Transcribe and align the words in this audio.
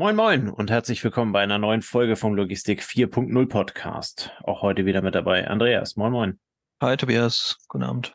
Moin 0.00 0.16
Moin 0.16 0.48
und 0.48 0.70
herzlich 0.70 1.04
willkommen 1.04 1.30
bei 1.30 1.42
einer 1.42 1.58
neuen 1.58 1.82
Folge 1.82 2.16
vom 2.16 2.34
Logistik 2.34 2.80
4.0 2.80 3.46
Podcast. 3.50 4.32
Auch 4.44 4.62
heute 4.62 4.86
wieder 4.86 5.02
mit 5.02 5.14
dabei 5.14 5.46
Andreas. 5.46 5.94
Moin 5.96 6.10
Moin. 6.10 6.40
Hi 6.80 6.96
Tobias, 6.96 7.58
guten 7.68 7.84
Abend. 7.84 8.14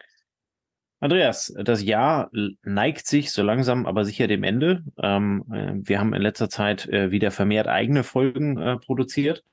Andreas, 1.00 1.54
das 1.56 1.84
Jahr 1.84 2.32
neigt 2.64 3.06
sich 3.06 3.32
so 3.32 3.44
langsam 3.44 3.86
aber 3.86 4.04
sicher 4.04 4.26
dem 4.26 4.42
Ende. 4.42 4.84
Ähm, 4.98 5.46
äh, 5.54 5.74
wir 5.76 6.00
haben 6.00 6.16
in 6.16 6.24
letzter 6.24 6.50
Zeit 6.50 6.88
äh, 6.88 7.12
wieder 7.12 7.30
vermehrt 7.30 7.68
eigene 7.68 8.04
Folgen 8.04 8.58
äh, 8.58 8.78
produziert. 8.78 9.44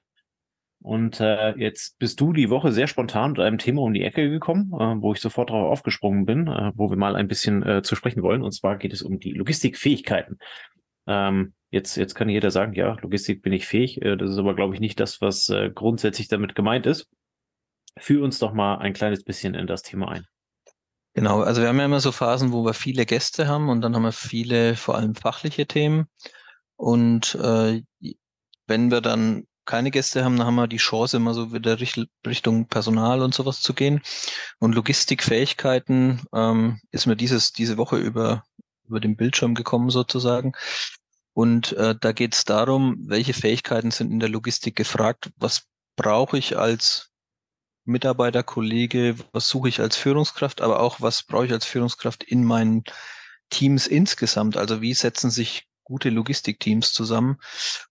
Und 0.81 1.21
äh, 1.21 1.51
jetzt 1.59 1.99
bist 1.99 2.19
du 2.19 2.33
die 2.33 2.49
Woche 2.49 2.73
sehr 2.73 2.87
spontan 2.87 3.33
mit 3.33 3.41
einem 3.41 3.59
Thema 3.59 3.83
um 3.83 3.93
die 3.93 4.05
Ecke 4.05 4.31
gekommen, 4.31 4.73
äh, 4.73 5.03
wo 5.03 5.13
ich 5.13 5.21
sofort 5.21 5.51
darauf 5.51 5.71
aufgesprungen 5.71 6.25
bin, 6.25 6.47
äh, 6.47 6.73
wo 6.77 6.89
wir 6.89 6.97
mal 6.97 7.15
ein 7.15 7.29
bisschen 7.29 7.63
äh, 7.63 7.83
zu 7.83 7.95
sprechen 7.95 8.23
wollen. 8.23 8.41
Und 8.41 8.53
zwar 8.53 8.79
geht 8.79 8.95
es 8.95 9.03
um 9.03 9.21
die 9.21 9.33
Logistikfähigkeiten. 9.33 10.39
Ähm, 11.07 11.53
jetzt, 11.73 11.97
jetzt 11.97 12.15
kann 12.15 12.29
jeder 12.29 12.51
sagen, 12.51 12.75
ja, 12.75 12.97
Logistik 13.01 13.43
bin 13.43 13.53
ich 13.53 13.67
fähig. 13.67 14.01
Äh, 14.03 14.17
das 14.17 14.31
ist 14.31 14.39
aber, 14.39 14.55
glaube 14.55 14.75
ich, 14.75 14.81
nicht 14.81 15.01
das, 15.01 15.21
was 15.21 15.49
äh, 15.49 15.71
grundsätzlich 15.75 16.29
damit 16.29 16.55
gemeint 16.55 16.87
ist. 16.87 17.09
Führ 17.99 18.23
uns 18.23 18.39
doch 18.39 18.53
mal 18.53 18.77
ein 18.77 18.93
kleines 18.93 19.25
bisschen 19.25 19.55
in 19.55 19.67
das 19.67 19.83
Thema 19.83 20.13
ein. 20.13 20.27
Genau, 21.15 21.41
also 21.43 21.61
wir 21.61 21.69
haben 21.69 21.79
ja 21.79 21.85
immer 21.85 22.01
so 22.01 22.13
Phasen, 22.13 22.53
wo 22.53 22.65
wir 22.65 22.73
viele 22.73 23.05
Gäste 23.05 23.47
haben 23.47 23.69
und 23.69 23.83
dann 23.83 23.95
haben 23.95 24.03
wir 24.03 24.13
viele, 24.13 24.77
vor 24.77 24.95
allem 24.95 25.15
fachliche 25.15 25.67
Themen. 25.67 26.07
Und 26.77 27.35
äh, 27.35 27.83
wenn 28.67 28.91
wir 28.91 29.01
dann 29.01 29.47
keine 29.65 29.91
Gäste 29.91 30.25
haben, 30.25 30.37
dann 30.37 30.47
haben 30.47 30.55
wir 30.55 30.69
die 30.69 30.79
Chance, 30.79 31.19
immer 31.19 31.35
so 31.35 31.53
wieder 31.53 31.79
Richtung 32.27 32.67
Personal 32.67 33.21
und 33.21 33.35
sowas 33.35 33.61
zu 33.61 33.75
gehen. 33.75 34.01
Und 34.59 34.75
Logistikfähigkeiten 34.75 36.23
ähm, 36.35 36.81
ist 36.91 37.07
mir 37.07 37.17
dieses, 37.17 37.53
diese 37.53 37.77
Woche 37.77 37.99
über, 37.99 38.43
über 38.89 38.99
den 38.99 39.17
Bildschirm 39.17 39.55
gekommen 39.55 39.91
sozusagen. 39.91 40.53
Und 41.35 41.73
äh, 41.73 41.95
da 41.99 42.13
geht 42.13 42.35
es 42.35 42.45
darum, 42.45 42.97
welche 43.07 43.33
Fähigkeiten 43.33 43.91
sind 43.91 44.11
in 44.11 44.21
der 44.21 44.29
Logistik 44.29 44.77
gefragt, 44.77 45.31
was 45.37 45.63
brauche 45.97 46.39
ich 46.39 46.59
als 46.59 47.11
Mitarbeiter, 47.85 48.43
Kollege, 48.43 49.17
was 49.33 49.49
suche 49.49 49.69
ich 49.69 49.81
als 49.81 49.97
Führungskraft, 49.97 50.61
aber 50.61 50.81
auch 50.81 51.01
was 51.01 51.23
brauche 51.23 51.47
ich 51.47 51.53
als 51.53 51.65
Führungskraft 51.65 52.23
in 52.23 52.45
meinen 52.45 52.85
Teams 53.51 53.87
insgesamt. 53.87 54.57
Also 54.57 54.81
wie 54.81 54.95
setzen 54.95 55.31
sich 55.31 55.67
gute 55.85 56.11
Logistikteams 56.11 56.93
zusammen. 56.93 57.39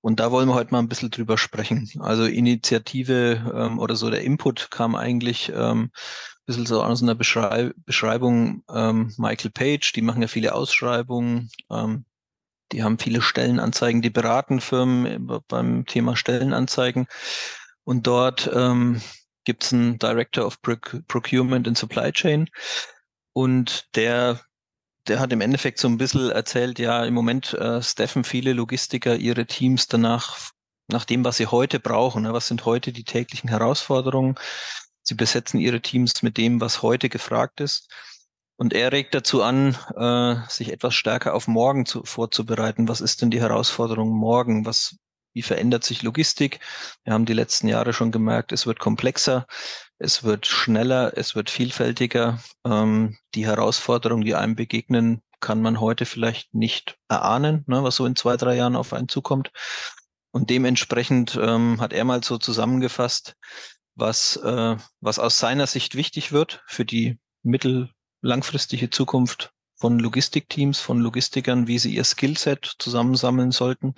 Und 0.01 0.19
da 0.19 0.31
wollen 0.31 0.47
wir 0.47 0.55
heute 0.55 0.71
mal 0.71 0.79
ein 0.79 0.87
bisschen 0.87 1.11
drüber 1.11 1.37
sprechen. 1.37 1.89
Also 1.99 2.25
Initiative 2.25 3.53
ähm, 3.53 3.79
oder 3.79 3.95
so 3.95 4.09
der 4.09 4.21
Input 4.21 4.71
kam 4.71 4.95
eigentlich 4.95 5.49
ähm, 5.49 5.91
ein 5.91 6.45
bisschen 6.45 6.65
so 6.65 6.83
aus 6.83 7.03
einer 7.03 7.15
Beschrei 7.15 7.71
Beschreibung 7.85 8.63
ähm, 8.73 9.13
Michael 9.17 9.51
Page, 9.51 9.91
die 9.93 10.01
machen 10.01 10.21
ja 10.21 10.27
viele 10.27 10.55
Ausschreibungen, 10.55 11.51
ähm, 11.69 12.05
die 12.71 12.83
haben 12.83 12.99
viele 12.99 13.21
Stellenanzeigen, 13.21 14.01
die 14.01 14.09
beraten 14.09 14.61
Firmen 14.61 15.27
beim 15.47 15.85
Thema 15.85 16.15
Stellenanzeigen. 16.15 17.07
Und 17.83 18.07
dort 18.07 18.49
ähm, 18.53 19.01
gibt 19.43 19.63
es 19.63 19.73
einen 19.73 19.99
Director 19.99 20.45
of 20.45 20.61
Procurement 20.61 21.67
and 21.67 21.77
Supply 21.77 22.11
Chain. 22.11 22.49
Und 23.33 23.87
der 23.95 24.39
der 25.07 25.19
hat 25.19 25.33
im 25.33 25.41
Endeffekt 25.41 25.79
so 25.79 25.87
ein 25.87 25.97
bisschen 25.97 26.29
erzählt, 26.31 26.79
ja, 26.79 27.05
im 27.05 27.13
Moment 27.13 27.53
äh, 27.53 27.81
staffen 27.81 28.23
viele 28.23 28.53
Logistiker 28.53 29.15
ihre 29.15 29.45
Teams 29.45 29.87
danach, 29.87 30.51
nach 30.87 31.05
dem, 31.05 31.25
was 31.25 31.37
sie 31.37 31.47
heute 31.47 31.79
brauchen. 31.79 32.23
Ne? 32.23 32.33
Was 32.33 32.47
sind 32.47 32.65
heute 32.65 32.91
die 32.91 33.03
täglichen 33.03 33.49
Herausforderungen? 33.49 34.35
Sie 35.01 35.15
besetzen 35.15 35.59
ihre 35.59 35.81
Teams 35.81 36.21
mit 36.21 36.37
dem, 36.37 36.61
was 36.61 36.83
heute 36.83 37.09
gefragt 37.09 37.61
ist. 37.61 37.91
Und 38.57 38.73
er 38.73 38.91
regt 38.91 39.15
dazu 39.15 39.41
an, 39.41 39.75
äh, 39.95 40.35
sich 40.49 40.71
etwas 40.71 40.93
stärker 40.93 41.33
auf 41.33 41.47
morgen 41.47 41.85
zu, 41.85 42.03
vorzubereiten. 42.03 42.87
Was 42.87 43.01
ist 43.01 43.21
denn 43.21 43.31
die 43.31 43.41
Herausforderung 43.41 44.09
morgen? 44.09 44.65
Was, 44.65 44.97
wie 45.33 45.41
verändert 45.41 45.83
sich 45.83 46.03
Logistik? 46.03 46.59
Wir 47.03 47.13
haben 47.13 47.25
die 47.25 47.33
letzten 47.33 47.67
Jahre 47.67 47.93
schon 47.93 48.11
gemerkt, 48.11 48.51
es 48.51 48.67
wird 48.67 48.79
komplexer. 48.79 49.47
Es 49.97 50.23
wird 50.23 50.47
schneller, 50.47 51.13
es 51.15 51.35
wird 51.35 51.49
vielfältiger. 51.49 52.39
Ähm, 52.65 53.17
die 53.35 53.45
Herausforderungen, 53.45 54.25
die 54.25 54.35
einem 54.35 54.55
begegnen, 54.55 55.21
kann 55.39 55.61
man 55.61 55.79
heute 55.79 56.05
vielleicht 56.05 56.53
nicht 56.53 56.97
erahnen, 57.07 57.63
ne, 57.67 57.83
was 57.83 57.95
so 57.97 58.05
in 58.05 58.15
zwei, 58.15 58.37
drei 58.37 58.55
Jahren 58.55 58.75
auf 58.75 58.93
einen 58.93 59.09
zukommt. 59.09 59.51
Und 60.31 60.49
dementsprechend 60.49 61.37
ähm, 61.41 61.81
hat 61.81 61.93
er 61.93 62.05
mal 62.05 62.23
so 62.23 62.37
zusammengefasst, 62.37 63.35
was, 63.95 64.37
äh, 64.37 64.77
was 65.01 65.19
aus 65.19 65.37
seiner 65.37 65.67
Sicht 65.67 65.95
wichtig 65.95 66.31
wird 66.31 66.63
für 66.67 66.85
die 66.85 67.19
mittellangfristige 68.21 68.89
Zukunft 68.89 69.51
von 69.75 69.99
Logistikteams, 69.99 70.79
von 70.79 70.99
Logistikern, 70.99 71.67
wie 71.67 71.79
sie 71.79 71.93
ihr 71.93 72.03
Skillset 72.03 72.75
zusammensammeln 72.77 73.51
sollten. 73.51 73.95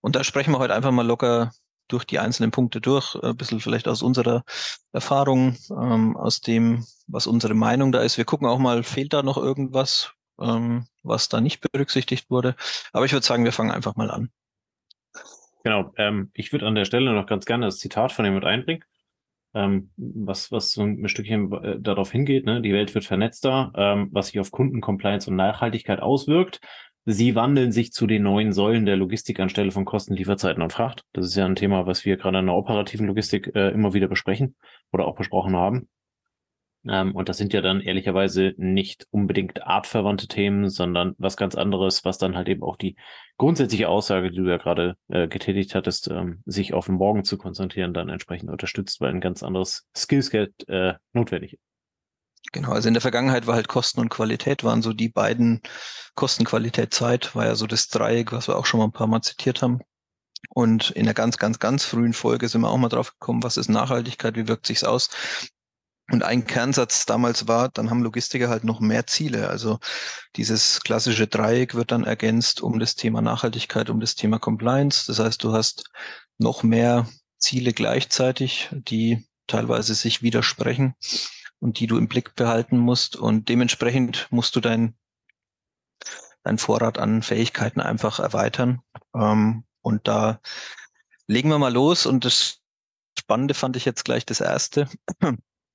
Und 0.00 0.16
da 0.16 0.24
sprechen 0.24 0.52
wir 0.52 0.58
heute 0.58 0.74
einfach 0.74 0.90
mal 0.90 1.06
locker 1.06 1.52
durch 1.86 2.04
die 2.04 2.18
einzelnen 2.18 2.50
Punkte 2.50 2.80
durch, 2.80 3.14
äh, 3.16 3.28
ein 3.28 3.36
bisschen 3.36 3.60
vielleicht 3.60 3.86
aus 3.86 4.02
unserer 4.02 4.42
Erfahrung, 4.92 5.56
ähm, 5.70 6.16
aus 6.16 6.40
dem, 6.40 6.84
was 7.06 7.26
unsere 7.26 7.54
Meinung 7.54 7.92
da 7.92 8.00
ist. 8.00 8.18
Wir 8.18 8.24
gucken 8.24 8.48
auch 8.48 8.58
mal, 8.58 8.82
fehlt 8.82 9.12
da 9.12 9.22
noch 9.22 9.36
irgendwas, 9.36 10.12
ähm, 10.40 10.86
was 11.02 11.28
da 11.28 11.40
nicht 11.40 11.60
berücksichtigt 11.60 12.30
wurde. 12.30 12.56
Aber 12.92 13.04
ich 13.04 13.12
würde 13.12 13.26
sagen, 13.26 13.44
wir 13.44 13.52
fangen 13.52 13.70
einfach 13.70 13.94
mal 13.94 14.10
an. 14.10 14.30
Genau, 15.62 15.92
ähm, 15.96 16.30
ich 16.34 16.50
würde 16.50 16.66
an 16.66 16.74
der 16.74 16.84
Stelle 16.84 17.12
noch 17.12 17.26
ganz 17.26 17.44
gerne 17.44 17.66
das 17.66 17.78
Zitat 17.78 18.10
von 18.10 18.24
ihm 18.24 18.34
mit 18.34 18.44
einbringen. 18.44 18.84
Ähm, 19.54 19.90
was, 19.96 20.50
was 20.50 20.72
so 20.72 20.82
ein 20.82 21.08
Stückchen 21.08 21.52
äh, 21.52 21.78
darauf 21.78 22.10
hingeht, 22.10 22.46
ne? 22.46 22.62
die 22.62 22.72
Welt 22.72 22.94
wird 22.94 23.04
vernetzter, 23.04 23.72
ähm, 23.76 24.08
was 24.10 24.28
sich 24.28 24.40
auf 24.40 24.50
Kundencompliance 24.50 25.28
und 25.28 25.36
Nachhaltigkeit 25.36 26.00
auswirkt. 26.00 26.60
Sie 27.04 27.34
wandeln 27.34 27.72
sich 27.72 27.92
zu 27.92 28.06
den 28.06 28.22
neuen 28.22 28.52
Säulen 28.52 28.86
der 28.86 28.96
Logistik 28.96 29.40
anstelle 29.40 29.72
von 29.72 29.84
Kosten, 29.84 30.14
Lieferzeiten 30.14 30.62
und 30.62 30.72
Fracht. 30.72 31.04
Das 31.12 31.26
ist 31.26 31.34
ja 31.34 31.44
ein 31.44 31.56
Thema, 31.56 31.84
was 31.84 32.04
wir 32.04 32.16
gerade 32.16 32.38
in 32.38 32.46
der 32.46 32.54
operativen 32.54 33.08
Logistik 33.08 33.50
äh, 33.54 33.70
immer 33.70 33.92
wieder 33.92 34.06
besprechen 34.06 34.54
oder 34.92 35.06
auch 35.06 35.16
besprochen 35.16 35.56
haben. 35.56 35.88
Ähm, 36.88 37.14
und 37.14 37.28
das 37.28 37.36
sind 37.36 37.52
ja 37.52 37.60
dann 37.60 37.80
ehrlicherweise 37.80 38.54
nicht 38.56 39.06
unbedingt 39.10 39.62
artverwandte 39.62 40.26
Themen, 40.28 40.68
sondern 40.68 41.14
was 41.18 41.36
ganz 41.36 41.54
anderes, 41.54 42.04
was 42.04 42.18
dann 42.18 42.36
halt 42.36 42.48
eben 42.48 42.62
auch 42.62 42.76
die 42.76 42.96
grundsätzliche 43.38 43.88
Aussage, 43.88 44.30
die 44.30 44.36
du 44.36 44.48
ja 44.48 44.56
gerade 44.56 44.96
äh, 45.08 45.28
getätigt 45.28 45.74
hattest, 45.74 46.08
ähm, 46.08 46.42
sich 46.44 46.74
auf 46.74 46.86
den 46.86 46.96
Morgen 46.96 47.24
zu 47.24 47.38
konzentrieren, 47.38 47.94
dann 47.94 48.08
entsprechend 48.08 48.50
unterstützt, 48.50 49.00
weil 49.00 49.10
ein 49.10 49.20
ganz 49.20 49.42
anderes 49.42 49.86
Skillset 49.96 50.68
äh, 50.68 50.94
notwendig 51.12 51.54
ist. 51.54 51.62
Genau, 52.50 52.72
also 52.72 52.88
in 52.88 52.94
der 52.94 53.00
Vergangenheit 53.00 53.46
war 53.46 53.54
halt 53.54 53.68
Kosten 53.68 54.00
und 54.00 54.08
Qualität, 54.08 54.64
waren 54.64 54.82
so 54.82 54.92
die 54.92 55.08
beiden 55.08 55.62
Kosten, 56.14 56.44
Qualität, 56.44 56.92
Zeit, 56.92 57.34
war 57.36 57.46
ja 57.46 57.54
so 57.54 57.66
das 57.66 57.88
Dreieck, 57.88 58.32
was 58.32 58.48
wir 58.48 58.56
auch 58.56 58.66
schon 58.66 58.78
mal 58.78 58.86
ein 58.86 58.92
paar 58.92 59.06
Mal 59.06 59.22
zitiert 59.22 59.62
haben. 59.62 59.80
Und 60.50 60.90
in 60.90 61.04
der 61.04 61.14
ganz, 61.14 61.38
ganz, 61.38 61.60
ganz 61.60 61.84
frühen 61.84 62.12
Folge 62.12 62.48
sind 62.48 62.62
wir 62.62 62.70
auch 62.70 62.76
mal 62.76 62.88
drauf 62.88 63.12
gekommen, 63.12 63.42
was 63.42 63.56
ist 63.56 63.68
Nachhaltigkeit, 63.68 64.36
wie 64.36 64.48
wirkt 64.48 64.66
sich's 64.66 64.84
aus? 64.84 65.08
Und 66.12 66.24
ein 66.24 66.46
Kernsatz 66.46 67.06
damals 67.06 67.48
war, 67.48 67.70
dann 67.70 67.88
haben 67.88 68.02
Logistiker 68.02 68.50
halt 68.50 68.64
noch 68.64 68.80
mehr 68.80 69.06
Ziele. 69.06 69.48
Also 69.48 69.78
dieses 70.36 70.82
klassische 70.82 71.26
Dreieck 71.26 71.74
wird 71.74 71.90
dann 71.90 72.04
ergänzt 72.04 72.60
um 72.60 72.78
das 72.78 72.96
Thema 72.96 73.22
Nachhaltigkeit, 73.22 73.88
um 73.88 73.98
das 73.98 74.14
Thema 74.14 74.38
Compliance. 74.38 75.06
Das 75.06 75.18
heißt, 75.18 75.42
du 75.42 75.54
hast 75.54 75.90
noch 76.36 76.62
mehr 76.62 77.08
Ziele 77.38 77.72
gleichzeitig, 77.72 78.68
die 78.72 79.26
teilweise 79.46 79.94
sich 79.94 80.20
widersprechen 80.20 80.94
und 81.60 81.80
die 81.80 81.86
du 81.86 81.96
im 81.96 82.08
Blick 82.08 82.34
behalten 82.34 82.76
musst. 82.76 83.16
Und 83.16 83.48
dementsprechend 83.48 84.28
musst 84.30 84.54
du 84.54 84.60
dein, 84.60 84.94
dein 86.42 86.58
Vorrat 86.58 86.98
an 86.98 87.22
Fähigkeiten 87.22 87.80
einfach 87.80 88.18
erweitern. 88.18 88.82
Ähm, 89.14 89.64
und 89.80 90.06
da 90.06 90.40
legen 91.26 91.48
wir 91.48 91.58
mal 91.58 91.72
los. 91.72 92.04
Und 92.04 92.26
das 92.26 92.58
Spannende 93.18 93.54
fand 93.54 93.76
ich 93.76 93.86
jetzt 93.86 94.04
gleich 94.04 94.26
das 94.26 94.42
erste, 94.42 94.90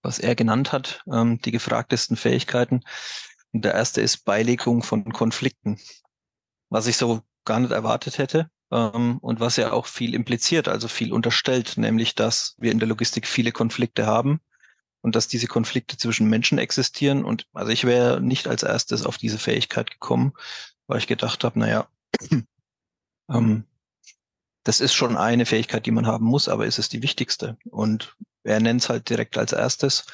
was 0.07 0.19
er 0.19 0.35
genannt 0.35 0.71
hat, 0.71 1.03
ähm, 1.11 1.39
die 1.41 1.51
gefragtesten 1.51 2.15
Fähigkeiten. 2.15 2.81
Und 3.51 3.65
der 3.65 3.73
erste 3.73 3.99
ist 4.01 4.23
Beilegung 4.23 4.81
von 4.81 5.03
Konflikten, 5.11 5.79
was 6.69 6.87
ich 6.87 6.95
so 6.95 7.21
gar 7.43 7.59
nicht 7.59 7.71
erwartet 7.71 8.17
hätte. 8.17 8.49
Ähm, 8.71 9.17
und 9.19 9.41
was 9.41 9.57
ja 9.57 9.73
auch 9.73 9.85
viel 9.85 10.15
impliziert, 10.15 10.69
also 10.69 10.87
viel 10.87 11.11
unterstellt, 11.11 11.77
nämlich 11.77 12.15
dass 12.15 12.55
wir 12.57 12.71
in 12.71 12.79
der 12.79 12.87
Logistik 12.87 13.27
viele 13.27 13.51
Konflikte 13.51 14.05
haben 14.05 14.39
und 15.01 15.15
dass 15.15 15.27
diese 15.27 15.47
Konflikte 15.47 15.97
zwischen 15.97 16.29
Menschen 16.29 16.57
existieren. 16.57 17.25
Und 17.25 17.45
also 17.53 17.71
ich 17.71 17.83
wäre 17.83 18.21
nicht 18.21 18.47
als 18.47 18.63
erstes 18.63 19.05
auf 19.05 19.17
diese 19.17 19.37
Fähigkeit 19.37 19.91
gekommen, 19.91 20.33
weil 20.87 20.99
ich 20.99 21.07
gedacht 21.07 21.43
habe, 21.43 21.59
naja, 21.59 21.87
ähm, 23.29 23.65
das 24.67 24.81
ist 24.81 24.93
schon 24.93 25.15
eine 25.15 25.45
Fähigkeit, 25.45 25.85
die 25.85 25.91
man 25.91 26.05
haben 26.05 26.25
muss, 26.25 26.49
aber 26.49 26.65
ist 26.65 26.77
es 26.77 26.89
die 26.89 27.01
wichtigste? 27.01 27.57
Und 27.69 28.17
er 28.43 28.59
nennt 28.59 28.81
es 28.81 28.89
halt 28.89 29.09
direkt 29.09 29.37
als 29.37 29.53
erstes. 29.53 30.05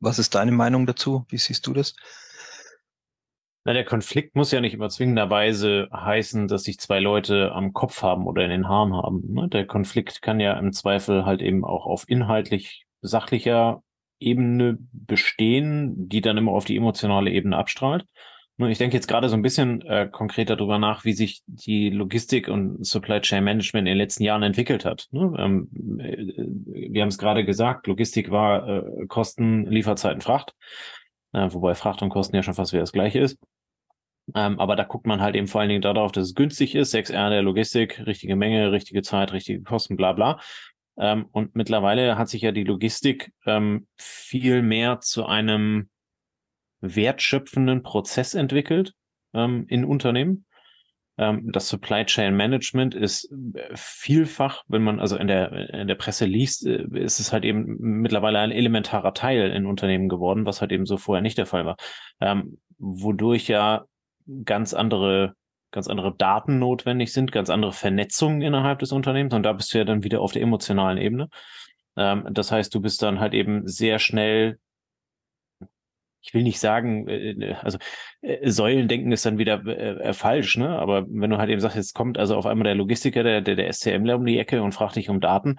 Was 0.00 0.18
ist 0.18 0.34
deine 0.34 0.52
Meinung 0.52 0.86
dazu? 0.86 1.26
Wie 1.28 1.36
siehst 1.36 1.66
du 1.66 1.74
das? 1.74 1.94
Na, 3.64 3.74
der 3.74 3.84
Konflikt 3.84 4.36
muss 4.36 4.52
ja 4.52 4.62
nicht 4.62 4.72
immer 4.72 4.88
zwingenderweise 4.88 5.88
heißen, 5.92 6.48
dass 6.48 6.62
sich 6.62 6.78
zwei 6.78 6.98
Leute 6.98 7.52
am 7.52 7.74
Kopf 7.74 8.00
haben 8.00 8.26
oder 8.26 8.42
in 8.42 8.50
den 8.50 8.68
Haaren 8.68 8.94
haben. 8.94 9.34
Ne? 9.34 9.48
Der 9.50 9.66
Konflikt 9.66 10.22
kann 10.22 10.40
ja 10.40 10.58
im 10.58 10.72
Zweifel 10.72 11.26
halt 11.26 11.42
eben 11.42 11.62
auch 11.62 11.84
auf 11.84 12.08
inhaltlich 12.08 12.86
sachlicher 13.02 13.82
Ebene 14.18 14.78
bestehen, 14.92 16.08
die 16.08 16.22
dann 16.22 16.38
immer 16.38 16.52
auf 16.52 16.64
die 16.64 16.76
emotionale 16.76 17.30
Ebene 17.30 17.58
abstrahlt. 17.58 18.06
Ich 18.58 18.78
denke 18.78 18.96
jetzt 18.96 19.06
gerade 19.06 19.28
so 19.28 19.36
ein 19.36 19.42
bisschen 19.42 19.82
äh, 19.82 20.08
konkreter 20.10 20.56
darüber 20.56 20.78
nach, 20.78 21.04
wie 21.04 21.12
sich 21.12 21.42
die 21.46 21.90
Logistik 21.90 22.48
und 22.48 22.86
Supply 22.86 23.20
Chain 23.20 23.44
Management 23.44 23.86
in 23.86 23.92
den 23.92 23.98
letzten 23.98 24.22
Jahren 24.22 24.42
entwickelt 24.42 24.86
hat. 24.86 25.08
Ne? 25.10 25.34
Ähm, 25.38 25.68
äh, 26.00 26.90
wir 26.90 27.02
haben 27.02 27.08
es 27.08 27.18
gerade 27.18 27.44
gesagt, 27.44 27.86
Logistik 27.86 28.30
war 28.30 28.66
äh, 28.66 29.06
Kosten, 29.08 29.66
Lieferzeiten, 29.66 30.22
Fracht, 30.22 30.54
äh, 31.32 31.48
wobei 31.52 31.74
Fracht 31.74 32.00
und 32.00 32.08
Kosten 32.08 32.34
ja 32.34 32.42
schon 32.42 32.54
fast 32.54 32.72
wieder 32.72 32.82
das 32.82 32.92
gleiche 32.92 33.20
ist. 33.20 33.38
Ähm, 34.34 34.58
aber 34.58 34.74
da 34.74 34.84
guckt 34.84 35.06
man 35.06 35.20
halt 35.20 35.36
eben 35.36 35.48
vor 35.48 35.60
allen 35.60 35.68
Dingen 35.68 35.82
darauf, 35.82 36.10
dass 36.10 36.28
es 36.28 36.34
günstig 36.34 36.74
ist, 36.74 36.94
6R 36.94 37.28
der 37.28 37.42
Logistik, 37.42 38.06
richtige 38.06 38.36
Menge, 38.36 38.72
richtige 38.72 39.02
Zeit, 39.02 39.34
richtige 39.34 39.62
Kosten, 39.62 39.96
bla 39.96 40.14
bla. 40.14 40.40
Ähm, 40.98 41.26
und 41.30 41.54
mittlerweile 41.54 42.16
hat 42.16 42.30
sich 42.30 42.40
ja 42.40 42.52
die 42.52 42.64
Logistik 42.64 43.32
ähm, 43.44 43.86
viel 43.96 44.62
mehr 44.62 45.00
zu 45.00 45.26
einem 45.26 45.90
wertschöpfenden 46.80 47.82
Prozess 47.82 48.34
entwickelt 48.34 48.92
ähm, 49.34 49.66
in 49.68 49.84
Unternehmen. 49.84 50.46
Ähm, 51.18 51.50
das 51.52 51.68
Supply 51.68 52.04
Chain 52.04 52.36
Management 52.36 52.94
ist 52.94 53.32
äh, 53.54 53.68
vielfach, 53.74 54.62
wenn 54.68 54.82
man 54.82 55.00
also 55.00 55.16
in 55.16 55.28
der, 55.28 55.70
in 55.72 55.88
der 55.88 55.94
Presse 55.94 56.26
liest, 56.26 56.66
äh, 56.66 56.84
ist 56.92 57.20
es 57.20 57.32
halt 57.32 57.44
eben 57.44 57.76
mittlerweile 57.78 58.38
ein 58.38 58.50
elementarer 58.50 59.14
Teil 59.14 59.50
in 59.50 59.66
Unternehmen 59.66 60.08
geworden, 60.08 60.46
was 60.46 60.60
halt 60.60 60.72
eben 60.72 60.86
so 60.86 60.96
vorher 60.96 61.22
nicht 61.22 61.38
der 61.38 61.46
Fall 61.46 61.64
war. 61.64 61.76
Ähm, 62.20 62.58
wodurch 62.78 63.48
ja 63.48 63.84
ganz 64.44 64.74
andere 64.74 65.34
ganz 65.72 65.88
andere 65.88 66.14
Daten 66.16 66.58
notwendig 66.58 67.12
sind, 67.12 67.32
ganz 67.32 67.50
andere 67.50 67.72
Vernetzungen 67.72 68.40
innerhalb 68.40 68.78
des 68.78 68.92
Unternehmens 68.92 69.34
und 69.34 69.42
da 69.42 69.52
bist 69.52 69.74
du 69.74 69.78
ja 69.78 69.84
dann 69.84 70.04
wieder 70.04 70.22
auf 70.22 70.32
der 70.32 70.40
emotionalen 70.40 70.96
Ebene. 70.96 71.28
Ähm, 71.96 72.26
das 72.30 72.50
heißt, 72.52 72.74
du 72.74 72.80
bist 72.80 73.02
dann 73.02 73.20
halt 73.20 73.34
eben 73.34 73.66
sehr 73.66 73.98
schnell 73.98 74.58
ich 76.26 76.34
will 76.34 76.42
nicht 76.42 76.58
sagen, 76.58 77.06
äh, 77.08 77.30
äh, 77.30 77.54
also 77.62 77.78
äh, 78.20 78.50
Säulendenken 78.50 79.12
ist 79.12 79.24
dann 79.24 79.38
wieder 79.38 79.64
äh, 79.66 80.12
falsch, 80.12 80.56
ne? 80.56 80.78
Aber 80.78 81.06
wenn 81.08 81.30
du 81.30 81.38
halt 81.38 81.50
eben 81.50 81.60
sagst, 81.60 81.76
jetzt 81.76 81.94
kommt 81.94 82.18
also 82.18 82.36
auf 82.36 82.46
einmal 82.46 82.64
der 82.64 82.74
Logistiker, 82.74 83.22
der, 83.22 83.40
der, 83.40 83.54
der 83.56 83.72
SCMler 83.72 84.16
um 84.16 84.26
die 84.26 84.38
Ecke 84.38 84.62
und 84.62 84.72
fragt 84.72 84.96
dich 84.96 85.08
um 85.08 85.20
Daten 85.20 85.56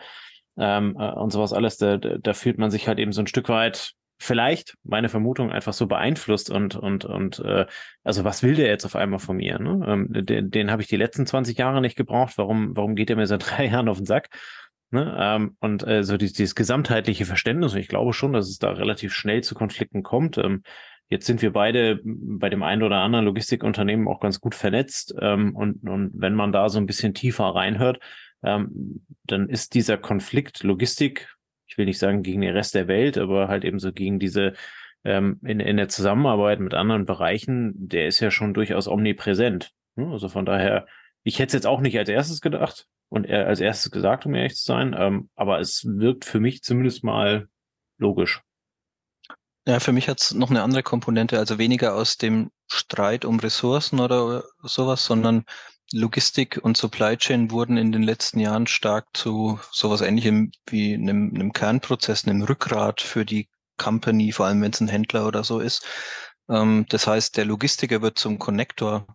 ähm, 0.58 0.98
äh, 1.00 1.12
und 1.12 1.32
sowas 1.32 1.54
alles, 1.54 1.78
da, 1.78 1.98
da 1.98 2.34
fühlt 2.34 2.58
man 2.58 2.70
sich 2.70 2.88
halt 2.88 3.00
eben 3.00 3.14
so 3.14 3.22
ein 3.22 3.28
Stück 3.28 3.50
weit 3.50 3.94
vielleicht, 4.20 4.76
meine 4.84 5.10
Vermutung, 5.10 5.52
einfach 5.52 5.74
so 5.74 5.88
beeinflusst 5.88 6.50
und, 6.50 6.76
und, 6.76 7.06
und 7.06 7.40
äh, 7.40 7.66
also 8.04 8.24
was 8.24 8.42
will 8.44 8.56
der 8.56 8.68
jetzt 8.68 8.86
auf 8.86 8.96
einmal 8.96 9.20
von 9.20 9.38
mir? 9.38 9.60
Ne? 9.60 9.86
Ähm, 9.88 10.08
den 10.10 10.50
den 10.50 10.72
habe 10.72 10.82
ich 10.82 10.88
die 10.88 10.98
letzten 10.98 11.26
20 11.26 11.58
Jahre 11.58 11.82
nicht 11.82 11.96
gebraucht. 11.96 12.34
Warum, 12.38 12.76
warum 12.76 12.96
geht 12.96 13.10
er 13.10 13.16
mir 13.16 13.28
seit 13.28 13.46
drei 13.50 13.68
Jahren 13.68 13.90
auf 13.90 13.98
den 13.98 14.06
Sack? 14.06 14.30
Ne? 14.90 15.16
Ähm, 15.20 15.58
und 15.60 15.86
äh, 15.86 16.04
so 16.04 16.18
dieses, 16.18 16.34
dieses 16.34 16.56
gesamtheitliche 16.56 17.26
Verständnis, 17.26 17.74
und 17.74 17.80
ich 17.80 17.88
glaube 17.88 18.14
schon, 18.14 18.34
dass 18.34 18.48
es 18.48 18.58
da 18.58 18.72
relativ 18.72 19.14
schnell 19.14 19.44
zu 19.44 19.54
Konflikten 19.56 20.04
kommt. 20.04 20.38
Ähm, 20.38 20.64
jetzt 21.10 21.26
sind 21.26 21.42
wir 21.42 21.52
beide 21.52 22.00
bei 22.04 22.50
dem 22.50 22.64
einen 22.64 22.84
oder 22.84 22.98
anderen 22.98 23.26
Logistikunternehmen 23.26 24.08
auch 24.08 24.20
ganz 24.20 24.40
gut 24.40 24.56
vernetzt. 24.56 25.14
Ähm, 25.20 25.56
und, 25.56 25.88
und 25.88 26.12
wenn 26.14 26.36
man 26.36 26.52
da 26.52 26.70
so 26.70 26.80
ein 26.80 26.86
bisschen 26.86 27.14
tiefer 27.14 27.46
reinhört, 27.46 28.00
ähm, 28.44 29.06
dann 29.24 29.50
ist 29.50 29.74
dieser 29.74 29.98
Konflikt 29.98 30.64
Logistik, 30.64 31.36
ich 31.68 31.78
will 31.78 31.86
nicht 31.86 32.00
sagen 32.00 32.24
gegen 32.24 32.42
den 32.42 32.56
Rest 32.56 32.76
der 32.76 32.88
Welt, 32.88 33.18
aber 33.18 33.50
halt 33.50 33.66
eben 33.66 33.80
so 33.80 33.92
gegen 33.92 34.20
diese 34.20 34.54
ähm, 35.04 35.40
in, 35.44 35.60
in 35.60 35.78
der 35.78 35.90
Zusammenarbeit 35.90 36.60
mit 36.60 36.74
anderen 36.74 37.06
Bereichen, 37.06 37.74
der 37.76 38.08
ist 38.08 38.20
ja 38.20 38.32
schon 38.32 38.54
durchaus 38.54 38.88
omnipräsent. 38.88 39.72
Ne? 39.96 40.08
Also 40.12 40.30
von 40.30 40.46
daher, 40.46 40.88
ich 41.24 41.40
hätte 41.40 41.48
es 41.48 41.54
jetzt 41.54 41.68
auch 41.68 41.82
nicht 41.82 41.98
als 41.98 42.10
erstes 42.10 42.42
gedacht, 42.42 42.88
und 43.10 43.26
er 43.26 43.48
als 43.48 43.60
erstes 43.60 43.92
gesagt, 43.92 44.26
um 44.26 44.36
ehrlich 44.36 44.56
zu 44.56 44.66
sein. 44.66 44.96
Ähm, 44.98 45.30
aber 45.36 45.60
es 45.60 45.86
wirkt 45.86 46.26
für 46.26 46.40
mich 46.40 46.64
zumindest 46.64 47.04
mal 47.04 47.48
logisch. 47.98 48.42
Ja, 49.68 49.80
für 49.80 49.92
mich 49.92 50.08
hat 50.08 50.22
es 50.22 50.34
noch 50.34 50.50
eine 50.50 50.64
andere 50.64 50.84
Komponente, 50.84 51.38
also 51.38 51.58
weniger 51.58 51.96
aus 51.96 52.18
dem 52.18 52.52
Streit 52.68 53.26
um 53.26 53.40
Ressourcen 53.40 54.00
oder 54.00 54.44
sowas, 54.64 55.04
sondern 55.04 55.44
Logistik 55.92 56.60
und 56.62 56.78
Supply 56.78 57.18
Chain 57.18 57.52
wurden 57.52 57.78
in 57.78 57.92
den 57.92 58.04
letzten 58.04 58.40
Jahren 58.40 58.68
stark 58.68 59.08
zu 59.14 59.60
sowas 59.72 60.02
ähnlichem 60.02 60.52
wie 60.70 60.94
einem, 60.94 61.34
einem 61.34 61.54
Kernprozess, 61.54 62.26
einem 62.26 62.44
Rückgrat 62.44 63.02
für 63.02 63.26
die 63.26 63.50
Company, 63.78 64.32
vor 64.32 64.48
allem 64.48 64.62
wenn 64.62 64.72
es 64.72 64.82
ein 64.82 64.90
Händler 64.90 65.28
oder 65.28 65.44
so 65.44 65.60
ist. 65.60 65.86
Ähm, 66.50 66.86
das 66.90 67.08
heißt, 67.08 67.38
der 67.38 67.46
Logistiker 67.46 68.02
wird 68.02 68.20
zum 68.20 68.40
Connector 68.40 69.06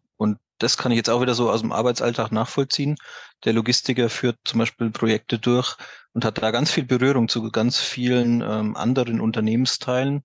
das 0.59 0.77
kann 0.77 0.93
ich 0.93 0.97
jetzt 0.97 1.11
auch 1.11 1.21
wieder 1.21 1.35
so 1.35 1.51
aus 1.51 1.61
dem 1.61 1.73
Arbeitsalltag 1.73 2.31
nachvollziehen. 2.33 2.97
Der 3.45 3.53
Logistiker 3.53 4.09
führt 4.09 4.39
zum 4.45 4.61
Beispiel 4.61 4.91
Projekte 4.91 5.39
durch 5.39 5.77
und 6.13 6.25
hat 6.25 6.43
da 6.43 6.51
ganz 6.51 6.71
viel 6.71 6.85
Berührung 6.85 7.29
zu 7.29 7.51
ganz 7.51 7.81
vielen 7.81 8.43
ähm, 8.43 8.77
anderen 8.77 9.21
Unternehmensteilen 9.21 10.23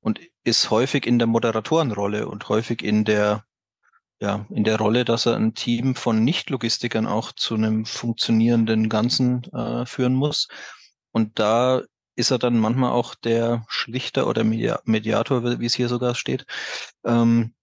und 0.00 0.20
ist 0.44 0.70
häufig 0.70 1.06
in 1.06 1.18
der 1.18 1.26
Moderatorenrolle 1.26 2.28
und 2.28 2.48
häufig 2.48 2.82
in 2.82 3.04
der 3.04 3.44
ja, 4.20 4.46
in 4.48 4.64
der 4.64 4.78
Rolle, 4.78 5.04
dass 5.04 5.26
er 5.26 5.36
ein 5.36 5.54
Team 5.54 5.96
von 5.96 6.22
Nicht-Logistikern 6.24 7.06
auch 7.06 7.32
zu 7.32 7.56
einem 7.56 7.84
funktionierenden 7.84 8.88
Ganzen 8.88 9.42
äh, 9.52 9.84
führen 9.86 10.14
muss. 10.14 10.48
Und 11.10 11.38
da 11.38 11.82
ist 12.16 12.30
er 12.30 12.38
dann 12.38 12.58
manchmal 12.58 12.92
auch 12.92 13.14
der 13.14 13.64
Schlichter 13.68 14.26
oder 14.26 14.44
Mediator, 14.44 15.58
wie 15.60 15.66
es 15.66 15.74
hier 15.74 15.88
sogar 15.88 16.14
steht, 16.14 16.46
ähm, 17.04 17.54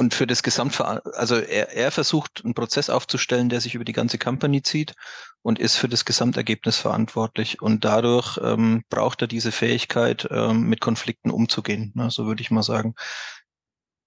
und 0.00 0.14
für 0.14 0.26
das 0.26 0.42
Gesamtver 0.42 1.02
also 1.14 1.36
er, 1.36 1.76
er 1.76 1.90
versucht 1.90 2.40
einen 2.42 2.54
Prozess 2.54 2.88
aufzustellen, 2.88 3.50
der 3.50 3.60
sich 3.60 3.74
über 3.74 3.84
die 3.84 3.92
ganze 3.92 4.16
Company 4.16 4.62
zieht 4.62 4.94
und 5.42 5.58
ist 5.58 5.76
für 5.76 5.90
das 5.90 6.06
Gesamtergebnis 6.06 6.78
verantwortlich. 6.78 7.60
Und 7.60 7.84
dadurch 7.84 8.40
ähm, 8.42 8.82
braucht 8.88 9.20
er 9.20 9.28
diese 9.28 9.52
Fähigkeit, 9.52 10.26
ähm, 10.30 10.62
mit 10.62 10.80
Konflikten 10.80 11.30
umzugehen. 11.30 11.92
Ne? 11.94 12.10
So 12.10 12.24
würde 12.24 12.40
ich 12.40 12.50
mal 12.50 12.62
sagen. 12.62 12.94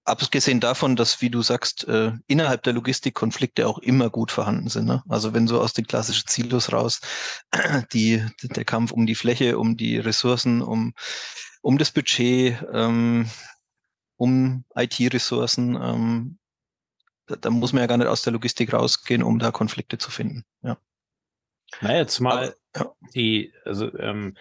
Abgesehen 0.03 0.59
davon, 0.59 0.95
dass, 0.95 1.21
wie 1.21 1.29
du 1.29 1.43
sagst, 1.43 1.87
äh, 1.87 2.13
innerhalb 2.25 2.63
der 2.63 2.73
Logistik 2.73 3.13
Konflikte 3.13 3.67
auch 3.67 3.77
immer 3.77 4.09
gut 4.09 4.31
vorhanden 4.31 4.69
sind. 4.69 4.85
Ne? 4.85 5.03
Also 5.07 5.35
wenn 5.35 5.47
so 5.47 5.61
aus 5.61 5.73
den 5.73 5.85
klassischen 5.85 6.27
Silos 6.27 6.73
raus, 6.73 7.01
die, 7.93 8.25
der 8.41 8.65
Kampf 8.65 8.91
um 8.93 9.05
die 9.05 9.13
Fläche, 9.13 9.59
um 9.59 9.77
die 9.77 9.99
Ressourcen, 9.99 10.63
um, 10.63 10.95
um 11.61 11.77
das 11.77 11.91
Budget, 11.91 12.57
ähm, 12.73 13.29
um 14.23 14.63
IT-Ressourcen. 14.75 15.75
Ähm, 15.75 16.39
da, 17.25 17.35
da, 17.35 17.49
muss 17.49 17.73
man 17.73 17.81
ja 17.81 17.87
gar 17.87 17.97
nicht 17.97 18.07
aus 18.07 18.21
der 18.21 18.31
Logistik 18.31 18.73
rausgehen, 18.73 19.21
um 19.21 19.37
da 19.37 19.51
Konflikte 19.51 19.97
zu 19.97 20.11
finden. 20.11 20.45
Ja. 20.61 20.77
Naja, 21.81 22.07
zumal 22.07 22.55
Aber, 22.73 22.85
ja. 22.85 22.95
die, 23.13 23.53
also 23.65 23.93
ähm, 23.97 24.37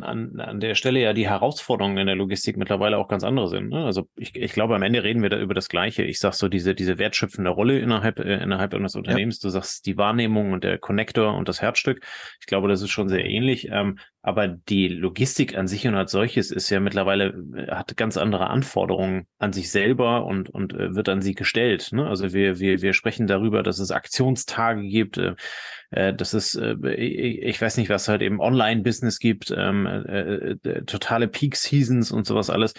an, 0.00 0.40
an 0.40 0.60
der 0.60 0.74
Stelle 0.74 1.00
ja 1.00 1.12
die 1.12 1.28
Herausforderungen 1.28 1.98
in 1.98 2.06
der 2.06 2.16
Logistik 2.16 2.56
mittlerweile 2.56 2.98
auch 2.98 3.08
ganz 3.08 3.24
andere 3.24 3.48
sind. 3.48 3.68
Ne? 3.68 3.84
Also 3.84 4.08
ich, 4.16 4.34
ich 4.34 4.52
glaube, 4.52 4.74
am 4.74 4.82
Ende 4.82 5.02
reden 5.02 5.22
wir 5.22 5.28
da 5.28 5.38
über 5.38 5.54
das 5.54 5.68
Gleiche. 5.68 6.02
Ich 6.04 6.18
sag 6.18 6.34
so, 6.34 6.48
diese, 6.48 6.74
diese 6.74 6.98
wertschöpfende 6.98 7.50
Rolle 7.50 7.78
innerhalb, 7.78 8.18
äh, 8.20 8.42
innerhalb 8.42 8.74
eines 8.74 8.94
Unternehmens, 8.94 9.42
ja. 9.42 9.48
du 9.48 9.50
sagst 9.50 9.86
die 9.86 9.96
Wahrnehmung 9.96 10.52
und 10.52 10.64
der 10.64 10.78
Connector 10.78 11.34
und 11.34 11.48
das 11.48 11.60
Herzstück. 11.60 12.04
Ich 12.40 12.46
glaube, 12.46 12.68
das 12.68 12.80
ist 12.80 12.90
schon 12.90 13.08
sehr 13.08 13.24
ähnlich. 13.24 13.68
Ähm, 13.70 13.98
aber 14.22 14.46
die 14.46 14.86
Logistik 14.86 15.56
an 15.56 15.66
sich 15.66 15.86
und 15.86 15.96
als 15.96 16.12
solches 16.12 16.52
ist 16.52 16.70
ja 16.70 16.78
mittlerweile, 16.78 17.34
äh, 17.56 17.72
hat 17.72 17.96
ganz 17.96 18.16
andere 18.16 18.48
Anforderungen 18.48 19.26
an 19.38 19.52
sich 19.52 19.70
selber 19.70 20.24
und, 20.24 20.48
und 20.48 20.74
äh, 20.74 20.94
wird 20.94 21.08
an 21.08 21.22
sie 21.22 21.34
gestellt. 21.34 21.88
Ne? 21.92 22.06
Also 22.06 22.32
wir, 22.32 22.60
wir, 22.60 22.80
wir 22.82 22.92
sprechen 22.92 23.26
darüber, 23.26 23.64
dass 23.64 23.80
es 23.80 23.90
Aktionstage 23.90 24.82
gibt, 24.82 25.18
äh, 25.18 25.34
äh, 25.92 26.12
dass 26.12 26.34
es, 26.34 26.54
äh, 26.54 26.74
ich 26.94 27.60
weiß 27.60 27.76
nicht, 27.76 27.88
was 27.88 28.08
halt 28.08 28.22
eben 28.22 28.40
Online-Business 28.40 29.18
gibt, 29.18 29.54
ähm, 29.56 29.86
äh, 29.86 30.56
totale 30.84 31.28
Peak-Seasons 31.28 32.10
und 32.12 32.26
sowas 32.26 32.50
alles. 32.50 32.74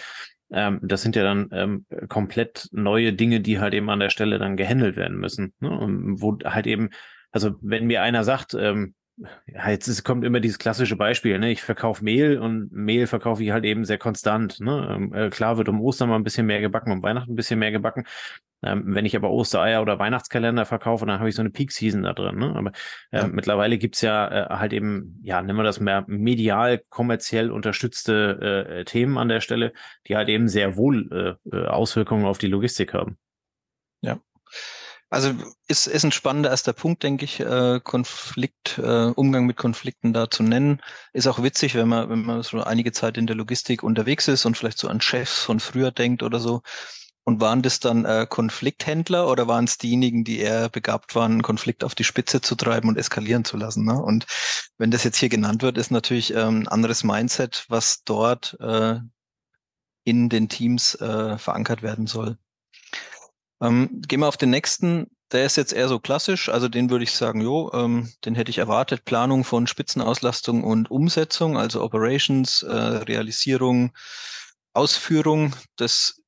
Ähm, 0.52 0.80
das 0.82 1.02
sind 1.02 1.16
ja 1.16 1.22
dann 1.22 1.48
ähm, 1.52 1.86
komplett 2.08 2.68
neue 2.72 3.12
Dinge, 3.12 3.40
die 3.40 3.58
halt 3.58 3.74
eben 3.74 3.90
an 3.90 4.00
der 4.00 4.10
Stelle 4.10 4.38
dann 4.38 4.56
gehandelt 4.56 4.96
werden 4.96 5.18
müssen. 5.18 5.54
Ne? 5.60 5.70
Und 5.70 6.20
wo 6.20 6.38
halt 6.44 6.66
eben, 6.66 6.90
also 7.32 7.56
wenn 7.62 7.86
mir 7.86 8.02
einer 8.02 8.24
sagt, 8.24 8.54
ja, 9.46 9.70
jetzt 9.70 9.86
ist, 9.86 10.02
kommt 10.02 10.24
immer 10.24 10.40
dieses 10.40 10.58
klassische 10.58 10.96
Beispiel, 10.96 11.38
ne? 11.38 11.50
Ich 11.52 11.62
verkaufe 11.62 12.02
Mehl 12.02 12.38
und 12.38 12.72
Mehl 12.72 13.06
verkaufe 13.06 13.44
ich 13.44 13.50
halt 13.52 13.64
eben 13.64 13.84
sehr 13.84 13.98
konstant. 13.98 14.58
Ne? 14.60 14.88
Ähm, 14.90 15.14
äh, 15.14 15.30
klar 15.30 15.56
wird 15.56 15.68
um 15.68 15.80
Ostern 15.80 16.08
mal 16.08 16.16
ein 16.16 16.24
bisschen 16.24 16.46
mehr 16.46 16.60
gebacken, 16.60 16.90
um 16.90 17.02
Weihnachten 17.02 17.32
ein 17.32 17.36
bisschen 17.36 17.60
mehr 17.60 17.70
gebacken. 17.70 18.04
Ähm, 18.64 18.82
wenn 18.86 19.04
ich 19.04 19.16
aber 19.16 19.30
Ostereier 19.30 19.82
oder 19.82 19.98
Weihnachtskalender 19.98 20.64
verkaufe, 20.64 21.06
dann 21.06 21.18
habe 21.18 21.28
ich 21.28 21.34
so 21.34 21.42
eine 21.42 21.50
Peak-Season 21.50 22.02
da 22.02 22.12
drin. 22.12 22.36
Ne? 22.36 22.54
Aber 22.56 22.72
äh, 23.10 23.18
ja. 23.18 23.26
mittlerweile 23.26 23.78
gibt's 23.78 24.00
ja 24.00 24.28
äh, 24.28 24.58
halt 24.58 24.72
eben, 24.72 25.20
ja, 25.22 25.42
nennen 25.42 25.58
wir 25.58 25.62
das 25.64 25.80
mehr 25.80 26.04
medial, 26.06 26.82
kommerziell 26.88 27.50
unterstützte 27.50 28.66
äh, 28.68 28.84
Themen 28.84 29.18
an 29.18 29.28
der 29.28 29.40
Stelle, 29.40 29.72
die 30.06 30.16
halt 30.16 30.28
eben 30.28 30.48
sehr 30.48 30.76
wohl 30.76 31.38
äh, 31.52 31.56
äh 31.56 31.66
Auswirkungen 31.66 32.24
auf 32.24 32.38
die 32.38 32.46
Logistik 32.48 32.94
haben. 32.94 33.18
Ja. 34.00 34.18
Also 35.14 35.32
ist, 35.68 35.86
ist 35.86 36.04
ein 36.04 36.10
spannender 36.10 36.50
erster 36.50 36.72
Punkt, 36.72 37.04
denke 37.04 37.24
ich, 37.24 37.38
äh, 37.38 37.78
Konflikt, 37.78 38.78
äh, 38.78 39.12
Umgang 39.14 39.46
mit 39.46 39.56
Konflikten 39.56 40.12
da 40.12 40.28
zu 40.28 40.42
nennen. 40.42 40.82
Ist 41.12 41.28
auch 41.28 41.40
witzig, 41.40 41.76
wenn 41.76 41.86
man, 41.86 42.10
wenn 42.10 42.22
man 42.24 42.42
so 42.42 42.60
einige 42.62 42.90
Zeit 42.90 43.16
in 43.16 43.28
der 43.28 43.36
Logistik 43.36 43.84
unterwegs 43.84 44.26
ist 44.26 44.44
und 44.44 44.58
vielleicht 44.58 44.78
so 44.78 44.88
an 44.88 45.00
Chefs 45.00 45.44
von 45.44 45.60
früher 45.60 45.92
denkt 45.92 46.24
oder 46.24 46.40
so. 46.40 46.62
Und 47.26 47.40
waren 47.40 47.62
das 47.62 47.80
dann 47.80 48.04
äh, 48.04 48.26
Konflikthändler 48.28 49.28
oder 49.28 49.48
waren 49.48 49.64
es 49.64 49.78
diejenigen, 49.78 50.24
die 50.24 50.40
eher 50.40 50.68
begabt 50.68 51.14
waren, 51.14 51.32
einen 51.32 51.42
Konflikt 51.42 51.82
auf 51.82 51.94
die 51.94 52.04
Spitze 52.04 52.42
zu 52.42 52.54
treiben 52.54 52.88
und 52.88 52.98
eskalieren 52.98 53.46
zu 53.46 53.56
lassen? 53.56 53.86
Ne? 53.86 53.98
Und 54.00 54.26
wenn 54.76 54.90
das 54.90 55.04
jetzt 55.04 55.16
hier 55.16 55.30
genannt 55.30 55.62
wird, 55.62 55.78
ist 55.78 55.90
natürlich 55.90 56.34
ähm, 56.34 56.60
ein 56.60 56.68
anderes 56.68 57.02
Mindset, 57.02 57.64
was 57.68 58.04
dort 58.04 58.58
äh, 58.60 58.96
in 60.04 60.28
den 60.28 60.50
Teams 60.50 60.94
äh, 60.96 61.38
verankert 61.38 61.82
werden 61.82 62.06
soll. 62.06 62.36
Ähm, 63.60 64.02
gehen 64.06 64.20
wir 64.20 64.28
auf 64.28 64.36
den 64.36 64.50
nächsten. 64.50 65.06
Der 65.32 65.46
ist 65.46 65.56
jetzt 65.56 65.72
eher 65.72 65.88
so 65.88 65.98
klassisch, 65.98 66.48
also 66.50 66.68
den 66.68 66.90
würde 66.90 67.04
ich 67.04 67.12
sagen, 67.12 67.40
jo, 67.40 67.70
ähm, 67.72 68.12
den 68.24 68.34
hätte 68.34 68.50
ich 68.50 68.58
erwartet. 68.58 69.04
Planung 69.04 69.42
von 69.42 69.66
Spitzenauslastung 69.66 70.62
und 70.62 70.90
Umsetzung, 70.90 71.56
also 71.56 71.82
Operations, 71.82 72.62
äh, 72.62 72.72
Realisierung, 72.72 73.92
Ausführung. 74.74 75.56
Das 75.76 76.20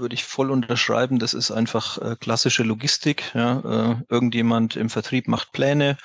würde 0.00 0.14
ich 0.14 0.24
voll 0.24 0.50
unterschreiben. 0.50 1.18
Das 1.18 1.34
ist 1.34 1.50
einfach 1.50 1.98
äh, 1.98 2.16
klassische 2.16 2.62
Logistik. 2.62 3.32
Ja? 3.34 3.60
Äh, 3.60 4.02
irgendjemand 4.08 4.76
im 4.76 4.90
Vertrieb 4.90 5.28
macht 5.28 5.52
Pläne, 5.52 5.96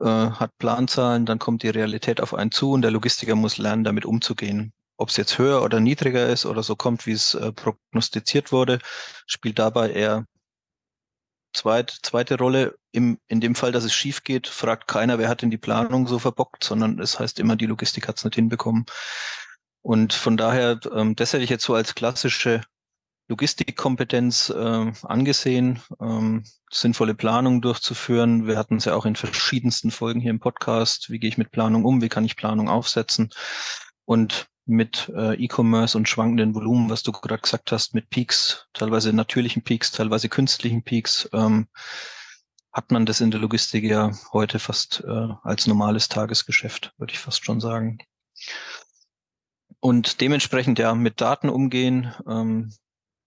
äh, 0.00 0.04
hat 0.04 0.56
Planzahlen, 0.58 1.26
dann 1.26 1.38
kommt 1.38 1.62
die 1.62 1.68
Realität 1.70 2.20
auf 2.20 2.34
einen 2.34 2.52
zu 2.52 2.72
und 2.72 2.82
der 2.82 2.90
Logistiker 2.90 3.34
muss 3.34 3.58
lernen, 3.58 3.84
damit 3.84 4.04
umzugehen. 4.04 4.72
Ob 4.96 5.08
es 5.08 5.16
jetzt 5.16 5.38
höher 5.38 5.62
oder 5.62 5.80
niedriger 5.80 6.28
ist 6.28 6.46
oder 6.46 6.62
so 6.62 6.76
kommt, 6.76 7.06
wie 7.06 7.12
es 7.12 7.34
äh, 7.34 7.52
prognostiziert 7.52 8.52
wurde, 8.52 8.78
spielt 9.26 9.58
dabei 9.58 9.90
eher 9.90 10.26
zweit, 11.52 11.98
zweite 12.02 12.38
Rolle. 12.38 12.76
Im, 12.92 13.18
in 13.28 13.40
dem 13.40 13.54
Fall, 13.54 13.72
dass 13.72 13.84
es 13.84 13.94
schief 13.94 14.24
geht, 14.24 14.48
fragt 14.48 14.88
keiner, 14.88 15.18
wer 15.18 15.28
hat 15.28 15.42
denn 15.42 15.50
die 15.50 15.58
Planung 15.58 16.06
so 16.06 16.18
verbockt, 16.18 16.64
sondern 16.64 16.98
es 16.98 17.18
heißt 17.18 17.38
immer, 17.38 17.56
die 17.56 17.66
Logistik 17.66 18.08
hat 18.08 18.18
es 18.18 18.24
nicht 18.24 18.34
hinbekommen. 18.34 18.84
Und 19.82 20.12
von 20.12 20.36
daher, 20.36 20.78
ähm, 20.94 21.16
das 21.16 21.32
hätte 21.32 21.44
ich 21.44 21.50
jetzt 21.50 21.64
so 21.64 21.74
als 21.74 21.94
klassische 21.94 22.62
Logistikkompetenz 23.30 24.50
äh, 24.50 24.92
angesehen, 25.04 25.80
ähm, 26.00 26.42
sinnvolle 26.68 27.14
Planung 27.14 27.62
durchzuführen. 27.62 28.48
Wir 28.48 28.58
hatten 28.58 28.76
es 28.76 28.86
ja 28.86 28.94
auch 28.94 29.06
in 29.06 29.14
verschiedensten 29.14 29.92
Folgen 29.92 30.20
hier 30.20 30.30
im 30.30 30.40
Podcast. 30.40 31.10
Wie 31.10 31.20
gehe 31.20 31.28
ich 31.28 31.38
mit 31.38 31.52
Planung 31.52 31.84
um? 31.84 32.02
Wie 32.02 32.08
kann 32.08 32.24
ich 32.24 32.34
Planung 32.34 32.68
aufsetzen? 32.68 33.30
Und 34.04 34.48
mit 34.66 35.12
äh, 35.14 35.34
E-Commerce 35.36 35.96
und 35.96 36.08
schwankenden 36.08 36.56
Volumen, 36.56 36.90
was 36.90 37.04
du 37.04 37.12
gerade 37.12 37.40
gesagt 37.40 37.70
hast, 37.70 37.94
mit 37.94 38.10
Peaks, 38.10 38.66
teilweise 38.72 39.12
natürlichen 39.12 39.62
Peaks, 39.62 39.92
teilweise 39.92 40.28
künstlichen 40.28 40.82
Peaks, 40.82 41.28
ähm, 41.32 41.68
hat 42.72 42.90
man 42.90 43.06
das 43.06 43.20
in 43.20 43.30
der 43.30 43.40
Logistik 43.40 43.84
ja 43.84 44.10
heute 44.32 44.58
fast 44.58 45.04
äh, 45.06 45.28
als 45.44 45.68
normales 45.68 46.08
Tagesgeschäft, 46.08 46.94
würde 46.98 47.12
ich 47.12 47.20
fast 47.20 47.44
schon 47.44 47.60
sagen. 47.60 47.98
Und 49.78 50.20
dementsprechend 50.20 50.80
ja 50.80 50.94
mit 50.96 51.20
Daten 51.20 51.48
umgehen, 51.48 52.12
ähm, 52.28 52.72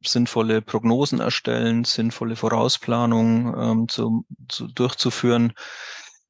sinnvolle 0.07 0.61
Prognosen 0.61 1.19
erstellen, 1.19 1.83
sinnvolle 1.83 2.35
Vorausplanungen 2.35 3.53
ähm, 3.57 3.87
zu, 3.87 4.25
zu, 4.49 4.67
durchzuführen, 4.67 5.53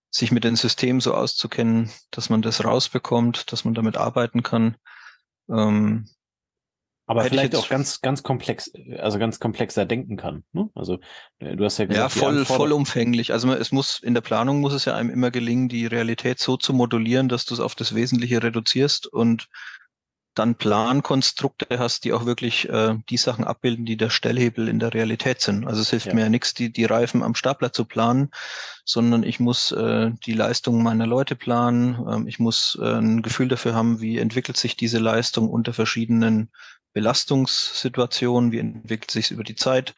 sich 0.09 0.31
mit 0.31 0.43
den 0.43 0.55
Systemen 0.55 1.01
so 1.01 1.13
auszukennen, 1.13 1.91
dass 2.11 2.29
man 2.29 2.41
das 2.41 2.63
rausbekommt, 2.63 3.51
dass 3.51 3.65
man 3.65 3.73
damit 3.73 3.97
arbeiten 3.97 4.43
kann. 4.43 4.77
Ähm, 5.49 6.07
aber 7.05 7.25
vielleicht 7.25 7.55
auch 7.55 7.67
ganz, 7.67 7.99
ganz 7.99 8.23
komplex, 8.23 8.71
also 8.97 9.19
ganz 9.19 9.39
komplexer 9.39 9.85
denken 9.85 10.15
kann. 10.15 10.43
Ne? 10.53 10.69
Also 10.73 10.99
äh, 11.39 11.55
du 11.55 11.65
hast 11.65 11.77
ja 11.77 11.85
gesagt, 11.85 12.15
ja 12.15 12.21
voll, 12.21 12.45
vollumfänglich. 12.45 13.33
Also 13.33 13.51
es 13.53 13.73
muss 13.73 13.99
in 14.01 14.13
der 14.13 14.21
Planung 14.21 14.61
muss 14.61 14.73
es 14.73 14.85
ja 14.85 14.95
einem 14.95 15.09
immer 15.09 15.29
gelingen, 15.29 15.67
die 15.67 15.85
Realität 15.85 16.39
so 16.39 16.55
zu 16.55 16.73
modulieren, 16.73 17.27
dass 17.27 17.45
du 17.45 17.55
es 17.55 17.59
auf 17.59 17.75
das 17.75 17.93
Wesentliche 17.93 18.41
reduzierst 18.41 19.07
und 19.07 19.49
dann 20.35 20.55
Plankonstrukte 20.55 21.77
hast, 21.77 22.03
die 22.03 22.13
auch 22.13 22.25
wirklich 22.25 22.67
äh, 22.69 22.95
die 23.09 23.17
Sachen 23.17 23.45
abbilden, 23.45 23.85
die 23.85 23.97
der 23.97 24.09
Stellhebel 24.09 24.67
in 24.67 24.79
der 24.79 24.93
Realität 24.93 25.41
sind. 25.41 25.67
Also 25.67 25.81
es 25.81 25.89
hilft 25.89 26.07
ja. 26.07 26.13
mir 26.13 26.21
ja 26.21 26.29
nichts, 26.29 26.53
die, 26.53 26.71
die 26.71 26.85
Reifen 26.85 27.23
am 27.23 27.35
Stapler 27.35 27.71
zu 27.71 27.85
planen, 27.85 28.31
sondern 28.85 29.23
ich 29.23 29.39
muss 29.39 29.71
äh, 29.71 30.11
die 30.25 30.33
Leistung 30.33 30.81
meiner 30.81 31.07
Leute 31.07 31.35
planen. 31.35 32.03
Ähm, 32.09 32.27
ich 32.27 32.39
muss 32.39 32.77
äh, 32.81 32.95
ein 32.95 33.21
Gefühl 33.21 33.47
dafür 33.47 33.75
haben, 33.75 34.01
wie 34.01 34.17
entwickelt 34.17 34.57
sich 34.57 34.75
diese 34.75 34.99
Leistung 34.99 35.49
unter 35.49 35.73
verschiedenen 35.73 36.49
Belastungssituationen, 36.93 38.51
wie 38.51 38.59
entwickelt 38.59 39.11
sich 39.11 39.25
es 39.25 39.31
über 39.31 39.43
die 39.43 39.55
Zeit, 39.55 39.95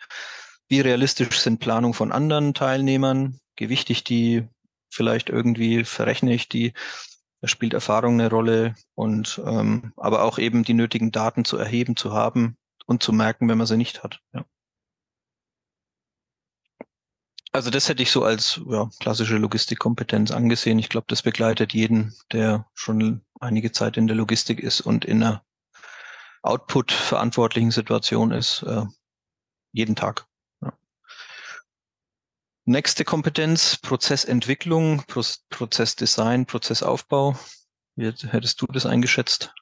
wie 0.68 0.82
realistisch 0.82 1.40
sind 1.40 1.60
Planungen 1.60 1.94
von 1.94 2.12
anderen 2.12 2.54
Teilnehmern, 2.54 3.40
gewichte 3.56 3.94
ich 3.94 4.04
die, 4.04 4.48
vielleicht 4.90 5.30
irgendwie 5.30 5.84
verrechne 5.84 6.34
ich 6.34 6.50
die 6.50 6.74
da 7.46 7.50
spielt 7.50 7.76
Erfahrung 7.76 8.16
eine 8.16 8.32
Rolle 8.32 8.74
und 8.96 9.40
ähm, 9.46 9.94
aber 9.98 10.24
auch 10.24 10.40
eben 10.40 10.64
die 10.64 10.74
nötigen 10.74 11.12
Daten 11.12 11.46
zu 11.46 11.58
erheben, 11.58 11.96
zu 11.96 12.12
haben 12.12 12.58
und 12.88 13.04
zu 13.04 13.14
merken, 13.14 13.48
wenn 13.48 13.60
man 13.60 13.68
sie 13.68 13.78
nicht 13.78 14.02
hat. 14.02 14.20
Ja. 14.34 14.46
Also 17.52 17.70
das 17.70 17.88
hätte 17.88 18.02
ich 18.02 18.10
so 18.10 18.24
als 18.24 18.62
ja, 18.68 18.90
klassische 19.00 19.38
Logistikkompetenz 19.38 20.32
angesehen. 20.32 20.80
Ich 20.80 20.90
glaube, 20.90 21.06
das 21.08 21.22
begleitet 21.22 21.72
jeden, 21.76 22.16
der 22.32 22.66
schon 22.74 23.24
einige 23.40 23.72
Zeit 23.72 23.96
in 23.96 24.08
der 24.08 24.16
Logistik 24.16 24.60
ist 24.60 24.82
und 24.82 25.06
in 25.06 25.22
einer 25.22 25.46
Output-verantwortlichen 26.42 27.70
Situation 27.70 28.32
ist, 28.32 28.64
äh, 28.64 28.86
jeden 29.72 29.96
Tag. 29.96 30.26
Nächste 32.68 33.06
Kompetenz, 33.06 33.78
Prozessentwicklung, 33.78 35.04
Pro 35.08 35.22
Prozessdesign, 35.50 36.48
Prozessaufbau. 36.48 37.36
Wie 37.96 38.06
hättest 38.08 38.60
du 38.60 38.66
das 38.66 38.88
eingeschätzt? 38.88 39.54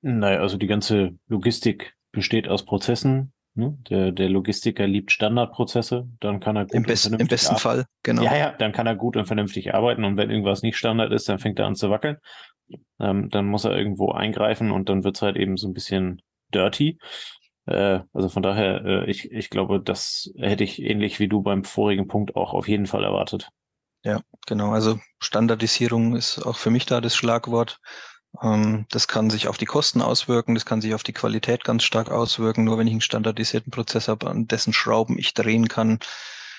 Naja, 0.00 0.40
also 0.40 0.56
die 0.56 0.66
ganze 0.66 1.16
Logistik 1.28 1.94
besteht 2.10 2.48
aus 2.48 2.64
Prozessen. 2.64 3.32
Ne? 3.54 3.78
Der, 3.88 4.10
der 4.10 4.28
Logistiker 4.30 4.86
liebt 4.86 5.12
Standardprozesse, 5.12 6.08
dann 6.18 6.40
kann 6.40 6.56
er 6.56 6.64
gut 6.64 6.74
Im, 6.74 6.82
best, 6.82 7.06
im 7.06 7.28
besten 7.28 7.56
Fall, 7.56 7.86
genau. 8.02 8.22
Ja, 8.22 8.34
ja, 8.34 8.50
dann 8.50 8.72
kann 8.72 8.86
er 8.86 8.96
gut 8.96 9.16
und 9.16 9.26
vernünftig 9.26 9.74
arbeiten 9.74 10.04
und 10.04 10.16
wenn 10.16 10.30
irgendwas 10.30 10.62
nicht 10.62 10.76
Standard 10.76 11.12
ist, 11.12 11.28
dann 11.28 11.38
fängt 11.38 11.58
er 11.58 11.66
an 11.66 11.76
zu 11.76 11.90
wackeln. 11.90 12.16
Ähm, 12.98 13.28
dann 13.28 13.46
muss 13.46 13.64
er 13.64 13.76
irgendwo 13.76 14.10
eingreifen 14.10 14.72
und 14.72 14.88
dann 14.88 15.04
wird's 15.04 15.22
halt 15.22 15.36
eben 15.36 15.56
so 15.56 15.68
ein 15.68 15.74
bisschen 15.74 16.22
dirty. 16.52 16.98
Äh, 17.66 18.00
also 18.12 18.28
von 18.28 18.42
daher, 18.42 18.84
äh, 18.84 19.10
ich, 19.10 19.30
ich 19.30 19.50
glaube, 19.50 19.80
das 19.80 20.30
hätte 20.36 20.64
ich 20.64 20.82
ähnlich 20.82 21.20
wie 21.20 21.28
du 21.28 21.42
beim 21.42 21.64
vorigen 21.64 22.08
Punkt 22.08 22.36
auch 22.36 22.52
auf 22.52 22.68
jeden 22.68 22.86
Fall 22.86 23.04
erwartet. 23.04 23.48
Ja, 24.04 24.20
genau. 24.46 24.72
Also 24.72 24.98
Standardisierung 25.20 26.16
ist 26.16 26.40
auch 26.40 26.56
für 26.56 26.70
mich 26.70 26.86
da 26.86 27.00
das 27.00 27.14
Schlagwort. 27.14 27.80
Ähm, 28.42 28.86
das 28.90 29.08
kann 29.08 29.30
sich 29.30 29.48
auf 29.48 29.58
die 29.58 29.66
Kosten 29.66 30.02
auswirken, 30.02 30.54
das 30.54 30.64
kann 30.66 30.80
sich 30.80 30.94
auf 30.94 31.02
die 31.02 31.12
Qualität 31.12 31.64
ganz 31.64 31.84
stark 31.84 32.10
auswirken. 32.10 32.64
Nur 32.64 32.78
wenn 32.78 32.86
ich 32.86 32.92
einen 32.92 33.00
standardisierten 33.00 33.70
Prozess 33.70 34.08
habe, 34.08 34.28
an 34.28 34.48
dessen 34.48 34.72
Schrauben 34.72 35.18
ich 35.18 35.34
drehen 35.34 35.68
kann, 35.68 35.98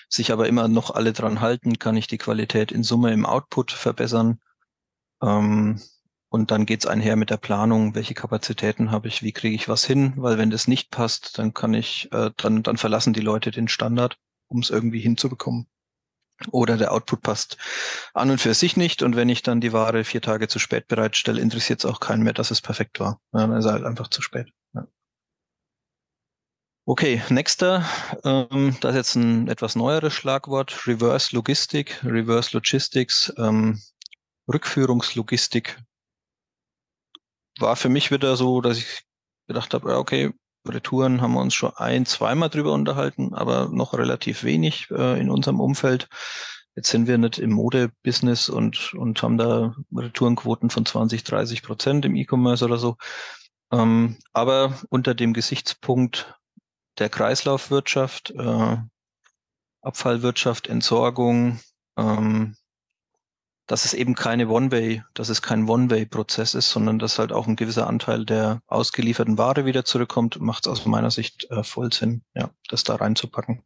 sich 0.07 0.31
aber 0.31 0.47
immer 0.47 0.67
noch 0.67 0.91
alle 0.91 1.11
dran 1.11 1.41
halten, 1.41 1.79
kann 1.79 1.97
ich 1.97 2.07
die 2.07 2.19
Qualität 2.19 2.71
in 2.71 2.83
Summe 2.83 3.11
im 3.11 3.25
Output 3.25 3.71
verbessern. 3.71 4.39
Ähm, 5.21 5.81
und 6.33 6.49
dann 6.49 6.65
geht's 6.65 6.87
einher 6.87 7.15
mit 7.15 7.29
der 7.29 7.37
Planung, 7.37 7.93
welche 7.93 8.15
Kapazitäten 8.15 8.89
habe 8.89 9.07
ich, 9.07 9.21
wie 9.21 9.33
kriege 9.33 9.53
ich 9.55 9.69
was 9.69 9.85
hin, 9.85 10.13
weil 10.15 10.39
wenn 10.39 10.49
das 10.49 10.67
nicht 10.67 10.89
passt, 10.89 11.37
dann 11.37 11.53
kann 11.53 11.75
ich, 11.75 12.11
äh, 12.11 12.31
dann, 12.37 12.63
dann 12.63 12.77
verlassen 12.77 13.13
die 13.13 13.21
Leute 13.21 13.51
den 13.51 13.67
Standard, 13.67 14.17
um 14.47 14.59
es 14.59 14.71
irgendwie 14.71 14.99
hinzubekommen. 14.99 15.67
Oder 16.49 16.75
der 16.75 16.91
Output 16.91 17.21
passt 17.21 17.57
an 18.15 18.31
und 18.31 18.41
für 18.41 18.55
sich 18.55 18.75
nicht. 18.77 19.03
Und 19.03 19.15
wenn 19.15 19.29
ich 19.29 19.43
dann 19.43 19.61
die 19.61 19.73
Ware 19.73 20.03
vier 20.03 20.23
Tage 20.23 20.47
zu 20.47 20.57
spät 20.57 20.87
bereitstelle, 20.87 21.39
interessiert 21.39 21.81
es 21.81 21.85
auch 21.85 21.99
keinen 21.99 22.23
mehr, 22.23 22.33
dass 22.33 22.49
es 22.49 22.61
perfekt 22.61 22.99
war. 22.99 23.21
Ja, 23.31 23.45
dann 23.45 23.55
ist 23.55 23.67
halt 23.67 23.85
einfach 23.85 24.07
zu 24.07 24.23
spät. 24.23 24.49
Ja. 24.73 24.87
Okay, 26.85 27.21
nächster, 27.29 27.85
ähm, 28.23 28.75
das 28.81 28.93
ist 28.93 28.97
jetzt 28.97 29.15
ein 29.17 29.47
etwas 29.49 29.75
neueres 29.75 30.13
Schlagwort, 30.13 30.87
Reverse 30.87 31.35
Logistik, 31.35 32.03
Reverse 32.03 32.57
Logistics, 32.57 33.31
ähm, 33.37 33.79
Rückführungslogistik 34.51 35.77
war 37.59 37.75
für 37.75 37.89
mich 37.89 38.11
wieder 38.11 38.35
so, 38.35 38.61
dass 38.61 38.77
ich 38.77 39.03
gedacht 39.47 39.73
habe, 39.73 39.97
okay, 39.97 40.33
Retouren 40.67 41.21
haben 41.21 41.33
wir 41.33 41.41
uns 41.41 41.53
schon 41.53 41.73
ein, 41.75 42.05
zweimal 42.05 42.49
drüber 42.49 42.71
unterhalten, 42.71 43.33
aber 43.33 43.69
noch 43.69 43.93
relativ 43.93 44.43
wenig 44.43 44.89
äh, 44.91 45.19
in 45.19 45.29
unserem 45.29 45.59
Umfeld. 45.59 46.07
Jetzt 46.75 46.89
sind 46.89 47.07
wir 47.07 47.17
nicht 47.17 47.37
im 47.37 47.51
Mode-Business 47.51 48.49
und, 48.49 48.93
und 48.93 49.21
haben 49.21 49.37
da 49.37 49.75
Retourenquoten 49.93 50.69
von 50.69 50.85
20, 50.85 51.23
30 51.23 51.61
Prozent 51.61 52.05
im 52.05 52.15
E-Commerce 52.15 52.65
oder 52.65 52.77
so. 52.77 52.97
Ähm, 53.71 54.17
aber 54.31 54.79
unter 54.89 55.13
dem 55.13 55.33
Gesichtspunkt 55.33 56.33
der 56.97 57.09
Kreislaufwirtschaft, 57.09 58.31
äh, 58.31 58.77
Abfallwirtschaft, 59.81 60.67
Entsorgung, 60.67 61.59
ähm, 61.97 62.55
dass 63.67 63.85
es 63.85 63.93
eben 63.93 64.15
keine 64.15 64.49
One-Way, 64.49 65.03
dass 65.13 65.29
es 65.29 65.41
kein 65.41 65.69
One-Way-Prozess 65.69 66.53
ist, 66.53 66.69
sondern 66.69 66.99
dass 66.99 67.19
halt 67.19 67.31
auch 67.31 67.47
ein 67.47 67.55
gewisser 67.55 67.87
Anteil 67.87 68.25
der 68.25 68.61
ausgelieferten 68.67 69.37
Ware 69.37 69.65
wieder 69.65 69.85
zurückkommt, 69.85 70.41
macht 70.41 70.65
es 70.65 70.71
aus 70.71 70.85
meiner 70.85 71.11
Sicht 71.11 71.49
äh, 71.49 71.63
voll 71.63 71.93
Sinn, 71.93 72.23
ja, 72.35 72.49
das 72.69 72.83
da 72.83 72.95
reinzupacken. 72.95 73.63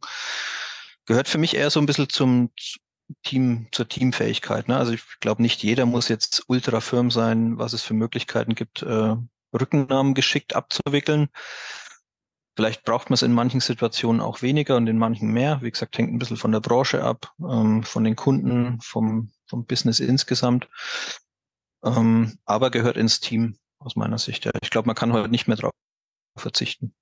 Gehört 1.06 1.28
für 1.28 1.38
mich 1.38 1.56
eher 1.56 1.70
so 1.70 1.80
ein 1.80 1.86
bisschen 1.86 2.08
zum 2.08 2.50
Team, 3.24 3.68
zur 3.72 3.88
Teamfähigkeit. 3.88 4.68
Ne? 4.68 4.76
Also 4.76 4.92
ich 4.92 5.02
glaube, 5.20 5.42
nicht 5.42 5.62
jeder 5.62 5.86
muss 5.86 6.08
jetzt 6.08 6.44
ultra 6.46 6.80
firm 6.80 7.10
sein, 7.10 7.58
was 7.58 7.72
es 7.72 7.82
für 7.82 7.94
Möglichkeiten 7.94 8.54
gibt, 8.54 8.82
äh, 8.82 9.16
Rückennahmen 9.52 10.14
geschickt 10.14 10.54
abzuwickeln. 10.54 11.28
Vielleicht 12.54 12.84
braucht 12.84 13.08
man 13.08 13.14
es 13.14 13.22
in 13.22 13.32
manchen 13.32 13.60
Situationen 13.60 14.20
auch 14.20 14.42
weniger 14.42 14.76
und 14.76 14.86
in 14.88 14.98
manchen 14.98 15.30
mehr. 15.30 15.62
Wie 15.62 15.70
gesagt, 15.70 15.96
hängt 15.96 16.12
ein 16.12 16.18
bisschen 16.18 16.36
von 16.36 16.52
der 16.52 16.60
Branche 16.60 17.02
ab, 17.02 17.32
ähm, 17.40 17.82
von 17.84 18.04
den 18.04 18.16
Kunden, 18.16 18.80
vom, 18.80 19.30
vom 19.48 19.64
Business 19.64 20.00
insgesamt. 20.00 20.68
Ähm, 21.84 22.38
aber 22.44 22.70
gehört 22.70 22.96
ins 22.96 23.20
Team. 23.20 23.58
aus 23.78 23.96
meiner 23.96 24.18
Sicht. 24.18 24.44
Ja. 24.44 24.50
Ich 24.62 24.70
glaube, 24.70 24.86
man 24.86 24.96
kann 24.96 25.12
heute 25.12 25.28
nicht 25.28 25.46
mehr 25.46 25.56
drauf 25.56 25.72
verzichten. 26.36 26.94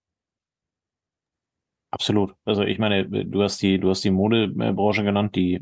Absolut. 1.91 2.35
Also 2.45 2.63
ich 2.63 2.79
meine, 2.79 3.09
du 3.09 3.43
hast 3.43 3.63
die, 3.63 3.79
du 3.79 3.91
hast 3.91 4.05
die 4.05 4.11
Modebranche 4.11 5.05
genannt, 5.05 5.35
die 5.37 5.61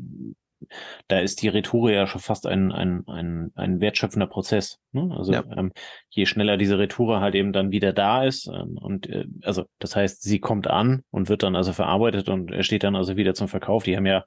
da 1.07 1.19
ist 1.19 1.41
die 1.41 1.47
Retoure 1.47 1.93
ja 1.93 2.07
schon 2.07 2.21
fast 2.21 2.47
ein, 2.47 2.71
ein, 2.71 3.07
ein, 3.07 3.51
ein 3.55 3.81
wertschöpfender 3.81 4.27
Prozess. 4.27 4.79
Ne? 4.91 5.13
Also 5.15 5.33
ja. 5.33 5.43
ähm, 5.55 5.71
je 6.09 6.25
schneller 6.25 6.57
diese 6.57 6.79
Retoure 6.79 7.19
halt 7.19 7.35
eben 7.35 7.53
dann 7.53 7.71
wieder 7.71 7.93
da 7.93 8.23
ist 8.23 8.47
ähm, 8.47 8.77
und 8.77 9.07
äh, 9.07 9.25
also 9.43 9.65
das 9.79 9.95
heißt, 9.95 10.23
sie 10.23 10.39
kommt 10.39 10.67
an 10.67 11.03
und 11.11 11.29
wird 11.29 11.43
dann 11.43 11.55
also 11.55 11.73
verarbeitet 11.73 12.29
und 12.29 12.51
steht 12.65 12.83
dann 12.83 12.95
also 12.95 13.15
wieder 13.15 13.33
zum 13.33 13.47
Verkauf. 13.47 13.83
Die 13.83 13.95
haben 13.95 14.05
ja 14.05 14.23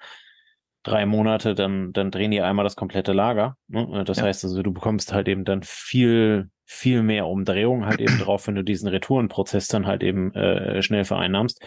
drei 0.88 1.06
Monate, 1.06 1.54
dann, 1.54 1.92
dann 1.92 2.10
drehen 2.10 2.30
die 2.30 2.40
einmal 2.40 2.64
das 2.64 2.76
komplette 2.76 3.12
Lager. 3.12 3.56
Ne? 3.68 4.04
Das 4.04 4.18
ja. 4.18 4.24
heißt 4.24 4.44
also, 4.44 4.62
du 4.62 4.72
bekommst 4.72 5.12
halt 5.12 5.28
eben 5.28 5.44
dann 5.44 5.62
viel, 5.62 6.50
viel 6.64 7.02
mehr 7.02 7.26
Umdrehung 7.26 7.86
halt 7.86 8.00
eben 8.00 8.18
drauf, 8.18 8.46
wenn 8.46 8.54
du 8.54 8.64
diesen 8.64 8.88
Retourenprozess 8.88 9.68
dann 9.68 9.86
halt 9.86 10.02
eben 10.02 10.34
äh, 10.34 10.82
schnell 10.82 11.04
vereinnahmst 11.04 11.60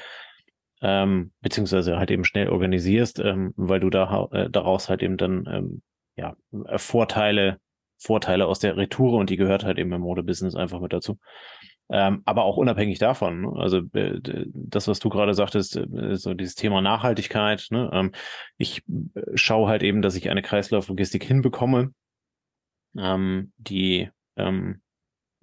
ähm, 0.82 1.32
beziehungsweise 1.42 1.98
halt 1.98 2.12
eben 2.12 2.26
schnell 2.26 2.50
organisierst, 2.50 3.20
ähm, 3.20 3.54
weil 3.56 3.80
du 3.80 3.90
da 3.90 4.28
äh, 4.32 4.50
daraus 4.50 4.90
halt 4.90 5.04
eben 5.04 5.18
dann 5.18 5.46
ähm, 5.48 5.82
ja 6.16 6.36
äh, 6.66 6.78
Vorteile 6.78 7.60
Vorteile 7.98 8.48
aus 8.48 8.58
der 8.58 8.78
Retoure 8.78 9.18
und 9.18 9.30
die 9.30 9.38
gehört 9.38 9.64
halt 9.64 9.78
eben 9.78 9.94
im 9.94 10.02
Modebusiness 10.02 10.56
einfach 10.56 10.80
mit 10.80 10.92
dazu. 10.92 11.20
Ähm, 11.90 12.22
aber 12.26 12.44
auch 12.44 12.58
unabhängig 12.58 13.00
davon, 13.00 13.42
ne? 13.42 13.54
also 13.58 13.80
äh, 13.94 14.20
das, 14.54 14.88
was 14.88 15.00
du 15.00 15.10
gerade 15.10 15.34
sagtest, 15.34 15.76
äh, 15.76 16.16
so 16.16 16.34
dieses 16.34 16.56
Thema 16.56 16.82
Nachhaltigkeit. 16.82 17.68
Ne? 17.70 17.90
Ähm, 17.92 18.12
ich 18.58 18.84
äh, 18.88 19.22
schaue 19.36 19.68
halt 19.68 19.84
eben, 19.84 20.02
dass 20.02 20.16
ich 20.16 20.30
eine 20.30 20.42
Kreislauflogistik 20.42 21.24
hinbekomme, 21.24 21.94
ähm, 22.98 23.52
die 23.58 24.10
ähm, 24.38 24.82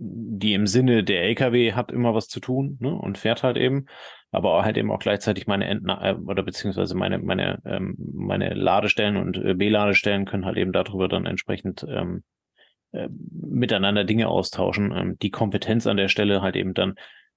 die 0.01 0.55
im 0.55 0.69
Sinne 0.69 1.03
der 1.03 1.25
LKW 1.25 1.73
hat 1.73 1.91
immer 1.91 2.15
was 2.15 2.29
zu 2.29 2.39
tun 2.39 2.79
ne? 2.81 2.95
und 2.95 3.19
fährt 3.19 3.43
halt 3.43 3.57
eben 3.57 3.87
aber 4.31 4.63
halt 4.65 4.77
eben 4.77 4.91
auch 4.91 4.99
gleichzeitig 4.99 5.47
meine 5.47 5.67
Entna 5.67 6.17
oder 6.19 6.43
beziehungsweise 6.43 6.95
meine 6.95 7.19
meine 7.19 7.61
ähm, 7.65 7.97
meine 8.15 8.53
Ladestellen 8.55 9.17
und 9.17 9.39
äh, 9.39 9.55
B-Ladestellen 9.55 10.27
können 10.27 10.45
halt 10.45 10.59
eben 10.59 10.73
darüber 10.73 11.09
dann 11.09 11.27
entsprechend 11.27 11.85
ähm, 11.89 12.23
äh, 12.93 13.09
miteinander 13.31 14.05
Dinge 14.05 14.29
austauschen. 14.29 14.93
Ähm, 14.93 15.19
die 15.19 15.31
Kompetenz 15.31 15.87
an 15.87 15.97
der 15.97 16.09
Stelle 16.09 16.43
halt 16.43 16.57
eben 16.57 16.75
dann 16.75 16.95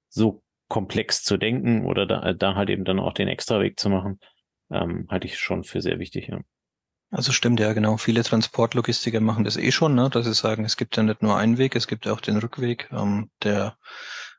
so 0.09 0.43
komplex 0.67 1.23
zu 1.23 1.37
denken 1.37 1.85
oder 1.85 2.05
da, 2.05 2.33
da 2.33 2.55
halt 2.55 2.69
eben 2.69 2.85
dann 2.85 2.99
auch 2.99 3.13
den 3.13 3.27
Extraweg 3.27 3.79
zu 3.79 3.89
machen, 3.89 4.19
ähm, 4.71 5.07
halte 5.09 5.27
ich 5.27 5.37
schon 5.37 5.63
für 5.63 5.81
sehr 5.81 5.99
wichtig. 5.99 6.29
Ja. 6.29 6.39
Also 7.11 7.33
stimmt 7.33 7.59
ja, 7.59 7.73
genau. 7.73 7.97
Viele 7.97 8.23
Transportlogistiker 8.23 9.19
machen 9.19 9.43
das 9.43 9.57
eh 9.57 9.71
schon, 9.71 9.95
ne? 9.95 10.09
dass 10.09 10.25
sie 10.25 10.33
sagen, 10.33 10.63
es 10.63 10.77
gibt 10.77 10.95
ja 10.95 11.03
nicht 11.03 11.21
nur 11.21 11.35
einen 11.35 11.57
Weg, 11.57 11.75
es 11.75 11.87
gibt 11.87 12.05
ja 12.05 12.13
auch 12.13 12.21
den 12.21 12.37
Rückweg. 12.37 12.89
Ähm, 12.93 13.29
der 13.43 13.77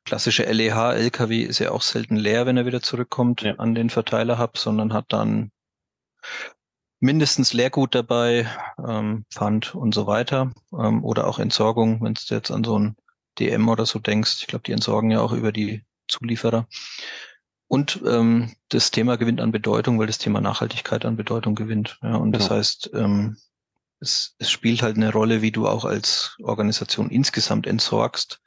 klassische 0.05 0.45
LEH-LKW 0.45 1.43
ist 1.43 1.59
ja 1.59 1.71
auch 1.71 1.83
selten 1.83 2.17
leer, 2.17 2.47
wenn 2.47 2.57
er 2.57 2.65
wieder 2.65 2.81
zurückkommt 2.81 3.43
ja. 3.43 3.57
an 3.57 3.75
den 3.75 3.91
Verteilerhub, 3.91 4.57
sondern 4.57 4.95
hat 4.95 5.07
dann 5.09 5.53
mindestens 7.03 7.53
Leergut 7.53 7.95
dabei, 7.97 8.49
ähm, 8.87 9.27
Pfand 9.29 9.75
und 9.75 9.93
so 9.93 10.07
weiter. 10.07 10.53
Ähm, 10.73 11.05
oder 11.05 11.27
auch 11.27 11.41
Entsorgung, 11.41 12.01
wenn 12.01 12.15
du 12.15 12.35
jetzt 12.35 12.53
an 12.53 12.63
so 12.63 12.79
ein 12.79 12.97
DM 13.41 13.69
oder 13.69 13.87
so 13.87 13.99
denkst. 13.99 14.39
Ich 14.41 14.47
glaube, 14.47 14.63
die 14.63 14.73
entsorgen 14.73 15.11
ja 15.11 15.21
auch 15.21 15.33
über 15.33 15.51
die 15.51 15.85
Zulieferer. 16.07 16.69
Und 17.67 18.01
ähm, 18.07 18.53
das 18.69 18.93
Thema 18.93 19.17
gewinnt 19.17 19.41
an 19.41 19.51
Bedeutung, 19.51 19.99
weil 19.99 20.07
das 20.07 20.19
Thema 20.19 20.41
Nachhaltigkeit 20.41 21.05
an 21.05 21.17
Bedeutung 21.17 21.57
gewinnt. 21.57 21.99
Ja, 22.03 22.17
und 22.17 22.33
das 22.33 22.51
heißt, 22.51 22.91
ähm, 22.95 23.37
es, 23.99 24.37
es 24.39 24.51
spielt 24.51 24.83
halt 24.83 24.97
eine 24.97 25.11
Rolle, 25.11 25.43
wie 25.43 25.51
du 25.51 25.67
auch 25.67 25.85
als 25.85 26.37
Organisation 26.43 27.11
insgesamt 27.11 27.67
entsorgst 27.67 28.41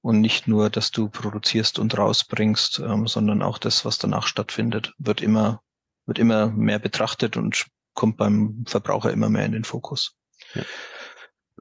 und 0.00 0.20
nicht 0.20 0.46
nur, 0.46 0.70
dass 0.70 0.92
du 0.92 1.08
produzierst 1.08 1.78
und 1.80 1.98
rausbringst, 1.98 2.78
ähm, 2.80 3.08
sondern 3.08 3.42
auch 3.42 3.58
das, 3.58 3.84
was 3.84 3.98
danach 3.98 4.26
stattfindet, 4.28 4.94
wird 4.98 5.22
immer, 5.22 5.62
wird 6.06 6.18
immer 6.18 6.48
mehr 6.48 6.78
betrachtet 6.78 7.36
und 7.36 7.66
kommt 7.94 8.16
beim 8.16 8.64
Verbraucher 8.66 9.12
immer 9.12 9.28
mehr 9.28 9.46
in 9.46 9.52
den 9.52 9.64
Fokus. 9.64 10.16
Ja. 10.54 10.62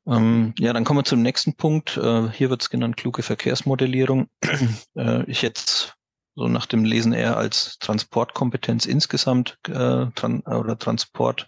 Ähm, 0.07 0.53
ja, 0.57 0.73
dann 0.73 0.85
kommen 0.85 0.99
wir 0.99 1.05
zum 1.05 1.21
nächsten 1.21 1.55
Punkt. 1.55 1.97
Äh, 1.97 2.29
hier 2.31 2.49
wird 2.49 2.61
es 2.61 2.69
genannt 2.69 2.97
kluge 2.97 3.21
Verkehrsmodellierung. 3.21 4.29
äh, 4.95 5.23
ich 5.25 5.41
jetzt 5.41 5.95
so 6.35 6.47
nach 6.47 6.65
dem 6.65 6.83
Lesen 6.83 7.13
eher 7.13 7.37
als 7.37 7.77
Transportkompetenz 7.79 8.85
insgesamt 8.85 9.59
äh, 9.67 10.07
tran 10.15 10.41
oder 10.41 10.77
Transport 10.77 11.47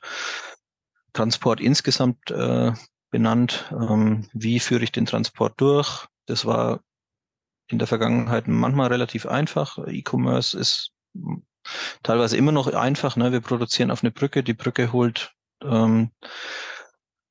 Transport 1.14 1.60
insgesamt 1.60 2.32
äh, 2.32 2.72
benannt. 3.10 3.72
Ähm, 3.72 4.28
wie 4.34 4.60
führe 4.60 4.84
ich 4.84 4.92
den 4.92 5.06
Transport 5.06 5.60
durch? 5.60 6.08
Das 6.26 6.46
war 6.46 6.82
in 7.68 7.80
der 7.80 7.88
Vergangenheit 7.88 8.48
manchmal 8.48 8.88
relativ 8.88 9.26
einfach. 9.26 9.78
E-Commerce 9.88 10.58
ist 10.58 10.92
teilweise 12.04 12.38
immer 12.38 12.52
noch 12.52 12.68
einfach. 12.68 13.16
Ne? 13.16 13.32
Wir 13.32 13.42
produzieren 13.42 13.92
auf 13.92 14.04
eine 14.04 14.12
Brücke, 14.12 14.44
die 14.44 14.54
Brücke 14.54 14.92
holt 14.92 15.34
ähm, 15.64 16.12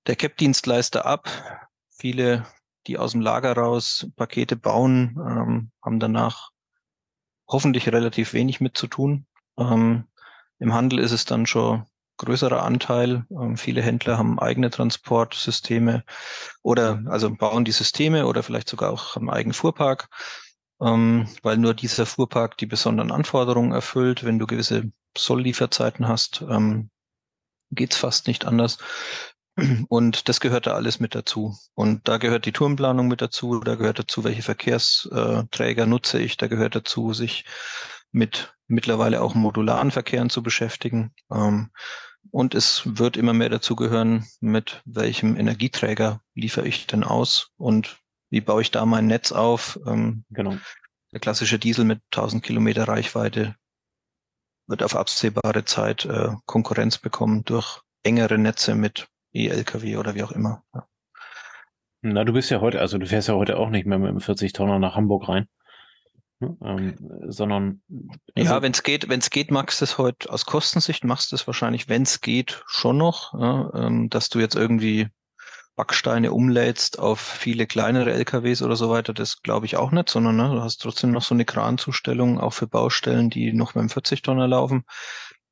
der 0.06 0.16
CAP-Dienstleister 0.16 1.06
ab. 1.06 1.28
Viele, 1.90 2.46
die 2.86 2.98
aus 2.98 3.12
dem 3.12 3.20
Lager 3.20 3.52
raus 3.52 4.08
Pakete 4.16 4.56
bauen, 4.56 5.16
ähm, 5.18 5.70
haben 5.82 6.00
danach 6.00 6.50
hoffentlich 7.48 7.88
relativ 7.88 8.32
wenig 8.32 8.60
mit 8.60 8.76
zu 8.76 8.86
tun. 8.86 9.26
Ähm, 9.58 10.04
Im 10.58 10.72
Handel 10.72 10.98
ist 10.98 11.12
es 11.12 11.24
dann 11.24 11.46
schon 11.46 11.86
größerer 12.20 12.62
Anteil. 12.62 13.24
Ähm, 13.30 13.56
viele 13.56 13.82
Händler 13.82 14.18
haben 14.18 14.38
eigene 14.38 14.70
Transportsysteme 14.70 16.04
oder 16.62 17.02
also 17.06 17.34
bauen 17.34 17.64
die 17.64 17.72
Systeme 17.72 18.26
oder 18.26 18.42
vielleicht 18.42 18.68
sogar 18.68 18.92
auch 18.92 19.16
haben 19.16 19.28
einen 19.28 19.36
eigenen 19.36 19.54
Fuhrpark, 19.54 20.08
ähm, 20.80 21.28
weil 21.42 21.56
nur 21.56 21.74
dieser 21.74 22.06
Fuhrpark 22.06 22.56
die 22.56 22.66
besonderen 22.66 23.12
Anforderungen 23.12 23.72
erfüllt. 23.72 24.24
Wenn 24.24 24.38
du 24.38 24.46
gewisse 24.46 24.90
Solllieferzeiten 25.16 26.08
hast, 26.08 26.42
ähm, 26.48 26.90
geht's 27.70 27.96
fast 27.96 28.26
nicht 28.26 28.44
anders. 28.44 28.78
Und 29.88 30.28
das 30.28 30.40
gehört 30.40 30.66
da 30.66 30.74
alles 30.74 31.00
mit 31.00 31.14
dazu. 31.14 31.56
Und 31.74 32.08
da 32.08 32.16
gehört 32.16 32.46
die 32.46 32.52
Tourenplanung 32.52 33.08
mit 33.08 33.20
dazu, 33.20 33.60
da 33.60 33.74
gehört 33.74 33.98
dazu, 33.98 34.24
welche 34.24 34.42
Verkehrsträger 34.42 35.86
nutze 35.86 36.18
ich, 36.18 36.36
da 36.36 36.46
gehört 36.46 36.76
dazu, 36.76 37.12
sich 37.12 37.44
mit 38.12 38.54
mittlerweile 38.66 39.20
auch 39.20 39.34
modularen 39.34 39.90
Verkehren 39.90 40.30
zu 40.30 40.42
beschäftigen. 40.42 41.12
Ähm, 41.30 41.70
und 42.30 42.54
es 42.54 42.82
wird 42.84 43.16
immer 43.16 43.32
mehr 43.32 43.48
dazu 43.48 43.76
gehören, 43.76 44.26
mit 44.40 44.82
welchem 44.84 45.36
Energieträger 45.36 46.20
liefere 46.34 46.68
ich 46.68 46.86
denn 46.86 47.02
aus 47.02 47.50
und 47.56 47.98
wie 48.30 48.40
baue 48.40 48.62
ich 48.62 48.70
da 48.70 48.86
mein 48.86 49.06
Netz 49.06 49.32
auf. 49.32 49.78
Ähm, 49.86 50.24
genau. 50.30 50.56
Der 51.12 51.20
klassische 51.20 51.58
Diesel 51.58 51.84
mit 51.84 52.00
1000 52.12 52.42
Kilometer 52.42 52.86
Reichweite 52.86 53.56
wird 54.68 54.82
auf 54.82 54.94
absehbare 54.94 55.64
Zeit 55.64 56.04
äh, 56.04 56.30
Konkurrenz 56.46 56.98
bekommen 56.98 57.44
durch 57.44 57.82
engere 58.04 58.38
Netze 58.38 58.74
mit 58.74 59.08
E-Lkw 59.32 59.96
oder 59.96 60.14
wie 60.14 60.22
auch 60.22 60.32
immer. 60.32 60.62
Ja. 60.74 60.86
Na, 62.02 62.24
du 62.24 62.32
bist 62.32 62.50
ja 62.50 62.60
heute, 62.60 62.80
also 62.80 62.96
du 62.96 63.06
fährst 63.06 63.28
ja 63.28 63.34
heute 63.34 63.58
auch 63.58 63.68
nicht 63.68 63.86
mehr 63.86 63.98
mit 63.98 64.10
dem 64.10 64.20
40 64.20 64.52
Tonner 64.52 64.78
nach 64.78 64.94
Hamburg 64.94 65.28
rein. 65.28 65.48
Ne? 66.38 66.56
Ähm, 66.62 66.96
sondern 67.28 67.82
also 68.34 68.54
ja, 68.54 68.62
wenn 68.62 68.72
es 68.72 68.82
geht, 68.82 69.08
wenn 69.08 69.20
es 69.20 69.28
geht, 69.28 69.50
magst 69.50 69.80
du 69.80 69.84
es 69.84 69.98
heute 69.98 70.30
aus 70.30 70.46
Kostensicht 70.46 71.04
machst 71.04 71.32
du 71.32 71.36
es 71.36 71.46
wahrscheinlich, 71.46 71.88
wenn 71.88 72.02
es 72.02 72.22
geht, 72.22 72.62
schon 72.66 72.96
noch, 72.96 73.34
ja, 73.34 73.70
ähm, 73.74 74.08
dass 74.08 74.30
du 74.30 74.38
jetzt 74.38 74.56
irgendwie 74.56 75.08
Backsteine 75.80 76.30
umlädst 76.32 76.98
auf 76.98 77.20
viele 77.20 77.66
kleinere 77.66 78.12
LKWs 78.12 78.60
oder 78.60 78.76
so 78.76 78.90
weiter, 78.90 79.14
das 79.14 79.40
glaube 79.40 79.64
ich 79.64 79.78
auch 79.78 79.92
nicht, 79.92 80.10
sondern 80.10 80.36
ne, 80.36 80.50
du 80.50 80.60
hast 80.60 80.82
trotzdem 80.82 81.10
noch 81.10 81.22
so 81.22 81.34
eine 81.34 81.46
Kranzustellung 81.46 82.38
auch 82.38 82.52
für 82.52 82.66
Baustellen, 82.66 83.30
die 83.30 83.54
noch 83.54 83.74
mit 83.74 83.84
dem 83.84 83.88
40 83.88 84.20
Tonner 84.20 84.46
laufen. 84.46 84.84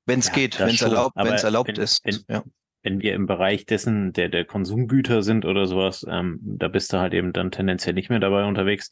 Wenn 0.04 0.18
es 0.18 0.26
ja, 0.26 0.34
geht, 0.34 0.60
wenn 0.60 0.68
es 0.68 0.82
erlaubt, 0.82 1.16
wenn 1.16 1.32
es 1.32 1.44
erlaubt 1.44 1.68
wenn, 1.68 1.82
ist. 1.82 2.04
Wenn, 2.04 2.18
ja. 2.28 2.42
wenn 2.82 3.00
wir 3.00 3.14
im 3.14 3.26
Bereich 3.26 3.64
dessen, 3.64 4.12
der, 4.12 4.28
der 4.28 4.44
Konsumgüter 4.44 5.22
sind 5.22 5.46
oder 5.46 5.66
sowas, 5.66 6.04
ähm, 6.06 6.40
da 6.42 6.68
bist 6.68 6.92
du 6.92 6.98
halt 6.98 7.14
eben 7.14 7.32
dann 7.32 7.50
tendenziell 7.50 7.94
nicht 7.94 8.10
mehr 8.10 8.20
dabei 8.20 8.44
unterwegs 8.44 8.90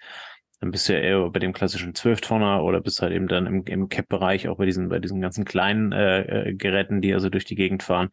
dann 0.61 0.71
bist 0.71 0.89
du 0.89 0.95
ja 0.95 1.01
eher 1.01 1.29
bei 1.29 1.39
dem 1.39 1.53
klassischen 1.53 1.95
Zwölftonner 1.95 2.65
oder 2.65 2.81
bist 2.81 3.03
halt 3.03 3.13
eben 3.13 3.29
dann 3.29 3.47
im, 3.47 3.65
im 3.67 3.91
Cap-Bereich 3.91 4.49
auch 4.49 4.57
bei 4.57 4.65
diesen, 4.65 4.89
bei 4.89 5.01
diesen 5.01 5.21
ganzen 5.21 5.45
kleinen 5.45 5.93
äh, 5.93 6.23
äh, 6.23 6.55
Geräten, 6.55 7.03
die 7.03 7.13
also 7.13 7.29
durch 7.29 7.45
die 7.45 7.57
Gegend 7.57 7.83
fahren. 7.83 8.09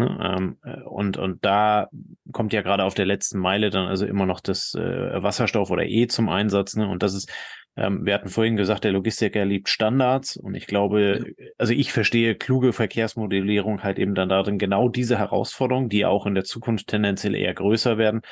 Ne? 0.00 0.18
Ähm, 0.22 0.56
äh, 0.64 0.82
und, 0.82 1.16
und 1.16 1.44
da 1.44 1.88
kommt 2.32 2.52
ja 2.52 2.62
gerade 2.62 2.84
auf 2.84 2.94
der 2.94 3.06
letzten 3.06 3.38
Meile 3.38 3.70
dann 3.70 3.86
also 3.86 4.06
immer 4.06 4.26
noch 4.26 4.40
das 4.40 4.74
äh, 4.74 5.22
Wasserstoff 5.22 5.70
oder 5.70 5.84
E 5.84 6.06
zum 6.06 6.28
Einsatz. 6.28 6.74
Ne? 6.76 6.88
Und 6.88 7.02
das 7.02 7.14
ist, 7.14 7.30
ähm, 7.76 8.04
wir 8.04 8.14
hatten 8.14 8.28
vorhin 8.28 8.56
gesagt, 8.56 8.84
der 8.84 8.92
Logistiker 8.92 9.44
liebt 9.44 9.68
Standards 9.68 10.36
und 10.36 10.54
ich 10.54 10.66
glaube, 10.66 11.24
also 11.58 11.72
ich 11.72 11.92
verstehe 11.92 12.34
kluge 12.34 12.72
Verkehrsmodellierung 12.72 13.82
halt 13.82 13.98
eben 13.98 14.14
dann 14.14 14.28
darin 14.28 14.58
genau 14.58 14.88
diese 14.88 15.18
Herausforderungen, 15.18 15.88
die 15.88 16.04
auch 16.04 16.26
in 16.26 16.34
der 16.34 16.44
Zukunft 16.44 16.88
tendenziell 16.88 17.34
eher 17.34 17.54
größer 17.54 17.96
werden, 17.96 18.22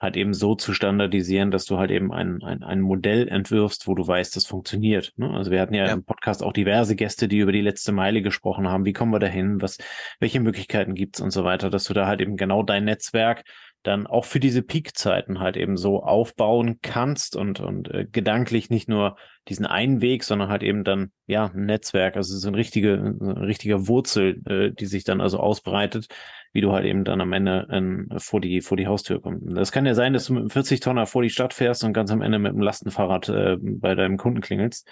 halt 0.00 0.16
eben 0.16 0.32
so 0.32 0.54
zu 0.54 0.72
standardisieren, 0.72 1.50
dass 1.50 1.66
du 1.66 1.78
halt 1.78 1.90
eben 1.90 2.10
ein, 2.12 2.42
ein, 2.42 2.62
ein 2.62 2.80
Modell 2.80 3.28
entwirfst, 3.28 3.86
wo 3.86 3.94
du 3.94 4.06
weißt, 4.06 4.34
das 4.34 4.46
funktioniert. 4.46 5.12
Ne? 5.16 5.30
Also 5.30 5.50
wir 5.50 5.60
hatten 5.60 5.74
ja, 5.74 5.86
ja, 5.86 5.92
im 5.92 6.04
Podcast 6.04 6.42
auch 6.42 6.54
diverse 6.54 6.96
Gäste, 6.96 7.28
die 7.28 7.38
über 7.38 7.52
die 7.52 7.60
letzte 7.60 7.92
Meile 7.92 8.22
gesprochen 8.22 8.66
haben. 8.68 8.86
Wie 8.86 8.94
kommen 8.94 9.12
wir 9.12 9.18
dahin? 9.18 9.60
Was, 9.60 9.76
welche 10.18 10.40
Möglichkeiten 10.40 10.94
gibt's 10.94 11.20
und 11.20 11.30
so 11.30 11.44
weiter, 11.44 11.68
dass 11.68 11.84
du 11.84 11.92
da 11.92 12.06
halt 12.06 12.22
eben 12.22 12.36
genau 12.36 12.62
dein 12.62 12.84
Netzwerk 12.84 13.44
dann 13.82 14.06
auch 14.06 14.24
für 14.26 14.40
diese 14.40 14.62
Peak-Zeiten 14.62 15.40
halt 15.40 15.56
eben 15.56 15.76
so 15.76 16.02
aufbauen 16.02 16.78
kannst 16.82 17.34
und, 17.34 17.60
und 17.60 17.90
äh, 17.90 18.06
gedanklich 18.10 18.68
nicht 18.68 18.88
nur 18.88 19.16
diesen 19.48 19.64
einen 19.64 20.02
Weg, 20.02 20.22
sondern 20.24 20.50
halt 20.50 20.62
eben 20.62 20.84
dann, 20.84 21.12
ja, 21.26 21.46
ein 21.46 21.64
Netzwerk, 21.64 22.16
also 22.16 22.36
so 22.36 22.48
eine 22.48 22.58
richtige, 22.58 22.94
eine 22.94 23.40
richtige 23.40 23.88
Wurzel, 23.88 24.42
äh, 24.46 24.70
die 24.72 24.86
sich 24.86 25.04
dann 25.04 25.20
also 25.20 25.38
ausbreitet, 25.38 26.08
wie 26.52 26.60
du 26.60 26.72
halt 26.72 26.84
eben 26.84 27.04
dann 27.04 27.20
am 27.22 27.32
Ende 27.32 27.66
äh, 27.70 28.18
vor 28.18 28.40
die, 28.40 28.60
vor 28.60 28.76
die 28.76 28.86
Haustür 28.86 29.22
kommst. 29.22 29.44
Das 29.48 29.72
kann 29.72 29.86
ja 29.86 29.94
sein, 29.94 30.12
dass 30.12 30.26
du 30.26 30.34
mit 30.34 30.42
einem 30.42 30.50
40-Tonner 30.50 31.06
vor 31.06 31.22
die 31.22 31.30
Stadt 31.30 31.54
fährst 31.54 31.82
und 31.82 31.94
ganz 31.94 32.10
am 32.10 32.20
Ende 32.20 32.38
mit 32.38 32.52
dem 32.52 32.60
Lastenfahrrad 32.60 33.28
äh, 33.30 33.56
bei 33.60 33.94
deinem 33.94 34.18
Kunden 34.18 34.42
klingelst. 34.42 34.88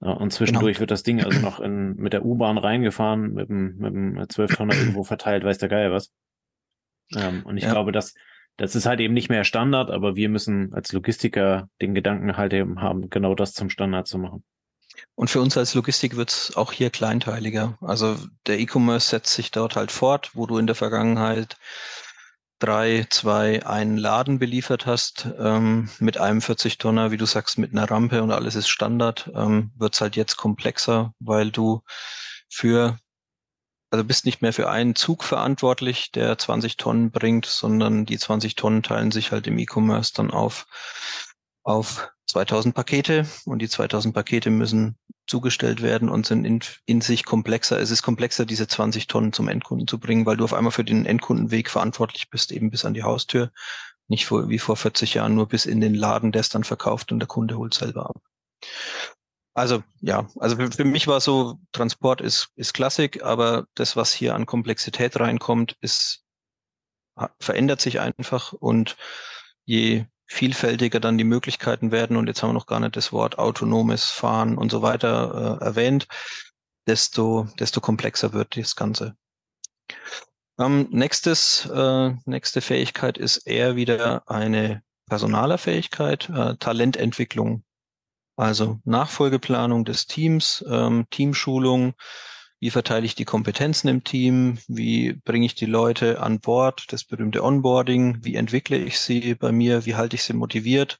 Und 0.00 0.32
zwischendurch 0.32 0.74
genau. 0.74 0.80
wird 0.80 0.90
das 0.90 1.02
Ding 1.02 1.24
also 1.24 1.40
noch 1.40 1.60
in, 1.60 1.94
mit 1.94 2.12
der 2.12 2.26
U-Bahn 2.26 2.58
reingefahren, 2.58 3.32
mit 3.32 3.48
dem, 3.48 3.76
mit 3.76 3.94
dem 3.94 4.18
12-Tonner 4.18 4.74
irgendwo 4.74 5.02
verteilt, 5.04 5.44
weiß 5.44 5.56
der 5.56 5.70
Geier 5.70 5.92
was. 5.92 6.12
Ähm, 7.14 7.42
und 7.44 7.56
ich 7.56 7.64
ja. 7.64 7.72
glaube, 7.72 7.92
dass 7.92 8.14
das 8.56 8.76
ist 8.76 8.86
halt 8.86 9.00
eben 9.00 9.14
nicht 9.14 9.30
mehr 9.30 9.44
Standard, 9.44 9.90
aber 9.90 10.14
wir 10.14 10.28
müssen 10.28 10.72
als 10.74 10.92
Logistiker 10.92 11.68
den 11.80 11.94
Gedanken 11.94 12.36
halt 12.36 12.52
eben 12.52 12.80
haben, 12.80 13.10
genau 13.10 13.34
das 13.34 13.52
zum 13.52 13.68
Standard 13.68 14.06
zu 14.06 14.18
machen. 14.18 14.44
Und 15.16 15.28
für 15.28 15.40
uns 15.40 15.56
als 15.56 15.74
Logistik 15.74 16.16
wird 16.16 16.30
es 16.30 16.56
auch 16.56 16.70
hier 16.70 16.90
kleinteiliger. 16.90 17.76
Also 17.80 18.16
der 18.46 18.60
E-Commerce 18.60 19.08
setzt 19.08 19.34
sich 19.34 19.50
dort 19.50 19.74
halt 19.74 19.90
fort, 19.90 20.30
wo 20.34 20.46
du 20.46 20.58
in 20.58 20.66
der 20.68 20.76
Vergangenheit 20.76 21.56
drei, 22.60 23.06
zwei, 23.10 23.66
einen 23.66 23.96
Laden 23.96 24.38
beliefert 24.38 24.86
hast, 24.86 25.28
ähm, 25.38 25.90
mit 25.98 26.18
einem 26.18 26.38
40-Tonner, 26.38 27.10
wie 27.10 27.16
du 27.16 27.26
sagst, 27.26 27.58
mit 27.58 27.72
einer 27.72 27.90
Rampe 27.90 28.22
und 28.22 28.30
alles 28.30 28.54
ist 28.54 28.68
Standard, 28.68 29.30
ähm, 29.34 29.72
wird 29.76 29.94
es 29.94 30.00
halt 30.00 30.14
jetzt 30.14 30.36
komplexer, 30.36 31.12
weil 31.18 31.50
du 31.50 31.82
für 32.48 32.98
also 33.94 34.04
bist 34.04 34.26
nicht 34.26 34.42
mehr 34.42 34.52
für 34.52 34.68
einen 34.68 34.96
Zug 34.96 35.22
verantwortlich, 35.22 36.10
der 36.10 36.36
20 36.36 36.76
Tonnen 36.76 37.12
bringt, 37.12 37.46
sondern 37.46 38.06
die 38.06 38.18
20 38.18 38.56
Tonnen 38.56 38.82
teilen 38.82 39.12
sich 39.12 39.30
halt 39.30 39.46
im 39.46 39.56
E-Commerce 39.56 40.12
dann 40.14 40.32
auf, 40.32 40.66
auf 41.62 42.10
2000 42.26 42.74
Pakete 42.74 43.24
und 43.44 43.60
die 43.60 43.68
2000 43.68 44.12
Pakete 44.12 44.50
müssen 44.50 44.98
zugestellt 45.28 45.80
werden 45.80 46.08
und 46.08 46.26
sind 46.26 46.44
in, 46.44 46.60
in 46.86 47.02
sich 47.02 47.24
komplexer. 47.24 47.78
Es 47.78 47.92
ist 47.92 48.02
komplexer, 48.02 48.44
diese 48.44 48.66
20 48.66 49.06
Tonnen 49.06 49.32
zum 49.32 49.46
Endkunden 49.48 49.86
zu 49.86 50.00
bringen, 50.00 50.26
weil 50.26 50.36
du 50.36 50.44
auf 50.44 50.54
einmal 50.54 50.72
für 50.72 50.84
den 50.84 51.06
Endkundenweg 51.06 51.70
verantwortlich 51.70 52.30
bist, 52.30 52.50
eben 52.50 52.70
bis 52.70 52.84
an 52.84 52.94
die 52.94 53.04
Haustür. 53.04 53.52
Nicht 54.08 54.26
vor, 54.26 54.48
wie 54.48 54.58
vor 54.58 54.76
40 54.76 55.14
Jahren 55.14 55.36
nur 55.36 55.46
bis 55.46 55.66
in 55.66 55.80
den 55.80 55.94
Laden, 55.94 56.32
der 56.32 56.40
es 56.40 56.48
dann 56.48 56.64
verkauft 56.64 57.12
und 57.12 57.20
der 57.20 57.28
Kunde 57.28 57.56
holt 57.56 57.74
selber 57.74 58.10
ab. 58.10 58.20
Also 59.54 59.84
ja, 60.00 60.28
also 60.40 60.56
für, 60.56 60.70
für 60.70 60.84
mich 60.84 61.06
war 61.06 61.20
so, 61.20 61.58
Transport 61.72 62.20
ist, 62.20 62.48
ist 62.56 62.74
Klassik, 62.74 63.22
aber 63.22 63.66
das, 63.74 63.96
was 63.96 64.12
hier 64.12 64.34
an 64.34 64.46
Komplexität 64.46 65.18
reinkommt, 65.18 65.76
ist, 65.80 66.24
verändert 67.38 67.80
sich 67.80 68.00
einfach 68.00 68.52
und 68.52 68.96
je 69.64 70.06
vielfältiger 70.26 70.98
dann 70.98 71.18
die 71.18 71.24
Möglichkeiten 71.24 71.92
werden, 71.92 72.16
und 72.16 72.26
jetzt 72.26 72.42
haben 72.42 72.50
wir 72.50 72.54
noch 72.54 72.66
gar 72.66 72.80
nicht 72.80 72.96
das 72.96 73.12
Wort 73.12 73.38
autonomes 73.38 74.06
Fahren 74.06 74.58
und 74.58 74.70
so 74.70 74.82
weiter 74.82 75.60
äh, 75.60 75.64
erwähnt, 75.64 76.08
desto, 76.88 77.46
desto 77.58 77.80
komplexer 77.80 78.32
wird 78.32 78.56
das 78.56 78.74
Ganze. 78.74 79.16
Ähm, 80.58 80.88
nächstes, 80.90 81.66
äh, 81.66 82.14
nächste 82.24 82.60
Fähigkeit 82.60 83.18
ist 83.18 83.46
eher 83.46 83.76
wieder 83.76 84.28
eine 84.28 84.82
Personalerfähigkeit, 85.06 86.28
äh, 86.30 86.56
Talententwicklung 86.56 87.64
also 88.36 88.80
Nachfolgeplanung 88.84 89.84
des 89.84 90.06
Teams, 90.06 90.64
ähm, 90.68 91.06
Teamschulung, 91.10 91.94
wie 92.60 92.70
verteile 92.70 93.06
ich 93.06 93.14
die 93.14 93.24
Kompetenzen 93.24 93.88
im 93.88 94.04
Team, 94.04 94.58
wie 94.68 95.12
bringe 95.12 95.46
ich 95.46 95.54
die 95.54 95.66
Leute 95.66 96.20
an 96.20 96.40
Bord, 96.40 96.86
das 96.88 97.04
berühmte 97.04 97.44
Onboarding, 97.44 98.24
wie 98.24 98.36
entwickle 98.36 98.78
ich 98.78 98.98
sie 98.98 99.34
bei 99.34 99.52
mir, 99.52 99.84
wie 99.86 99.94
halte 99.94 100.16
ich 100.16 100.24
sie 100.24 100.32
motiviert 100.32 100.98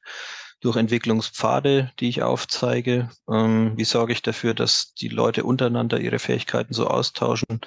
durch 0.61 0.77
Entwicklungspfade, 0.77 1.91
die 1.99 2.09
ich 2.09 2.23
aufzeige, 2.23 3.09
ähm, 3.29 3.73
wie 3.75 3.83
sorge 3.83 4.13
ich 4.13 4.21
dafür, 4.21 4.53
dass 4.53 4.93
die 4.93 5.09
Leute 5.09 5.43
untereinander 5.43 5.99
ihre 5.99 6.19
Fähigkeiten 6.19 6.73
so 6.73 6.87
austauschen, 6.87 7.61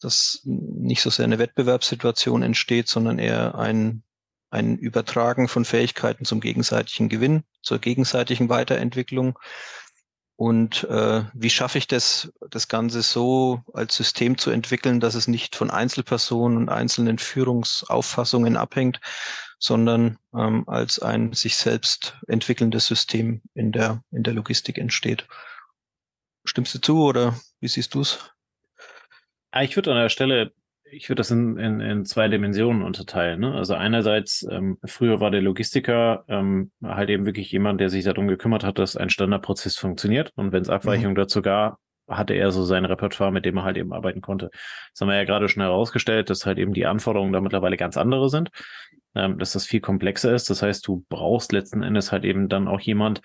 dass 0.00 0.40
nicht 0.44 1.02
so 1.02 1.10
sehr 1.10 1.24
eine 1.24 1.38
Wettbewerbssituation 1.38 2.42
entsteht, 2.42 2.88
sondern 2.88 3.18
eher 3.18 3.54
ein 3.54 4.02
ein 4.54 4.78
Übertragen 4.78 5.48
von 5.48 5.64
Fähigkeiten 5.64 6.24
zum 6.24 6.40
gegenseitigen 6.40 7.08
Gewinn, 7.08 7.42
zur 7.64 7.78
gegenseitigen 7.78 8.48
Weiterentwicklung. 8.48 9.38
Und 10.36 10.84
äh, 10.84 11.24
wie 11.32 11.50
schaffe 11.50 11.78
ich 11.78 11.86
das, 11.86 12.32
das 12.50 12.66
Ganze 12.66 13.02
so 13.02 13.62
als 13.72 13.94
System 13.94 14.36
zu 14.36 14.50
entwickeln, 14.50 14.98
dass 14.98 15.14
es 15.14 15.28
nicht 15.28 15.54
von 15.54 15.70
Einzelpersonen 15.70 16.58
und 16.58 16.68
einzelnen 16.68 17.18
Führungsauffassungen 17.18 18.56
abhängt, 18.56 19.00
sondern 19.58 20.18
ähm, 20.36 20.68
als 20.68 20.98
ein 20.98 21.32
sich 21.32 21.56
selbst 21.56 22.18
entwickelndes 22.26 22.86
System 22.86 23.42
in 23.54 23.70
der, 23.70 24.02
in 24.10 24.24
der 24.24 24.34
Logistik 24.34 24.76
entsteht. 24.78 25.26
Stimmst 26.44 26.74
du 26.74 26.80
zu 26.80 27.02
oder 27.02 27.38
wie 27.60 27.68
siehst 27.68 27.94
du 27.94 28.00
es? 28.00 28.18
Ah, 29.52 29.62
ich 29.62 29.76
würde 29.76 29.92
an 29.92 29.98
der 29.98 30.08
Stelle 30.08 30.52
ich 30.94 31.08
würde 31.08 31.20
das 31.20 31.30
in, 31.30 31.56
in, 31.58 31.80
in 31.80 32.04
zwei 32.04 32.28
Dimensionen 32.28 32.82
unterteilen. 32.82 33.40
Ne? 33.40 33.54
Also 33.54 33.74
einerseits, 33.74 34.46
ähm, 34.50 34.78
früher 34.84 35.20
war 35.20 35.30
der 35.30 35.42
Logistiker 35.42 36.24
ähm, 36.28 36.70
halt 36.82 37.10
eben 37.10 37.26
wirklich 37.26 37.50
jemand, 37.50 37.80
der 37.80 37.90
sich 37.90 38.04
darum 38.04 38.28
gekümmert 38.28 38.64
hat, 38.64 38.78
dass 38.78 38.96
ein 38.96 39.10
Standardprozess 39.10 39.76
funktioniert. 39.76 40.32
Und 40.36 40.52
wenn 40.52 40.62
es 40.62 40.70
Abweichungen 40.70 41.12
mhm. 41.12 41.16
dazu 41.16 41.42
gab, 41.42 41.78
hatte 42.08 42.34
er 42.34 42.50
so 42.52 42.64
sein 42.64 42.84
Repertoire, 42.84 43.32
mit 43.32 43.44
dem 43.44 43.56
er 43.56 43.64
halt 43.64 43.76
eben 43.76 43.92
arbeiten 43.92 44.20
konnte. 44.20 44.50
Das 44.92 45.00
haben 45.00 45.08
wir 45.08 45.16
ja 45.16 45.24
gerade 45.24 45.48
schon 45.48 45.62
herausgestellt, 45.62 46.30
dass 46.30 46.46
halt 46.46 46.58
eben 46.58 46.74
die 46.74 46.86
Anforderungen 46.86 47.32
da 47.32 47.40
mittlerweile 47.40 47.76
ganz 47.76 47.96
andere 47.96 48.28
sind, 48.28 48.50
ähm, 49.14 49.38
dass 49.38 49.52
das 49.52 49.66
viel 49.66 49.80
komplexer 49.80 50.34
ist. 50.34 50.50
Das 50.50 50.62
heißt, 50.62 50.86
du 50.86 51.04
brauchst 51.08 51.52
letzten 51.52 51.82
Endes 51.82 52.12
halt 52.12 52.24
eben 52.24 52.48
dann 52.48 52.68
auch 52.68 52.80
jemand, 52.80 53.20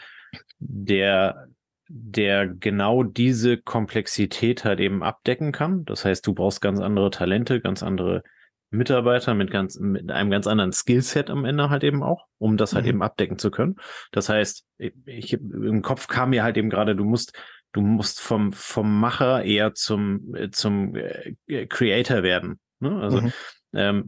der 0.59 1.47
der 1.91 2.47
genau 2.47 3.01
diese 3.01 3.57
Komplexität 3.57 4.63
halt 4.63 4.79
eben 4.79 5.03
abdecken 5.03 5.51
kann. 5.51 5.85
Das 5.85 6.05
heißt, 6.05 6.25
du 6.25 6.33
brauchst 6.35 6.61
ganz 6.61 6.79
andere 6.79 7.09
Talente, 7.09 7.59
ganz 7.59 7.81
andere 7.81 8.23
Mitarbeiter 8.69 9.33
mit 9.33 9.49
ganz, 9.49 9.79
mit 9.79 10.11
einem 10.11 10.29
ganz 10.29 10.45
anderen 10.45 10.71
Skillset 10.71 11.31
am 11.31 11.45
Ende 11.45 11.71
halt 11.71 11.83
eben 11.83 12.03
auch, 12.03 12.27
um 12.37 12.57
das 12.57 12.75
halt 12.75 12.85
mhm. 12.85 12.89
eben 12.89 13.01
abdecken 13.01 13.39
zu 13.39 13.49
können. 13.49 13.77
Das 14.11 14.29
heißt, 14.29 14.65
ich, 14.77 15.33
im 15.33 15.81
Kopf 15.81 16.07
kam 16.07 16.29
mir 16.29 16.43
halt 16.43 16.57
eben 16.57 16.69
gerade, 16.69 16.95
du 16.95 17.03
musst, 17.03 17.35
du 17.73 17.81
musst 17.81 18.21
vom, 18.21 18.53
vom 18.53 18.99
Macher 18.99 19.43
eher 19.43 19.73
zum, 19.73 20.35
zum 20.51 20.95
äh, 20.95 21.65
Creator 21.65 22.21
werden. 22.21 22.59
Ne? 22.79 22.95
Also, 23.01 23.21
mhm. 23.21 23.33
Ähm, 23.73 24.03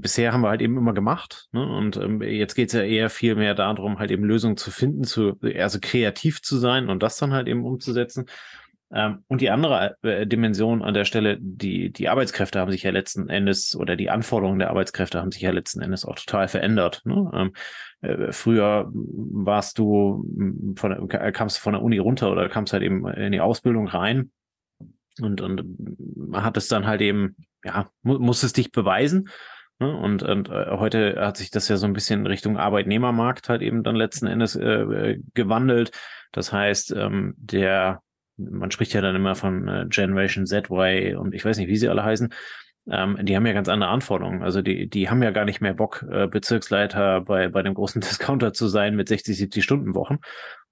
bisher 0.00 0.32
haben 0.32 0.40
wir 0.40 0.48
halt 0.48 0.62
eben 0.62 0.76
immer 0.76 0.94
gemacht. 0.94 1.48
Ne? 1.52 1.66
Und 1.66 1.96
ähm, 1.96 2.22
jetzt 2.22 2.54
geht 2.54 2.68
es 2.68 2.74
ja 2.74 2.82
eher 2.82 3.10
viel 3.10 3.34
mehr 3.34 3.54
darum, 3.54 3.98
halt 3.98 4.10
eben 4.10 4.24
Lösungen 4.24 4.56
zu 4.56 4.70
finden, 4.70 5.04
zu, 5.04 5.38
also 5.56 5.78
kreativ 5.80 6.42
zu 6.42 6.56
sein 6.56 6.88
und 6.88 7.02
das 7.02 7.18
dann 7.18 7.32
halt 7.32 7.48
eben 7.48 7.64
umzusetzen. 7.64 8.26
Ähm, 8.94 9.24
und 9.28 9.40
die 9.40 9.50
andere 9.50 9.96
äh, 10.02 10.26
Dimension 10.26 10.82
an 10.82 10.94
der 10.94 11.04
Stelle, 11.04 11.38
die, 11.40 11.92
die 11.92 12.08
Arbeitskräfte 12.08 12.58
haben 12.58 12.70
sich 12.70 12.82
ja 12.82 12.90
letzten 12.90 13.28
Endes 13.28 13.74
oder 13.76 13.96
die 13.96 14.10
Anforderungen 14.10 14.58
der 14.58 14.70
Arbeitskräfte 14.70 15.20
haben 15.20 15.30
sich 15.30 15.42
ja 15.42 15.50
letzten 15.50 15.80
Endes 15.80 16.04
auch 16.04 16.16
total 16.16 16.48
verändert. 16.48 17.02
Ne? 17.04 17.30
Ähm, 17.34 17.52
äh, 18.00 18.32
früher 18.32 18.90
warst 18.92 19.78
du 19.78 20.26
von, 20.76 21.08
kamst 21.08 21.58
du 21.58 21.60
von 21.60 21.72
der 21.74 21.82
Uni 21.82 21.98
runter 21.98 22.30
oder 22.30 22.48
kamst 22.48 22.72
halt 22.72 22.82
eben 22.82 23.06
in 23.08 23.32
die 23.32 23.40
Ausbildung 23.40 23.88
rein 23.88 24.30
und, 25.20 25.40
und 25.40 25.62
hat 26.32 26.56
es 26.56 26.68
dann 26.68 26.86
halt 26.86 27.00
eben 27.00 27.36
ja, 27.64 27.90
mu 28.02 28.18
muss 28.18 28.42
es 28.42 28.52
dich 28.52 28.72
beweisen. 28.72 29.28
Ne? 29.78 29.94
Und, 29.96 30.22
und 30.22 30.48
äh, 30.48 30.66
heute 30.70 31.16
hat 31.20 31.36
sich 31.36 31.50
das 31.50 31.68
ja 31.68 31.76
so 31.76 31.86
ein 31.86 31.92
bisschen 31.92 32.20
in 32.20 32.26
Richtung 32.26 32.56
Arbeitnehmermarkt 32.56 33.48
halt 33.48 33.62
eben 33.62 33.82
dann 33.82 33.96
letzten 33.96 34.26
Endes 34.26 34.56
äh, 34.56 34.64
äh, 34.64 35.20
gewandelt. 35.34 35.92
Das 36.32 36.52
heißt, 36.52 36.94
ähm, 36.96 37.34
der, 37.36 38.00
man 38.36 38.70
spricht 38.70 38.94
ja 38.94 39.00
dann 39.00 39.16
immer 39.16 39.34
von 39.34 39.68
äh, 39.68 39.86
Generation 39.88 40.46
Z, 40.46 40.70
Y 40.70 41.16
und 41.16 41.34
ich 41.34 41.44
weiß 41.44 41.58
nicht, 41.58 41.68
wie 41.68 41.76
sie 41.76 41.88
alle 41.88 42.04
heißen. 42.04 42.32
Ähm, 42.90 43.18
die 43.22 43.36
haben 43.36 43.46
ja 43.46 43.52
ganz 43.52 43.68
andere 43.68 43.90
Anforderungen. 43.90 44.42
Also 44.42 44.60
die, 44.60 44.88
die 44.88 45.08
haben 45.08 45.22
ja 45.22 45.30
gar 45.30 45.44
nicht 45.44 45.60
mehr 45.60 45.74
Bock, 45.74 46.04
äh, 46.10 46.26
Bezirksleiter 46.26 47.20
bei, 47.20 47.48
bei 47.48 47.62
dem 47.62 47.74
großen 47.74 48.00
Discounter 48.02 48.52
zu 48.52 48.66
sein 48.68 48.96
mit 48.96 49.08
60, 49.08 49.36
70 49.36 49.62
Stunden 49.62 49.94
Wochen. 49.94 50.18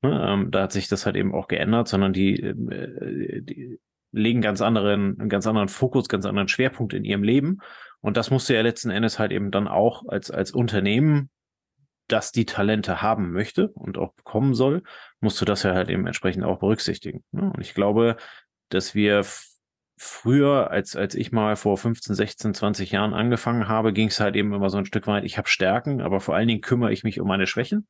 Ne? 0.02 0.26
Ähm, 0.28 0.50
da 0.50 0.62
hat 0.62 0.72
sich 0.72 0.88
das 0.88 1.06
halt 1.06 1.16
eben 1.16 1.34
auch 1.34 1.46
geändert, 1.46 1.88
sondern 1.88 2.12
die, 2.12 2.40
äh, 2.40 3.42
die 3.42 3.78
legen 4.12 4.40
ganz 4.40 4.60
anderen, 4.60 5.18
einen 5.20 5.28
ganz 5.28 5.46
anderen 5.46 5.68
Fokus, 5.68 6.08
ganz 6.08 6.26
anderen 6.26 6.48
Schwerpunkt 6.48 6.94
in 6.94 7.04
ihrem 7.04 7.22
Leben. 7.22 7.58
Und 8.00 8.16
das 8.16 8.30
musst 8.30 8.48
du 8.48 8.54
ja 8.54 8.62
letzten 8.62 8.90
Endes 8.90 9.18
halt 9.18 9.32
eben 9.32 9.50
dann 9.50 9.68
auch 9.68 10.08
als, 10.08 10.30
als 10.30 10.52
Unternehmen, 10.52 11.30
das 12.08 12.32
die 12.32 12.46
Talente 12.46 13.02
haben 13.02 13.30
möchte 13.30 13.68
und 13.68 13.98
auch 13.98 14.12
bekommen 14.14 14.54
soll, 14.54 14.82
musst 15.20 15.40
du 15.40 15.44
das 15.44 15.62
ja 15.62 15.74
halt 15.74 15.90
eben 15.90 16.06
entsprechend 16.06 16.44
auch 16.44 16.58
berücksichtigen. 16.58 17.22
Ne? 17.30 17.52
Und 17.54 17.60
ich 17.60 17.74
glaube, 17.74 18.16
dass 18.68 18.94
wir 18.94 19.24
früher, 19.96 20.70
als, 20.70 20.96
als 20.96 21.14
ich 21.14 21.30
mal 21.30 21.56
vor 21.56 21.76
15, 21.76 22.14
16, 22.14 22.54
20 22.54 22.90
Jahren 22.90 23.14
angefangen 23.14 23.68
habe, 23.68 23.92
ging 23.92 24.08
es 24.08 24.18
halt 24.18 24.34
eben 24.34 24.52
immer 24.52 24.70
so 24.70 24.78
ein 24.78 24.86
Stück 24.86 25.06
weit, 25.06 25.24
ich 25.24 25.38
habe 25.38 25.48
Stärken, 25.48 26.00
aber 26.00 26.20
vor 26.20 26.34
allen 26.34 26.48
Dingen 26.48 26.62
kümmere 26.62 26.92
ich 26.92 27.04
mich 27.04 27.20
um 27.20 27.28
meine 27.28 27.46
Schwächen. 27.46 27.86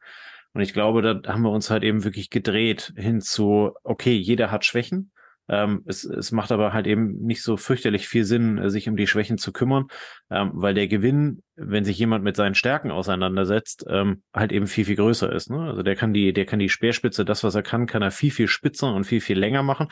Und 0.52 0.60
ich 0.60 0.72
glaube, 0.72 1.02
da 1.02 1.32
haben 1.32 1.42
wir 1.42 1.52
uns 1.52 1.70
halt 1.70 1.84
eben 1.84 2.02
wirklich 2.02 2.28
gedreht 2.28 2.92
hin 2.96 3.20
zu, 3.20 3.72
okay, 3.84 4.16
jeder 4.16 4.50
hat 4.50 4.64
Schwächen 4.64 5.12
Ähm, 5.50 5.82
es, 5.84 6.04
es 6.04 6.30
macht 6.30 6.52
aber 6.52 6.72
halt 6.72 6.86
eben 6.86 7.18
nicht 7.24 7.42
so 7.42 7.56
fürchterlich 7.56 8.06
viel 8.06 8.24
Sinn, 8.24 8.56
äh, 8.58 8.70
sich 8.70 8.88
um 8.88 8.96
die 8.96 9.08
Schwächen 9.08 9.36
zu 9.36 9.52
kümmern, 9.52 9.88
ähm, 10.30 10.52
weil 10.54 10.74
der 10.74 10.86
Gewinn, 10.86 11.42
wenn 11.56 11.84
sich 11.84 11.98
jemand 11.98 12.22
mit 12.22 12.36
seinen 12.36 12.54
Stärken 12.54 12.92
auseinandersetzt, 12.92 13.84
ähm, 13.88 14.22
halt 14.32 14.52
eben 14.52 14.68
viel, 14.68 14.84
viel 14.84 14.96
größer 14.96 15.30
ist. 15.32 15.50
Ne? 15.50 15.60
Also 15.60 15.82
der 15.82 15.96
kann 15.96 16.14
die, 16.14 16.32
der 16.32 16.46
kann 16.46 16.60
die 16.60 16.68
Speerspitze, 16.68 17.24
das, 17.24 17.42
was 17.42 17.56
er 17.56 17.64
kann, 17.64 17.86
kann 17.86 18.02
er 18.02 18.12
viel, 18.12 18.30
viel 18.30 18.46
spitzer 18.46 18.94
und 18.94 19.04
viel, 19.04 19.20
viel 19.20 19.38
länger 19.38 19.64
machen. 19.64 19.88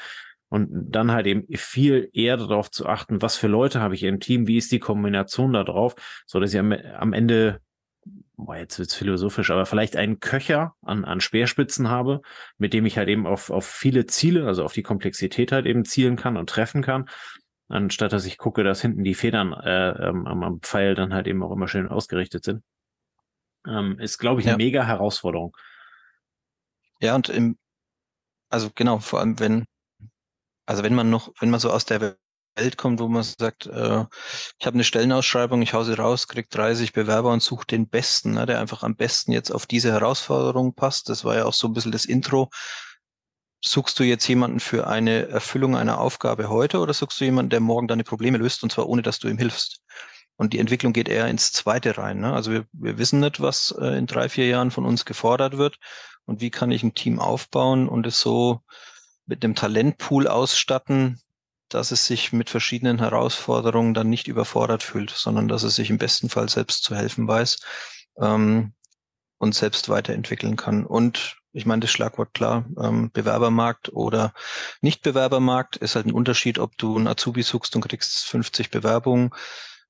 Und 0.49 0.69
dann 0.71 1.13
halt 1.13 1.27
eben 1.27 1.45
viel 1.57 2.09
eher 2.13 2.37
darauf 2.39 2.71
zu 2.71 2.87
achten, 2.87 3.21
was 3.21 3.37
für 3.37 3.49
Leute 3.49 3.81
habe 3.81 3.95
ich 3.95 4.05
im 4.05 4.21
Team, 4.21 4.47
wie 4.47 4.57
ist 4.57 4.73
die 4.73 4.79
Kombination 4.79 5.53
da 5.53 5.65
drauf, 5.65 5.95
so 6.25 6.41
dass 6.41 6.55
ich 6.55 6.61
am, 6.61 6.73
am 6.73 7.13
Ende 7.13 7.61
boah, 8.37 8.57
jetzt 8.57 8.79
wird's 8.79 8.95
philosophisch, 8.95 9.51
aber 9.51 9.67
vielleicht 9.67 9.97
einen 9.97 10.21
Köcher 10.21 10.75
an, 10.83 11.05
an 11.05 11.21
Speerspitzen 11.21 11.89
habe, 11.89 12.23
mit 12.57 12.73
dem 12.73 12.87
ich 12.87 12.97
halt 12.97 13.09
eben 13.09 13.27
auf, 13.27 13.51
auf 13.51 13.67
viele 13.67 14.07
Ziele, 14.07 14.47
also 14.47 14.65
auf 14.65 14.73
die 14.73 14.83
Komplexität 14.83 15.53
halt 15.53 15.67
eben 15.67 15.85
zielen 15.85 16.17
kann 16.17 16.37
und 16.37 16.49
treffen 16.49 16.83
kann, 16.83 17.09
anstatt 17.69 18.13
dass 18.13 18.25
ich 18.25 18.39
gucke, 18.39 18.65
dass 18.65 18.81
hinten 18.81 19.05
die 19.05 19.15
Federn 19.15 19.53
äh, 19.53 20.09
ähm, 20.09 20.27
am 20.27 20.61
Pfeil 20.61 20.95
dann 20.95 21.13
halt 21.13 21.27
eben 21.27 21.43
auch 21.43 21.53
immer 21.53 21.69
schön 21.69 21.89
ausgerichtet 21.89 22.45
sind. 22.45 22.63
Ähm, 23.67 23.99
ist, 23.99 24.19
glaube 24.19 24.41
ich, 24.41 24.47
eine 24.47 24.53
ja. 24.53 24.65
mega 24.65 24.85
Herausforderung. 24.85 25.57
Ja, 27.01 27.15
und 27.15 27.29
im, 27.29 27.59
also 28.49 28.71
genau, 28.75 28.99
vor 28.99 29.21
allem 29.21 29.39
wenn, 29.41 29.65
also 30.67 30.83
wenn 30.83 30.95
man 30.95 31.11
noch, 31.11 31.33
wenn 31.41 31.51
man 31.51 31.61
so 31.61 31.71
aus 31.71 31.85
der 31.85 32.17
Welt 32.59 32.77
kommt, 32.77 33.01
wo 33.01 33.09
man 33.09 33.23
sagt, 33.23 33.67
äh, 33.67 34.05
ich 34.59 34.67
habe 34.67 34.75
eine 34.75 34.85
Stellenausschreibung, 34.85 35.63
ich 35.63 35.73
hau 35.75 35.85
sie 35.85 35.95
raus, 35.95 36.29
krieg 36.29 36.51
30 36.51 36.93
Bewerber 36.93 37.33
und 37.33 37.43
suche 37.43 37.67
den 37.67 37.89
Besten, 37.89 38.33
ne, 38.33 38.47
der 38.47 38.61
einfach 38.61 38.83
am 38.83 38.97
besten 38.97 39.33
jetzt 39.33 39.51
auf 39.51 39.67
diese 39.67 39.93
Herausforderung 39.93 40.75
passt. 40.75 41.09
Das 41.09 41.25
war 41.25 41.37
ja 41.37 41.45
auch 41.45 41.55
so 41.55 41.69
ein 41.69 41.73
bisschen 41.73 41.93
das 41.93 42.05
Intro. 42.05 42.51
Suchst 43.65 43.99
du 43.99 44.05
jetzt 44.05 44.27
jemanden 44.29 44.61
für 44.61 44.87
eine 44.87 45.29
Erfüllung 45.29 45.77
einer 45.77 45.99
Aufgabe 45.99 46.49
heute 46.49 46.79
oder 46.79 46.95
suchst 46.95 47.21
du 47.21 47.25
jemanden, 47.25 47.51
der 47.51 47.61
morgen 47.61 47.89
deine 47.89 48.05
Probleme 48.05 48.39
löst 48.39 48.63
und 48.63 48.71
zwar 48.71 48.89
ohne, 48.89 49.03
dass 49.03 49.19
du 49.19 49.29
ihm 49.29 49.39
hilfst? 49.39 49.81
Und 50.37 50.53
die 50.53 50.61
Entwicklung 50.61 50.93
geht 50.93 51.09
eher 51.09 51.27
ins 51.27 51.53
Zweite 51.53 51.99
rein. 51.99 52.21
Ne? 52.21 52.33
Also 52.33 52.53
wir, 52.53 52.65
wir 52.73 52.97
wissen 52.99 53.19
nicht, 53.19 53.41
was 53.41 53.75
äh, 53.81 53.99
in 53.99 54.07
drei, 54.07 54.29
vier 54.29 54.47
Jahren 54.47 54.71
von 54.71 54.87
uns 54.87 55.05
gefordert 55.05 55.59
wird 55.59 55.79
und 56.27 56.41
wie 56.41 56.51
kann 56.51 56.71
ich 56.71 56.85
ein 56.85 56.95
Team 56.95 57.19
aufbauen 57.19 57.89
und 57.89 58.07
es 58.07 58.21
so 58.21 58.61
mit 59.27 59.45
einem 59.45 59.57
Talentpool 59.57 60.29
ausstatten, 60.29 61.21
dass 61.69 61.91
es 61.91 62.07
sich 62.07 62.33
mit 62.33 62.51
verschiedenen 62.51 62.99
Herausforderungen 62.99 63.95
dann 63.95 64.09
nicht 64.09 64.29
überfordert 64.29 64.83
fühlt, 64.83 65.11
sondern 65.11 65.49
dass 65.49 65.63
es 65.63 65.77
sich 65.77 65.91
im 65.91 65.99
besten 65.99 66.29
Fall 66.29 66.49
selbst 66.49 66.85
zu 66.85 66.95
helfen 66.95 67.29
weiß 67.29 67.59
ähm, 68.21 68.73
und 69.39 69.55
selbst 69.55 69.89
weiterentwickeln 69.89 70.57
kann. 70.57 70.85
Und 70.85 71.37
ich 71.53 71.67
meine, 71.67 71.81
das 71.81 71.91
Schlagwort 71.91 72.35
klar, 72.35 72.67
ähm, 72.81 73.11
Bewerbermarkt 73.13 73.93
oder 73.93 74.33
Nicht-Bewerbermarkt 74.81 75.77
ist 75.77 75.97
halt 75.97 76.07
ein 76.07 76.13
Unterschied, 76.13 76.59
ob 76.59 76.77
du 76.79 76.97
einen 76.97 77.09
Azubi 77.09 77.43
suchst 77.43 77.75
und 77.75 77.83
kriegst 77.83 78.27
50 78.27 78.71
Bewerbungen 78.71 79.31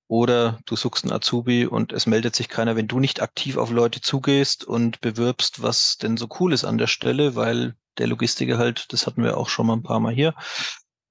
oder 0.07 0.59
du 0.65 0.75
suchst 0.75 1.05
einen 1.05 1.13
Azubi 1.13 1.67
und 1.67 1.93
es 1.93 2.07
meldet 2.07 2.35
sich 2.35 2.49
keiner, 2.49 2.77
wenn 2.77 2.89
du 2.89 2.99
nicht 2.99 3.21
aktiv 3.21 3.59
auf 3.59 3.71
Leute 3.71 4.01
zugehst 4.01 4.65
und 4.65 5.01
bewirbst, 5.01 5.63
was 5.63 5.99
denn 5.99 6.17
so 6.17 6.29
cool 6.41 6.53
ist 6.53 6.65
an 6.65 6.79
der 6.79 6.87
Stelle, 6.87 7.35
weil 7.35 7.77
der 7.99 8.07
Logistiker 8.07 8.57
halt, 8.57 8.93
das 8.93 9.07
hatten 9.07 9.23
wir 9.23 9.37
auch 9.37 9.49
schon 9.49 9.67
mal 9.67 9.75
ein 9.75 9.83
paar 9.83 10.01
Mal 10.01 10.15
hier, 10.15 10.35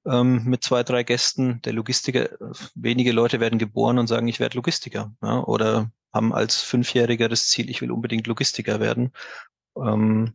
ähm, 0.09 0.43
mit 0.45 0.63
zwei, 0.63 0.83
drei 0.83 1.03
Gästen. 1.03 1.61
Der 1.63 1.73
Logistiker, 1.73 2.29
wenige 2.75 3.11
Leute 3.11 3.39
werden 3.39 3.59
geboren 3.59 3.99
und 3.99 4.07
sagen, 4.07 4.27
ich 4.27 4.39
werde 4.39 4.57
Logistiker. 4.57 5.11
Ja, 5.21 5.43
oder 5.43 5.91
haben 6.13 6.33
als 6.33 6.61
Fünfjähriger 6.61 7.29
das 7.29 7.49
Ziel, 7.49 7.69
ich 7.69 7.81
will 7.81 7.91
unbedingt 7.91 8.27
Logistiker 8.27 8.79
werden. 8.79 9.11
Ähm, 9.77 10.33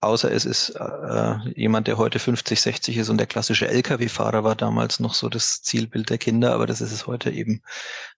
außer 0.00 0.30
es 0.32 0.44
ist 0.44 0.70
äh, 0.70 1.36
jemand, 1.54 1.86
der 1.88 1.98
heute 1.98 2.18
50, 2.18 2.60
60 2.60 2.96
ist 2.98 3.08
und 3.08 3.18
der 3.18 3.26
klassische 3.26 3.68
Lkw-Fahrer 3.68 4.44
war 4.44 4.56
damals 4.56 5.00
noch 5.00 5.14
so 5.14 5.28
das 5.28 5.62
Zielbild 5.62 6.10
der 6.10 6.18
Kinder, 6.18 6.54
aber 6.54 6.66
das 6.66 6.80
ist 6.80 6.92
es 6.92 7.06
heute 7.06 7.30
eben 7.30 7.62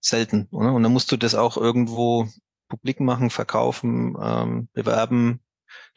selten. 0.00 0.48
Oder? 0.50 0.72
Und 0.72 0.82
dann 0.82 0.92
musst 0.92 1.12
du 1.12 1.16
das 1.16 1.34
auch 1.34 1.56
irgendwo 1.56 2.28
publik 2.68 3.00
machen, 3.00 3.30
verkaufen, 3.30 4.16
ähm, 4.20 4.68
bewerben, 4.72 5.40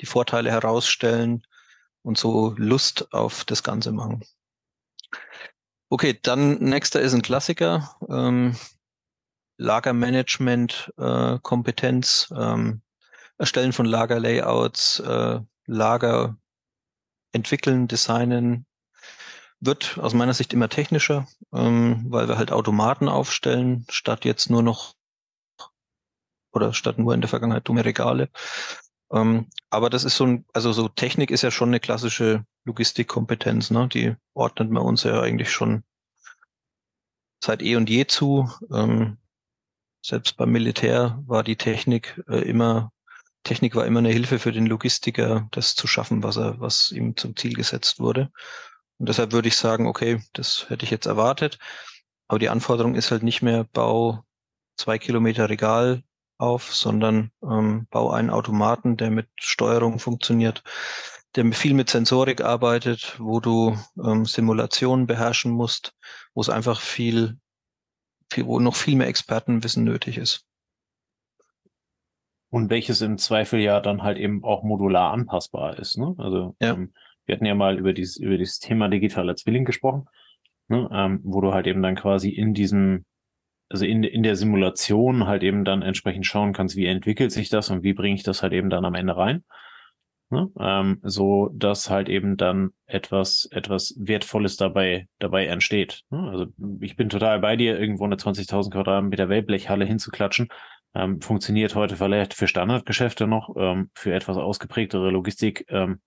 die 0.02 0.06
Vorteile 0.06 0.52
herausstellen 0.52 1.46
und 2.02 2.18
so 2.18 2.54
Lust 2.58 3.14
auf 3.14 3.46
das 3.46 3.64
Ganze 3.64 3.92
machen. 3.92 4.24
Okay, 5.90 6.18
dann 6.22 6.60
nächster 6.60 7.02
ist 7.02 7.14
ein 7.14 7.22
Klassiker. 7.22 7.96
Ähm, 8.10 8.56
Lagermanagement, 9.58 10.94
äh, 10.98 11.38
Kompetenz, 11.42 12.34
ähm, 12.36 12.82
Erstellen 13.38 13.74
von 13.74 13.86
Lagerlayouts, 13.86 15.00
äh, 15.02 15.40
Lager 15.66 16.38
entwickeln, 17.32 17.88
designen, 17.88 18.66
wird 19.60 19.98
aus 20.00 20.14
meiner 20.14 20.34
Sicht 20.34 20.54
immer 20.54 20.70
technischer, 20.70 21.28
ähm, 21.54 22.06
weil 22.10 22.28
wir 22.28 22.38
halt 22.38 22.52
Automaten 22.52 23.08
aufstellen, 23.08 23.86
statt 23.90 24.26
jetzt 24.26 24.50
nur 24.50 24.64
noch 24.64 24.96
oder 26.52 26.74
statt 26.74 26.98
nur 26.98 27.14
in 27.14 27.22
der 27.22 27.30
Vergangenheit 27.30 27.68
dumme 27.68 27.86
Regale. 27.86 28.30
Ähm, 29.12 29.50
aber 29.70 29.90
das 29.90 30.04
ist 30.04 30.18
so 30.18 30.26
ein, 30.26 30.46
also 30.54 30.74
so 30.74 30.88
Technik 30.88 31.32
ist 31.32 31.44
ja 31.44 31.52
schon 31.52 31.70
eine 31.70 31.80
klassische 31.80 32.46
Logistikkompetenz, 32.66 33.72
ne? 33.72 33.88
Die 33.88 34.16
ordnet 34.34 34.70
man 34.70 34.84
uns 34.84 35.04
ja 35.04 35.22
eigentlich 35.22 35.52
schon 35.52 35.84
seit 37.44 37.62
eh 37.62 37.76
und 37.76 37.90
je 37.90 38.06
zu. 38.06 38.50
Ähm, 38.72 39.18
selbst 40.04 40.38
beim 40.38 40.52
Militär 40.52 41.22
war 41.26 41.44
die 41.44 41.56
Technik 41.56 42.22
äh, 42.28 42.42
immer, 42.42 42.92
Technik 43.44 43.76
war 43.76 43.86
immer 43.86 44.00
eine 44.00 44.12
Hilfe 44.12 44.40
für 44.40 44.52
den 44.52 44.66
Logistiker, 44.66 45.48
das 45.52 45.76
zu 45.76 45.88
schaffen, 45.88 46.24
was 46.24 46.38
er, 46.38 46.60
was 46.60 46.92
ihm 46.92 47.18
zum 47.18 47.36
Ziel 47.36 47.54
gesetzt 47.54 48.00
wurde. 48.00 48.32
Und 48.98 49.10
deshalb 49.10 49.32
würde 49.32 49.48
ich 49.48 49.58
sagen, 49.58 49.88
okay, 49.88 50.22
das 50.34 50.70
hätte 50.70 50.86
ich 50.86 50.92
jetzt 50.92 51.08
erwartet. 51.08 51.58
Aber 52.28 52.40
die 52.40 52.50
Anforderung 52.50 52.96
ist 52.96 53.12
halt 53.12 53.24
nicht 53.24 53.42
mehr 53.42 53.64
Bau 53.64 54.24
zwei 54.78 54.98
Kilometer 55.00 55.50
Regal 55.50 56.04
auf, 56.38 56.74
sondern 56.74 57.32
ähm, 57.44 57.88
bau 57.90 58.12
einen 58.12 58.30
Automaten, 58.30 58.98
der 58.98 59.12
mit 59.12 59.28
Steuerung 59.40 60.00
funktioniert, 60.00 60.64
der 61.36 61.52
viel 61.54 61.74
mit 61.74 61.90
Sensorik 61.90 62.42
arbeitet, 62.42 63.16
wo 63.20 63.40
du 63.40 63.78
ähm, 64.04 64.26
Simulationen 64.26 65.08
beherrschen 65.08 65.52
musst, 65.52 65.94
wo 66.34 66.42
es 66.42 66.50
einfach 66.50 66.82
viel, 66.82 67.38
viel, 68.32 68.46
wo 68.46 68.60
noch 68.60 68.76
viel 68.76 68.96
mehr 68.96 69.08
Expertenwissen 69.08 69.84
nötig 69.84 70.18
ist. 70.18 70.46
Und 72.50 72.70
welches 72.70 73.00
im 73.02 73.18
Zweifel 73.18 73.62
ja 73.62 73.80
dann 73.80 74.04
halt 74.04 74.18
eben 74.18 74.44
auch 74.44 74.64
modular 74.64 75.14
anpassbar 75.14 75.80
ist. 75.80 75.98
Ne? 75.98 76.14
Also 76.18 76.56
ja. 76.60 76.74
ähm, 76.74 76.94
wir 77.26 77.36
hatten 77.36 77.46
ja 77.46 77.56
mal 77.56 77.80
über 77.80 77.94
dieses, 77.94 78.18
über 78.18 78.38
dieses 78.38 78.60
Thema 78.60 78.90
digitaler 78.90 79.38
Zwilling 79.38 79.64
gesprochen, 79.64 80.10
ne? 80.68 80.90
ähm, 80.92 81.22
wo 81.24 81.40
du 81.40 81.54
halt 81.54 81.66
eben 81.66 81.82
dann 81.82 81.96
quasi 81.96 82.30
in 82.30 82.54
diesem 82.54 83.06
also 83.72 83.86
in, 83.86 84.04
in 84.04 84.22
der 84.22 84.36
Simulation 84.36 85.28
halt 85.28 85.44
eben 85.44 85.64
dann 85.64 85.82
entsprechend 85.82 86.26
schauen 86.26 86.52
kannst, 86.52 86.76
wie 86.76 86.88
entwickelt 86.88 87.32
sich 87.32 87.48
das 87.48 87.70
und 87.70 87.84
wie 87.84 87.94
bringe 87.94 88.16
ich 88.16 88.24
das 88.24 88.44
halt 88.44 88.52
eben 88.52 88.70
dann 88.70 88.84
am 88.84 88.96
Ende 88.96 89.16
rein. 89.16 89.46
Ne? 90.32 90.50
Ähm, 90.60 91.00
so 91.04 91.50
dass 91.54 91.90
halt 91.90 92.10
eben 92.10 92.38
dann 92.38 92.72
etwas, 92.86 93.48
etwas 93.52 93.96
Wertvolles 94.00 94.58
dabei, 94.58 95.08
dabei 95.20 95.46
entsteht. 95.48 96.04
Ne? 96.10 96.30
Also 96.30 96.46
ich 96.80 96.96
bin 96.96 97.10
total 97.10 97.40
bei 97.40 97.56
dir, 97.56 97.80
irgendwo 97.80 98.06
eine 98.06 98.16
20.000 98.16 98.72
Quadratmeter 98.72 99.30
Wellblechhalle 99.30 99.86
hinzuklatschen. 99.86 100.48
Ähm, 100.94 101.22
funktioniert 101.22 101.76
heute 101.76 101.96
vielleicht 101.96 102.34
für 102.34 102.48
Standardgeschäfte 102.48 103.28
noch, 103.28 103.56
ähm, 103.58 103.92
für 103.94 104.14
etwas 104.14 104.38
ausgeprägtere 104.38 105.10
Logistik 105.12 105.66
ähm, 105.70 106.02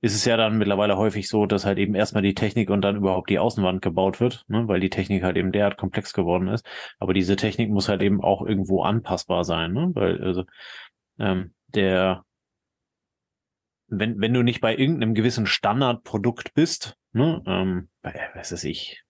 ist 0.00 0.14
es 0.14 0.24
ja 0.24 0.36
dann 0.36 0.58
mittlerweile 0.58 0.96
häufig 0.96 1.28
so, 1.28 1.46
dass 1.46 1.64
halt 1.64 1.78
eben 1.78 1.94
erstmal 1.94 2.22
die 2.22 2.34
Technik 2.34 2.70
und 2.70 2.82
dann 2.82 2.96
überhaupt 2.96 3.30
die 3.30 3.38
Außenwand 3.38 3.80
gebaut 3.82 4.20
wird, 4.20 4.44
ne, 4.48 4.68
weil 4.68 4.80
die 4.80 4.90
Technik 4.90 5.22
halt 5.22 5.36
eben 5.36 5.52
derart 5.52 5.78
komplex 5.78 6.12
geworden 6.12 6.48
ist. 6.48 6.66
Aber 6.98 7.14
diese 7.14 7.36
Technik 7.36 7.70
muss 7.70 7.88
halt 7.88 8.02
eben 8.02 8.22
auch 8.22 8.44
irgendwo 8.46 8.82
anpassbar 8.82 9.44
sein, 9.44 9.72
ne? 9.72 9.90
Weil, 9.94 10.22
also, 10.22 10.44
ähm, 11.18 11.54
der, 11.68 12.24
wenn, 13.88 14.20
wenn 14.20 14.34
du 14.34 14.42
nicht 14.42 14.60
bei 14.60 14.76
irgendeinem 14.76 15.14
gewissen 15.14 15.46
Standardprodukt 15.46 16.54
bist, 16.54 16.96
ne, 17.12 17.42
ähm, 17.46 17.88
bei, 18.02 18.14
was 18.34 18.52
weiß 18.52 18.64
ich, 18.64 19.02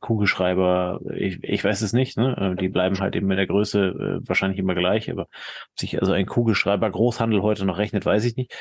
Kugelschreiber, 0.00 1.00
ich, 1.14 1.42
ich 1.42 1.64
weiß 1.64 1.82
es 1.82 1.92
nicht, 1.92 2.16
ne? 2.16 2.36
Äh, 2.36 2.60
die 2.60 2.68
bleiben 2.68 3.00
halt 3.00 3.16
eben 3.16 3.26
mit 3.26 3.38
der 3.38 3.48
Größe 3.48 4.20
äh, 4.22 4.28
wahrscheinlich 4.28 4.60
immer 4.60 4.74
gleich, 4.74 5.10
aber 5.10 5.22
ob 5.22 5.80
sich 5.80 6.00
also 6.00 6.12
ein 6.12 6.26
Kugelschreiber 6.26 6.88
Großhandel 6.88 7.42
heute 7.42 7.64
noch 7.64 7.78
rechnet, 7.78 8.06
weiß 8.06 8.24
ich 8.24 8.36
nicht. 8.36 8.54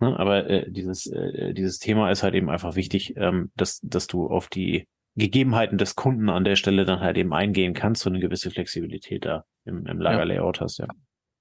Ne? 0.00 0.18
Aber 0.18 0.48
äh, 0.50 0.70
dieses, 0.70 1.06
äh, 1.06 1.54
dieses 1.54 1.78
Thema 1.78 2.10
ist 2.10 2.22
halt 2.22 2.34
eben 2.34 2.50
einfach 2.50 2.74
wichtig, 2.74 3.14
ähm, 3.16 3.50
dass, 3.54 3.80
dass 3.82 4.08
du 4.08 4.26
auf 4.26 4.48
die 4.48 4.88
Gegebenheiten 5.14 5.78
des 5.78 5.94
Kunden 5.94 6.28
an 6.28 6.44
der 6.44 6.56
Stelle 6.56 6.84
dann 6.84 7.00
halt 7.00 7.16
eben 7.16 7.32
eingehen 7.32 7.72
kannst 7.72 8.06
und 8.06 8.14
eine 8.14 8.20
gewisse 8.20 8.50
Flexibilität 8.50 9.24
da 9.24 9.44
im, 9.64 9.86
im 9.86 10.00
Lagerlayout 10.00 10.58
ja. 10.58 10.64
hast, 10.64 10.78
ja. 10.78 10.88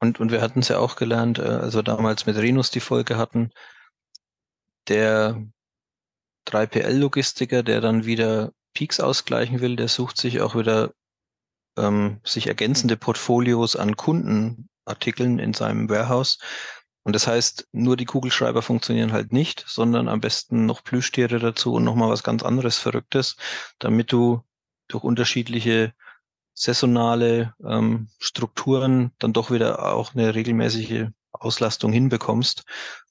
Und, 0.05 0.19
und 0.19 0.31
wir 0.31 0.41
hatten 0.41 0.59
es 0.59 0.67
ja 0.67 0.77
auch 0.77 0.95
gelernt, 0.95 1.39
äh, 1.39 1.43
also 1.43 1.81
damals 1.81 2.25
mit 2.25 2.37
Renus 2.37 2.69
die 2.69 2.79
Folge 2.79 3.17
hatten, 3.17 3.51
der 4.87 5.43
3PL-Logistiker, 6.47 7.63
der 7.63 7.81
dann 7.81 8.05
wieder 8.05 8.51
Peaks 8.75 8.99
ausgleichen 8.99 9.61
will, 9.61 9.75
der 9.75 9.87
sucht 9.87 10.17
sich 10.17 10.41
auch 10.41 10.55
wieder 10.55 10.93
ähm, 11.77 12.21
sich 12.23 12.47
ergänzende 12.47 12.97
Portfolios 12.97 13.75
an 13.75 13.97
Kundenartikeln 13.97 15.39
in 15.39 15.53
seinem 15.53 15.89
Warehouse. 15.89 16.37
Und 17.03 17.13
das 17.13 17.25
heißt, 17.25 17.67
nur 17.71 17.97
die 17.97 18.05
Kugelschreiber 18.05 18.61
funktionieren 18.61 19.11
halt 19.11 19.33
nicht, 19.33 19.63
sondern 19.67 20.07
am 20.07 20.21
besten 20.21 20.67
noch 20.67 20.83
Plüschtiere 20.83 21.39
dazu 21.39 21.73
und 21.73 21.83
nochmal 21.83 22.09
was 22.09 22.23
ganz 22.23 22.43
anderes 22.43 22.77
Verrücktes, 22.77 23.37
damit 23.79 24.11
du 24.11 24.43
durch 24.87 25.03
unterschiedliche 25.03 25.93
saisonale 26.55 27.53
ähm, 27.67 28.07
Strukturen 28.17 29.11
dann 29.19 29.33
doch 29.33 29.51
wieder 29.51 29.93
auch 29.93 30.15
eine 30.15 30.33
regelmäßige 30.33 31.07
Auslastung 31.31 31.91
hinbekommst. 31.91 32.63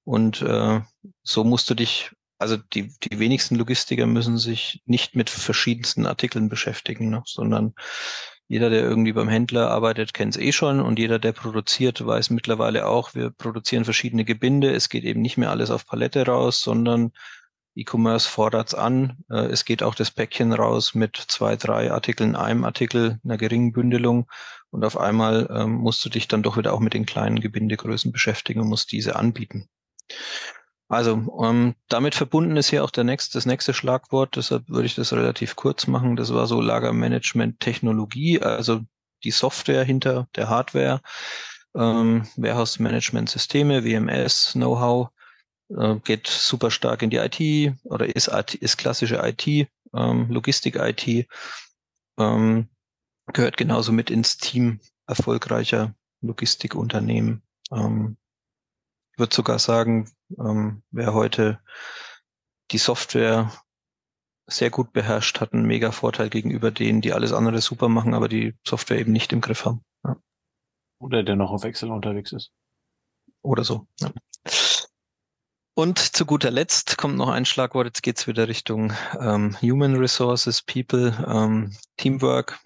Und 0.03 0.43
äh, 0.43 0.81
so 1.23 1.45
musst 1.45 1.71
du 1.71 1.75
dich, 1.75 2.11
also 2.39 2.57
die, 2.57 2.93
die 3.03 3.19
wenigsten 3.19 3.55
Logistiker 3.55 4.07
müssen 4.07 4.39
sich 4.39 4.83
nicht 4.87 5.15
mit 5.15 5.31
verschiedensten 5.31 6.07
Artikeln 6.07 6.49
beschäftigen, 6.49 7.11
ne, 7.11 7.23
sondern 7.27 7.75
jeder, 8.49 8.69
der 8.69 8.83
irgendwie 8.83 9.13
beim 9.13 9.29
Händler 9.29 9.71
arbeitet, 9.71 10.13
kennt 10.13 10.37
es 10.37 10.43
eh 10.43 10.53
schon 10.53 10.81
und 10.81 10.99
jeder, 10.99 11.19
der 11.19 11.33
produziert, 11.33 12.05
weiß 12.05 12.31
mittlerweile 12.31 12.87
auch, 12.87 13.15
wir 13.15 13.31
produzieren 13.31 13.85
verschiedene 13.85 14.25
Gebinde. 14.25 14.73
Es 14.73 14.91
geht 14.91 15.05
eben 15.05 15.23
nicht 15.23 15.39
mehr 15.39 15.51
alles 15.51 15.71
auf 15.71 15.87
Palette 15.87 16.27
raus, 16.27 16.61
sondern 16.61 17.13
E-Commerce 17.75 18.29
fordert's 18.29 18.75
an. 18.75 19.19
Äh, 19.31 19.47
es 19.47 19.65
geht 19.65 19.83
auch 19.83 19.95
das 19.95 20.11
Päckchen 20.11 20.53
raus 20.53 20.95
mit 20.95 21.17
zwei, 21.17 21.57
drei 21.57 21.91
Artikeln, 21.91 22.37
einem 22.37 22.65
Artikel, 22.65 23.19
einer 23.25 23.37
geringen 23.37 23.73
Bündelung. 23.73 24.29
Und 24.71 24.85
auf 24.85 24.99
einmal 24.99 25.49
ähm, 25.51 25.73
musst 25.73 26.05
du 26.05 26.09
dich 26.09 26.29
dann 26.29 26.43
doch 26.43 26.57
wieder 26.57 26.73
auch 26.73 26.81
mit 26.81 26.95
den 26.95 27.07
kleinen 27.07 27.41
Gebindegrößen 27.41 28.13
beschäftigen 28.13 28.61
und 28.61 28.69
musst 28.69 28.93
diese 28.93 29.17
anbieten. 29.17 29.69
Also 30.89 31.41
ähm, 31.43 31.75
damit 31.89 32.15
verbunden 32.15 32.57
ist 32.57 32.71
hier 32.71 32.85
auch 32.85 32.91
der 32.91 33.05
nächste, 33.05 33.39
das 33.39 33.47
nächste 33.47 33.73
Schlagwort, 33.73 34.37
deshalb 34.37 34.69
würde 34.69 34.87
ich 34.87 34.95
das 34.95 35.13
relativ 35.13 35.57
kurz 35.57 35.87
machen. 35.87 36.17
Das 36.17 36.33
war 36.33 36.47
so 36.47 36.61
Lagermanagement 36.61 37.59
Technologie, 37.61 38.41
also 38.41 38.81
die 39.25 39.31
Software 39.31 39.85
hinter 39.85 40.29
der 40.37 40.49
Hardware, 40.49 41.01
ähm, 41.75 42.29
Warehouse 42.37 42.79
Management 42.79 43.31
Systeme, 43.31 43.85
WMS, 43.85 44.53
Know-how, 44.53 45.09
äh, 45.69 45.97
geht 45.97 46.27
super 46.27 46.71
stark 46.71 47.03
in 47.03 47.11
die 47.11 47.17
IT 47.17 47.77
oder 47.85 48.15
ist, 48.15 48.29
ist 48.29 48.77
klassische 48.77 49.17
IT, 49.17 49.69
ähm, 49.95 50.31
Logistik-IT, 50.31 51.29
ähm, 52.19 52.69
gehört 53.33 53.57
genauso 53.57 53.93
mit 53.93 54.11
ins 54.11 54.37
Team 54.37 54.81
erfolgreicher 55.07 55.95
Logistikunternehmen. 56.21 57.43
Ähm, 57.71 58.17
ich 59.13 59.19
würde 59.19 59.35
sogar 59.35 59.59
sagen, 59.59 60.11
ähm, 60.39 60.83
wer 60.91 61.15
heute 61.15 61.61
die 62.71 62.79
Software 62.79 63.53
sehr 64.47 64.71
gut 64.71 64.93
beherrscht, 64.93 65.41
hat 65.41 65.53
einen 65.53 65.67
mega 65.67 65.93
Vorteil 65.93 66.29
gegenüber 66.29 66.71
denen, 66.71 67.01
die 67.01 67.13
alles 67.13 67.33
andere 67.33 67.61
super 67.61 67.89
machen, 67.89 68.15
aber 68.15 68.29
die 68.29 68.55
Software 68.67 68.99
eben 68.99 69.13
nicht 69.13 69.33
im 69.33 69.41
Griff 69.41 69.65
haben. 69.65 69.83
Ja. 70.05 70.17
Oder 70.99 71.23
der 71.23 71.37
noch 71.37 71.51
auf 71.51 71.65
Excel 71.65 71.91
unterwegs 71.91 72.33
ist. 72.33 72.53
Oder 73.43 73.65
so. 73.65 73.87
Ja. 74.01 74.11
Und 75.77 75.99
zu 75.99 76.25
guter 76.25 76.53
Letzt 76.53 76.97
kommt 76.99 77.17
noch 77.17 77.29
ein 77.29 77.45
Schlagwort, 77.45 77.87
jetzt 77.87 78.03
geht's 78.03 78.29
wieder 78.29 78.47
Richtung 78.47 78.93
ähm, 79.19 79.57
Human 79.61 79.97
Resources, 79.97 80.63
People, 80.63 81.13
ähm, 81.27 81.77
Teamwork. 81.97 82.61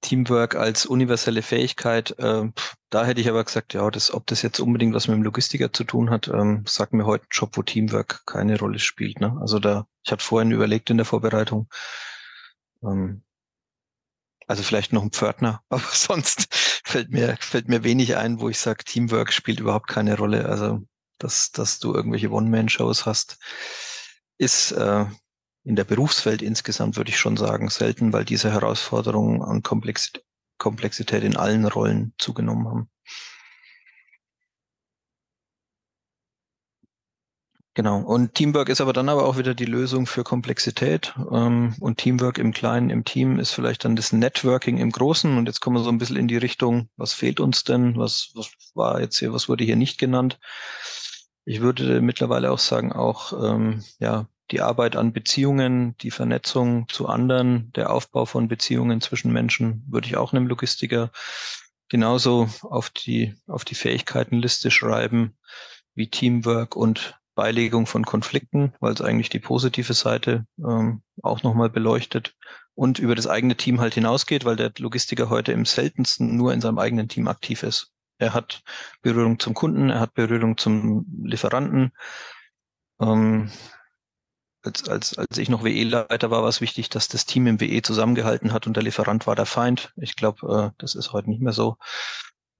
Teamwork 0.00 0.54
als 0.54 0.86
universelle 0.86 1.42
Fähigkeit. 1.42 2.16
Äh, 2.18 2.52
da 2.90 3.04
hätte 3.04 3.20
ich 3.20 3.28
aber 3.28 3.42
gesagt, 3.42 3.74
ja, 3.74 3.90
das, 3.90 4.12
ob 4.12 4.26
das 4.26 4.42
jetzt 4.42 4.60
unbedingt 4.60 4.94
was 4.94 5.08
mit 5.08 5.16
dem 5.16 5.24
Logistiker 5.24 5.72
zu 5.72 5.82
tun 5.82 6.10
hat, 6.10 6.28
ähm, 6.28 6.64
sagt 6.66 6.92
mir 6.92 7.06
heute 7.06 7.24
ein 7.24 7.28
Job, 7.32 7.56
wo 7.56 7.62
Teamwork 7.62 8.24
keine 8.26 8.58
Rolle 8.58 8.78
spielt. 8.78 9.20
Ne? 9.20 9.36
Also 9.40 9.58
da, 9.58 9.86
ich 10.04 10.12
hatte 10.12 10.22
vorhin 10.22 10.52
überlegt 10.52 10.90
in 10.90 10.98
der 10.98 11.06
Vorbereitung, 11.06 11.68
ähm, 12.84 13.24
also 14.46 14.62
vielleicht 14.62 14.92
noch 14.92 15.02
ein 15.02 15.10
Pförtner, 15.10 15.62
aber 15.68 15.82
sonst 15.90 16.54
fällt 16.84 17.10
mir, 17.10 17.36
fällt 17.40 17.68
mir 17.68 17.82
wenig 17.82 18.16
ein, 18.16 18.40
wo 18.40 18.48
ich 18.48 18.58
sage, 18.58 18.84
Teamwork 18.84 19.32
spielt 19.32 19.58
überhaupt 19.58 19.88
keine 19.88 20.16
Rolle. 20.16 20.46
Also, 20.46 20.82
dass, 21.24 21.50
dass 21.52 21.78
du 21.80 21.94
irgendwelche 21.94 22.30
One-Man-Shows 22.30 23.06
hast, 23.06 23.38
ist 24.38 24.72
äh, 24.72 25.06
in 25.64 25.76
der 25.76 25.84
Berufswelt 25.84 26.42
insgesamt 26.42 26.96
würde 26.96 27.10
ich 27.10 27.18
schon 27.18 27.38
sagen, 27.38 27.70
selten, 27.70 28.12
weil 28.12 28.24
diese 28.24 28.52
Herausforderungen 28.52 29.42
an 29.42 29.62
Komplexität, 29.62 31.24
in 31.24 31.36
allen 31.36 31.64
Rollen 31.64 32.12
zugenommen 32.18 32.68
haben. 32.68 32.90
Genau. 37.76 37.98
Und 37.98 38.34
Teamwork 38.34 38.68
ist 38.68 38.80
aber 38.80 38.92
dann 38.92 39.08
aber 39.08 39.26
auch 39.26 39.36
wieder 39.36 39.52
die 39.52 39.64
Lösung 39.64 40.06
für 40.06 40.22
Komplexität. 40.22 41.12
Ähm, 41.32 41.74
und 41.80 41.98
Teamwork 41.98 42.38
im 42.38 42.52
Kleinen, 42.52 42.88
im 42.88 43.04
Team 43.04 43.40
ist 43.40 43.50
vielleicht 43.50 43.84
dann 43.84 43.96
das 43.96 44.12
Networking 44.12 44.78
im 44.78 44.92
Großen. 44.92 45.36
Und 45.36 45.46
jetzt 45.46 45.60
kommen 45.60 45.76
wir 45.76 45.82
so 45.82 45.90
ein 45.90 45.98
bisschen 45.98 46.16
in 46.16 46.28
die 46.28 46.36
Richtung, 46.36 46.88
was 46.96 47.14
fehlt 47.14 47.40
uns 47.40 47.64
denn? 47.64 47.96
Was, 47.96 48.30
was 48.34 48.52
war 48.74 49.00
jetzt 49.00 49.18
hier, 49.18 49.32
was 49.32 49.48
wurde 49.48 49.64
hier 49.64 49.74
nicht 49.74 49.98
genannt? 49.98 50.38
Ich 51.44 51.60
würde 51.60 52.00
mittlerweile 52.00 52.50
auch 52.50 52.58
sagen, 52.58 52.92
auch 52.92 53.32
ähm, 53.32 53.84
ja, 53.98 54.26
die 54.50 54.60
Arbeit 54.60 54.96
an 54.96 55.12
Beziehungen, 55.12 55.96
die 55.98 56.10
Vernetzung 56.10 56.88
zu 56.88 57.08
anderen, 57.08 57.72
der 57.72 57.90
Aufbau 57.90 58.24
von 58.24 58.48
Beziehungen 58.48 59.00
zwischen 59.00 59.32
Menschen 59.32 59.84
würde 59.88 60.06
ich 60.06 60.16
auch 60.16 60.32
einem 60.32 60.46
Logistiker 60.46 61.10
genauso 61.88 62.48
auf 62.62 62.90
die, 62.90 63.34
auf 63.46 63.64
die 63.64 63.74
Fähigkeitenliste 63.74 64.70
schreiben 64.70 65.36
wie 65.94 66.08
Teamwork 66.08 66.76
und 66.76 67.18
Beilegung 67.34 67.86
von 67.86 68.04
Konflikten, 68.04 68.74
weil 68.80 68.92
es 68.92 69.00
eigentlich 69.00 69.28
die 69.28 69.40
positive 69.40 69.92
Seite 69.92 70.46
ähm, 70.58 71.02
auch 71.22 71.42
nochmal 71.42 71.68
beleuchtet 71.70 72.34
und 72.74 72.98
über 72.98 73.14
das 73.14 73.26
eigene 73.26 73.56
Team 73.56 73.80
halt 73.80 73.94
hinausgeht, 73.94 74.44
weil 74.44 74.56
der 74.56 74.72
Logistiker 74.78 75.30
heute 75.30 75.52
im 75.52 75.64
seltensten 75.64 76.36
nur 76.36 76.52
in 76.52 76.60
seinem 76.60 76.78
eigenen 76.78 77.08
Team 77.08 77.28
aktiv 77.28 77.62
ist. 77.62 77.93
Er 78.18 78.34
hat 78.34 78.62
Berührung 79.02 79.38
zum 79.38 79.54
Kunden, 79.54 79.90
er 79.90 80.00
hat 80.00 80.14
Berührung 80.14 80.56
zum 80.56 81.06
Lieferanten. 81.24 81.92
Ähm, 83.00 83.50
als, 84.62 84.88
als, 84.88 85.18
als 85.18 85.36
ich 85.36 85.48
noch 85.48 85.62
WE-Leiter 85.62 86.30
war, 86.30 86.42
war 86.42 86.48
es 86.48 86.60
wichtig, 86.60 86.88
dass 86.88 87.08
das 87.08 87.26
Team 87.26 87.46
im 87.46 87.60
WE 87.60 87.82
zusammengehalten 87.82 88.52
hat 88.52 88.66
und 88.66 88.74
der 88.74 88.82
Lieferant 88.82 89.26
war 89.26 89.36
der 89.36 89.46
Feind. 89.46 89.92
Ich 89.96 90.16
glaube, 90.16 90.72
äh, 90.72 90.76
das 90.78 90.94
ist 90.94 91.12
heute 91.12 91.28
nicht 91.28 91.42
mehr 91.42 91.52
so. 91.52 91.76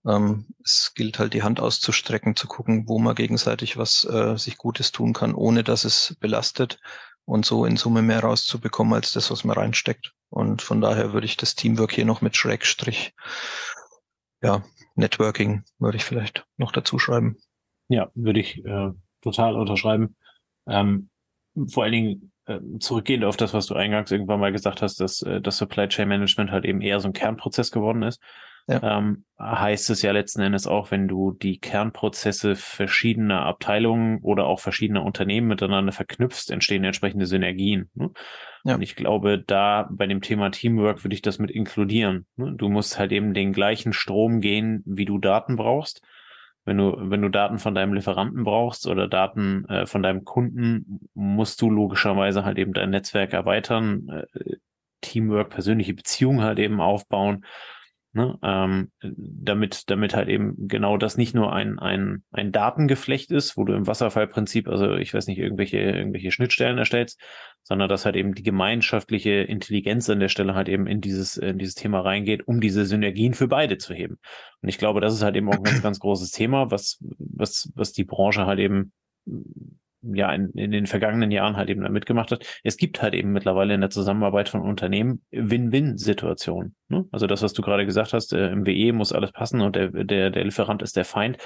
Ähm, 0.07 0.47
es 0.63 0.93
gilt 0.95 1.19
halt 1.19 1.33
die 1.33 1.43
Hand 1.43 1.61
auszustrecken, 1.61 2.37
zu 2.37 2.47
gucken, 2.47 2.89
wo 2.89 2.99
man 2.99 3.15
gegenseitig 3.15 3.77
was 3.79 4.05
äh, 4.05 4.37
sich 4.37 4.59
Gutes 4.59 4.93
tun 4.93 5.15
kann, 5.15 5.35
ohne 5.35 5.65
dass 5.65 5.85
es 5.85 6.17
belastet 6.21 6.79
und 7.25 7.47
so 7.47 7.65
in 7.65 7.77
Summe 7.77 8.03
mehr 8.03 8.21
rauszubekommen 8.21 8.93
als 8.93 9.13
das, 9.13 9.31
was 9.31 9.45
man 9.45 9.57
reinsteckt. 9.57 10.13
Und 10.29 10.61
von 10.63 10.81
daher 10.81 11.13
würde 11.13 11.27
ich 11.27 11.37
das 11.37 11.55
Teamwork 11.55 11.93
hier 11.93 12.05
noch 12.05 12.21
mit 12.21 12.37
Schrägstrich, 12.37 13.15
ja, 14.43 14.63
Networking 14.95 15.63
würde 15.79 15.97
ich 15.97 16.05
vielleicht 16.05 16.47
noch 16.57 16.73
dazu 16.73 16.99
schreiben. 16.99 17.37
Ja, 17.89 18.11
würde 18.15 18.41
ich 18.41 18.65
äh, 18.65 18.91
total 19.21 19.57
unterschreiben. 19.57 20.17
Ähm, 20.67 21.11
vor 21.69 21.85
allen 21.85 21.93
Dingen 21.93 22.33
äh, 22.47 22.61
zurückgehend 22.79 23.25
auf 23.25 23.37
das, 23.37 23.55
was 23.55 23.67
du 23.67 23.75
eingangs 23.75 24.11
irgendwann 24.11 24.41
mal 24.41 24.53
gesagt 24.53 24.83
hast, 24.83 25.01
dass 25.01 25.23
äh, 25.23 25.41
das 25.41 25.59
Supply 25.59 25.89
Chain 25.89 26.09
Management 26.09 26.51
halt 26.51 26.65
eben 26.65 26.81
eher 26.81 27.01
so 27.01 27.09
ein 27.09 27.13
Kernprozess 27.13 27.71
geworden 27.71 28.03
ist. 28.03 28.21
Ja. 28.67 28.99
Ähm, 28.99 29.25
heißt 29.39 29.91
es 29.91 30.01
ja 30.01 30.13
letzten 30.13 30.41
Endes 30.41 30.67
auch, 30.67 30.91
wenn 30.91 31.07
du 31.07 31.33
die 31.33 31.59
Kernprozesse 31.59 32.57
verschiedener 32.57 33.45
Abteilungen 33.45 34.21
oder 34.23 34.47
auch 34.47 34.61
verschiedener 34.61 35.05
Unternehmen 35.05 35.49
miteinander 35.49 35.93
verknüpfst, 35.93 36.51
entstehen 36.51 36.85
entsprechende 36.85 37.27
Synergien. 37.27 37.91
Ne? 37.95 38.11
Ja. 38.65 38.77
Und 38.77 38.83
ich 38.83 38.97
glaube, 38.97 39.39
da 39.39 39.89
bei 39.91 40.07
dem 40.07 40.23
Thema 40.23 40.51
Teamwork 40.51 41.05
würde 41.05 41.15
ich 41.15 41.21
das 41.21 41.39
mit 41.39 41.51
inkludieren. 41.51 42.27
Ne? 42.37 42.55
Du 42.57 42.71
musst 42.71 42.99
halt 42.99 43.13
eben 43.13 43.35
den 43.35 43.53
gleichen 43.53 43.93
Strom 43.93 44.41
gehen, 44.41 44.83
wie 44.87 45.05
du 45.05 45.19
Daten 45.19 45.57
brauchst. 45.57 46.01
Wenn 46.65 46.79
du, 46.79 46.97
wenn 46.97 47.21
du 47.21 47.29
Daten 47.29 47.59
von 47.59 47.75
deinem 47.75 47.93
Lieferanten 47.93 48.45
brauchst 48.45 48.87
oder 48.87 49.07
Daten 49.07 49.67
äh, 49.67 49.85
von 49.85 50.03
deinem 50.03 50.25
Kunden, 50.25 51.01
musst 51.13 51.61
du 51.61 51.69
logischerweise 51.69 52.47
halt 52.47 52.57
eben 52.57 52.73
dein 52.73 52.89
Netzwerk 52.89 53.35
erweitern, 53.35 54.09
äh, 54.09 54.57
Teamwork, 55.03 55.51
persönliche 55.51 55.93
Beziehungen 55.93 56.41
halt 56.41 56.59
eben 56.59 56.81
aufbauen, 56.81 57.45
ne? 58.15 58.39
ähm, 58.43 58.91
damit, 59.01 59.91
damit 59.91 60.15
halt 60.15 60.29
eben 60.29 60.69
genau 60.69 60.97
das 60.97 61.17
nicht 61.17 61.35
nur 61.35 61.53
ein, 61.53 61.79
ein, 61.79 62.23
ein 62.33 62.53
Datengeflecht 62.53 63.31
ist, 63.31 63.57
wo 63.57 63.65
du 63.65 63.75
im 63.75 63.87
Wasserfallprinzip, 63.87 64.69
also 64.69 64.95
ich 64.95 65.13
weiß 65.13 65.27
nicht, 65.27 65.39
irgendwelche, 65.39 65.79
irgendwelche 65.79 66.31
Schnittstellen 66.31 66.79
erstellst, 66.79 67.21
sondern 67.63 67.89
dass 67.89 68.05
halt 68.05 68.17
eben 68.17 68.35
die 68.35 68.43
gemeinschaftliche 68.43 69.31
Intelligenz 69.31 70.09
an 70.09 70.21
der 70.21 70.29
Stelle 70.29 70.55
halt 70.55 70.69
eben 70.69 70.87
in 70.87 71.01
dieses, 71.01 71.37
in 71.37 71.59
dieses 71.59 71.75
Thema 71.75 72.01
reingeht, 72.01 72.47
um 72.47 72.61
diese 72.61 72.87
Synergien 72.87 73.35
für 73.35 73.49
beide 73.49 73.79
zu 73.79 73.95
heben. 73.95 74.19
Und 74.63 74.69
ich 74.69 74.79
glaube, 74.79 75.01
das 75.01 75.15
ist 75.15 75.23
halt 75.23 75.37
eben 75.37 75.49
auch 75.49 75.57
ein 75.57 75.63
ganz, 75.63 75.83
ganz 75.83 75.99
großes 75.99 76.31
Thema, 76.31 76.71
was, 76.71 76.99
was, 77.19 77.71
was 77.75 77.93
die 77.93 78.05
Branche 78.05 78.47
halt 78.47 78.61
eben 78.61 78.93
ja 80.13 80.33
in, 80.33 80.51
in 80.51 80.71
den 80.71 80.87
vergangenen 80.87 81.31
Jahren 81.31 81.57
halt 81.57 81.71
eben 81.71 81.83
da 81.83 81.89
mitgemacht 81.89 82.31
hat. 82.31 82.47
Es 82.63 82.77
gibt 82.77 83.03
halt 83.03 83.15
eben 83.15 83.33
mittlerweile 83.33 83.75
in 83.75 83.81
der 83.81 83.91
Zusammenarbeit 83.91 84.49
von 84.49 84.61
Unternehmen 84.61 85.23
Win-Win-Situationen. 85.31 86.75
Ne? 86.89 87.07
Also 87.13 87.27
das, 87.27 87.43
was 87.43 87.53
du 87.53 87.63
gerade 87.63 87.87
gesagt 87.87 88.13
hast, 88.13 88.33
äh, 88.33 88.51
im 88.51 88.67
WE 88.67 88.93
muss 88.93 89.13
alles 89.13 89.33
passen 89.33 89.61
und 89.61 89.77
der, 89.77 89.89
der, 89.89 90.31
der 90.31 90.45
Lieferant 90.45 90.83
ist 90.83 90.97
der 90.97 91.05
Feind 91.05 91.39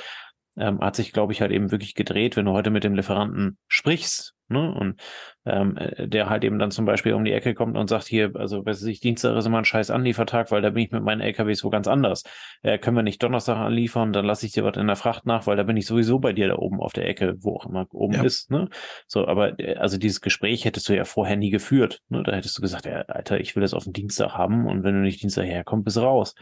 ähm, 0.59 0.81
hat 0.81 0.97
sich, 0.97 1.13
glaube 1.13 1.33
ich, 1.33 1.41
halt 1.41 1.53
eben 1.53 1.71
wirklich 1.71 1.95
gedreht, 1.95 2.37
wenn 2.37 2.45
du 2.45 2.53
heute 2.53 2.71
mit 2.71 2.85
dem 2.85 2.95
Lieferanten 2.95 3.59
sprichst, 3.69 4.35
ne? 4.49 4.73
Und 4.73 5.01
ähm, 5.45 5.77
äh, 5.77 6.09
der 6.09 6.29
halt 6.29 6.45
eben 6.45 6.59
dann 6.59 6.71
zum 6.71 6.85
Beispiel 6.85 7.15
um 7.15 7.25
die 7.25 7.33
Ecke 7.33 7.55
kommt 7.55 7.77
und 7.77 7.89
sagt, 7.89 8.07
hier, 8.07 8.33
also 8.35 8.65
weiß 8.65 8.83
ich, 8.85 9.01
Dienstag 9.01 9.37
ist 9.37 9.47
immer 9.47 9.59
ein 9.59 9.65
scheiß 9.65 9.91
Anliefertag, 9.91 10.51
weil 10.51 10.63
da 10.63 10.71
bin 10.71 10.85
ich 10.85 10.91
mit 10.91 11.03
meinen 11.03 11.21
LKWs 11.21 11.65
wo 11.65 11.71
ganz 11.71 11.87
anders. 11.87 12.25
Äh, 12.63 12.79
können 12.79 12.97
wir 12.97 13.03
nicht 13.03 13.23
Donnerstag 13.23 13.57
anliefern, 13.57 14.13
dann 14.13 14.25
lasse 14.25 14.47
ich 14.47 14.53
dir 14.53 14.65
was 14.65 14.77
in 14.77 14.87
der 14.87 14.97
Fracht 14.97 15.27
nach, 15.27 15.47
weil 15.47 15.57
da 15.57 15.63
bin 15.63 15.77
ich 15.77 15.87
sowieso 15.87 16.19
bei 16.19 16.33
dir 16.33 16.49
da 16.49 16.57
oben 16.57 16.81
auf 16.81 16.93
der 16.93 17.09
Ecke, 17.09 17.37
wo 17.41 17.57
auch 17.57 17.67
immer 17.67 17.87
oben 17.93 18.15
ja. 18.15 18.23
ist. 18.23 18.51
Ne? 18.51 18.69
So, 19.07 19.27
aber 19.27 19.59
äh, 19.59 19.77
also 19.77 19.99
dieses 19.99 20.21
Gespräch 20.21 20.65
hättest 20.65 20.89
du 20.89 20.95
ja 20.95 21.05
vorher 21.05 21.37
nie 21.37 21.51
geführt. 21.51 22.03
Ne? 22.09 22.23
Da 22.23 22.33
hättest 22.33 22.57
du 22.59 22.63
gesagt, 22.63 22.87
ja, 22.87 23.03
Alter, 23.03 23.41
ich 23.41 23.57
will 23.57 23.63
das 23.63 23.75
auf 23.75 23.85
den 23.85 23.93
Dienstag 23.93 24.33
haben 24.33 24.67
und 24.67 24.83
wenn 24.83 24.95
du 24.95 25.01
nicht 25.01 25.23
Dienstag 25.23 25.45
herkommst, 25.45 25.85
bist 25.85 25.99
raus. 25.99 26.35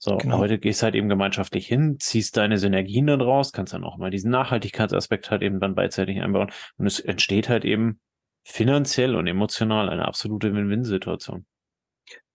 So, 0.00 0.16
genau. 0.16 0.38
heute 0.38 0.58
gehst 0.58 0.84
halt 0.84 0.94
eben 0.94 1.08
gemeinschaftlich 1.08 1.66
hin, 1.66 1.96
ziehst 1.98 2.36
deine 2.36 2.58
Synergien 2.58 3.08
dann 3.08 3.20
raus, 3.20 3.52
kannst 3.52 3.72
dann 3.72 3.84
auch 3.84 3.96
mal 3.96 4.10
diesen 4.10 4.30
Nachhaltigkeitsaspekt 4.30 5.30
halt 5.30 5.42
eben 5.42 5.58
dann 5.58 5.74
beidseitig 5.74 6.20
einbauen 6.20 6.52
und 6.76 6.86
es 6.86 7.00
entsteht 7.00 7.48
halt 7.48 7.64
eben 7.64 8.00
finanziell 8.44 9.16
und 9.16 9.26
emotional 9.26 9.88
eine 9.88 10.06
absolute 10.06 10.54
Win-Win-Situation. 10.54 11.46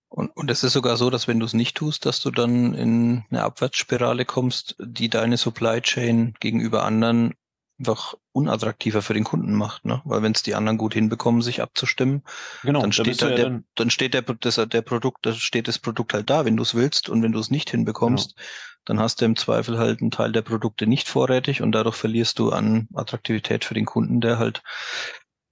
Und, 0.09 0.29
und 0.35 0.51
es 0.51 0.63
ist 0.63 0.73
sogar 0.73 0.97
so, 0.97 1.09
dass 1.09 1.27
wenn 1.27 1.39
du 1.39 1.45
es 1.45 1.53
nicht 1.53 1.75
tust, 1.75 2.05
dass 2.05 2.21
du 2.21 2.29
dann 2.29 2.75
in 2.75 3.23
eine 3.31 3.41
Abwärtsspirale 3.43 4.25
kommst, 4.25 4.75
die 4.79 5.09
deine 5.09 5.37
Supply 5.37 5.81
Chain 5.81 6.35
gegenüber 6.39 6.83
anderen 6.83 7.33
einfach 7.79 8.13
unattraktiver 8.31 9.01
für 9.01 9.13
den 9.13 9.23
Kunden 9.23 9.53
macht, 9.53 9.85
ne? 9.85 10.01
Weil 10.05 10.21
wenn 10.21 10.33
es 10.33 10.43
die 10.43 10.55
anderen 10.55 10.77
gut 10.77 10.93
hinbekommen, 10.93 11.41
sich 11.41 11.61
abzustimmen, 11.61 12.23
genau, 12.63 12.81
dann 12.81 12.91
steht 12.91 13.21
da, 13.21 13.29
ja 13.29 13.35
der, 13.35 13.45
dann, 13.45 13.65
dann 13.75 13.89
steht 13.89 14.13
der, 14.13 14.21
das, 14.21 14.55
der 14.55 14.81
Produkt, 14.81 15.25
da 15.25 15.33
steht 15.33 15.67
das 15.67 15.79
Produkt 15.79 16.13
halt 16.13 16.29
da, 16.29 16.45
wenn 16.45 16.57
du 16.57 16.63
es 16.63 16.75
willst 16.75 17.09
und 17.09 17.23
wenn 17.23 17.31
du 17.31 17.39
es 17.39 17.51
nicht 17.51 17.69
hinbekommst, 17.69 18.35
genau. 18.35 18.47
dann 18.85 18.99
hast 18.99 19.21
du 19.21 19.25
im 19.25 19.35
Zweifel 19.35 19.77
halt 19.79 20.01
einen 20.01 20.11
Teil 20.11 20.31
der 20.31 20.43
Produkte 20.43 20.87
nicht 20.87 21.07
vorrätig 21.07 21.61
und 21.61 21.71
dadurch 21.71 21.95
verlierst 21.95 22.39
du 22.39 22.51
an 22.51 22.87
Attraktivität 22.93 23.65
für 23.65 23.73
den 23.73 23.85
Kunden, 23.85 24.21
der 24.21 24.37
halt 24.37 24.61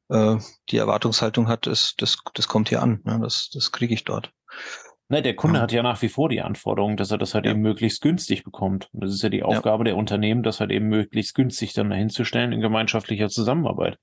äh, 0.09 0.37
die 0.69 0.77
Erwartungshaltung 0.77 1.47
hat, 1.47 1.65
das, 1.65 1.95
das, 1.97 2.17
das 2.33 2.47
kommt 2.47 2.69
hier 2.69 2.81
an, 2.81 3.01
ne? 3.03 3.19
das, 3.21 3.49
das 3.49 3.71
kriege 3.71 3.93
ich 3.93 4.03
dort. 4.03 4.31
Ne, 5.11 5.21
der 5.21 5.35
Kunde 5.35 5.57
ja. 5.57 5.63
hat 5.63 5.73
ja 5.73 5.83
nach 5.83 6.01
wie 6.01 6.07
vor 6.07 6.29
die 6.29 6.39
Anforderung, 6.39 6.95
dass 6.95 7.11
er 7.11 7.17
das 7.17 7.35
halt 7.35 7.43
ja. 7.43 7.51
eben 7.51 7.59
möglichst 7.59 8.01
günstig 8.01 8.45
bekommt. 8.45 8.87
Und 8.93 9.03
das 9.03 9.13
ist 9.13 9.21
ja 9.21 9.27
die 9.27 9.43
Aufgabe 9.43 9.81
ja. 9.81 9.89
der 9.89 9.97
Unternehmen, 9.97 10.41
das 10.41 10.61
halt 10.61 10.71
eben 10.71 10.87
möglichst 10.87 11.35
günstig 11.35 11.73
dann 11.73 11.89
dahinzustellen 11.89 12.53
in 12.53 12.61
gemeinschaftlicher 12.61 13.27
Zusammenarbeit. 13.27 13.99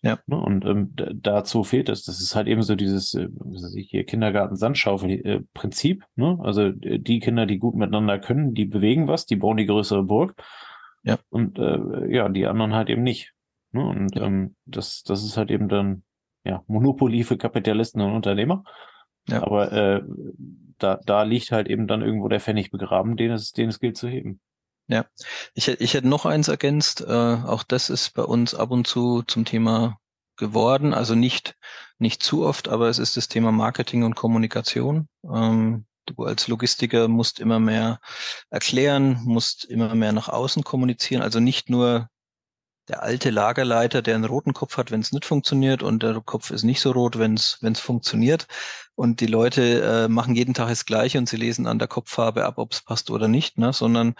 Ja. 0.00 0.18
Ne, 0.24 0.40
und 0.40 0.64
ähm, 0.64 0.94
dazu 1.20 1.62
fehlt 1.62 1.90
es. 1.90 2.04
Das 2.04 2.22
ist 2.22 2.34
halt 2.34 2.48
eben 2.48 2.62
so 2.62 2.74
dieses, 2.74 3.12
äh, 3.12 3.28
was 3.34 3.64
weiß 3.64 3.74
ich, 3.74 3.90
hier 3.90 4.04
Kindergarten-Sandschaufel-Prinzip. 4.04 6.04
Ne? 6.14 6.38
Also 6.42 6.62
äh, 6.62 7.00
die 7.00 7.20
Kinder, 7.20 7.44
die 7.44 7.58
gut 7.58 7.74
miteinander 7.74 8.18
können, 8.18 8.54
die 8.54 8.64
bewegen 8.64 9.08
was, 9.08 9.26
die 9.26 9.36
bauen 9.36 9.58
die 9.58 9.66
größere 9.66 10.04
Burg. 10.04 10.42
Ja. 11.02 11.18
Und 11.28 11.58
äh, 11.58 12.06
ja, 12.08 12.30
die 12.30 12.46
anderen 12.46 12.72
halt 12.72 12.88
eben 12.88 13.02
nicht. 13.02 13.34
Ne? 13.72 13.86
Und 13.86 14.16
ähm, 14.16 14.56
das, 14.64 15.02
das 15.02 15.22
ist 15.22 15.36
halt 15.36 15.50
eben 15.50 15.68
dann 15.68 16.02
ja 16.44 16.64
Monopoly 16.66 17.24
für 17.24 17.36
Kapitalisten 17.36 18.00
und 18.00 18.14
Unternehmer. 18.14 18.64
Ja. 19.28 19.42
Aber 19.42 19.72
äh, 19.72 20.02
da, 20.78 21.00
da 21.04 21.22
liegt 21.22 21.52
halt 21.52 21.68
eben 21.68 21.86
dann 21.86 22.02
irgendwo 22.02 22.28
der 22.28 22.40
Pfennig 22.40 22.70
begraben, 22.70 23.16
den 23.16 23.32
es, 23.32 23.52
den 23.52 23.68
es 23.68 23.80
gilt 23.80 23.96
zu 23.96 24.08
heben. 24.08 24.40
Ja, 24.88 25.04
ich, 25.54 25.68
ich 25.68 25.94
hätte 25.94 26.06
noch 26.06 26.26
eins 26.26 26.48
ergänzt. 26.48 27.00
Äh, 27.00 27.12
auch 27.12 27.64
das 27.64 27.90
ist 27.90 28.14
bei 28.14 28.22
uns 28.22 28.54
ab 28.54 28.70
und 28.70 28.86
zu 28.86 29.22
zum 29.22 29.44
Thema 29.44 29.98
geworden. 30.36 30.94
Also 30.94 31.14
nicht, 31.14 31.56
nicht 31.98 32.22
zu 32.22 32.44
oft, 32.44 32.68
aber 32.68 32.88
es 32.88 32.98
ist 32.98 33.16
das 33.16 33.28
Thema 33.28 33.50
Marketing 33.50 34.04
und 34.04 34.14
Kommunikation. 34.14 35.08
Ähm, 35.24 35.86
du 36.06 36.24
als 36.24 36.46
Logistiker 36.46 37.08
musst 37.08 37.40
immer 37.40 37.58
mehr 37.58 37.98
erklären, 38.50 39.20
musst 39.24 39.64
immer 39.64 39.94
mehr 39.94 40.12
nach 40.12 40.28
außen 40.28 40.62
kommunizieren. 40.62 41.22
Also 41.22 41.40
nicht 41.40 41.68
nur 41.68 42.08
der 42.88 43.02
alte 43.02 43.30
Lagerleiter, 43.30 44.02
der 44.02 44.14
einen 44.14 44.24
roten 44.24 44.52
Kopf 44.52 44.76
hat, 44.76 44.90
wenn 44.90 45.00
es 45.00 45.12
nicht 45.12 45.24
funktioniert 45.24 45.82
und 45.82 46.02
der 46.02 46.20
Kopf 46.20 46.50
ist 46.50 46.62
nicht 46.62 46.80
so 46.80 46.92
rot, 46.92 47.18
wenn 47.18 47.34
es 47.34 47.80
funktioniert. 47.80 48.46
Und 48.94 49.20
die 49.20 49.26
Leute 49.26 49.82
äh, 49.82 50.08
machen 50.08 50.34
jeden 50.34 50.54
Tag 50.54 50.68
das 50.68 50.86
Gleiche 50.86 51.18
und 51.18 51.28
sie 51.28 51.36
lesen 51.36 51.66
an 51.66 51.78
der 51.78 51.88
Kopffarbe 51.88 52.44
ab, 52.44 52.58
ob 52.58 52.72
es 52.72 52.82
passt 52.82 53.10
oder 53.10 53.28
nicht, 53.28 53.58
ne? 53.58 53.72
sondern 53.72 54.14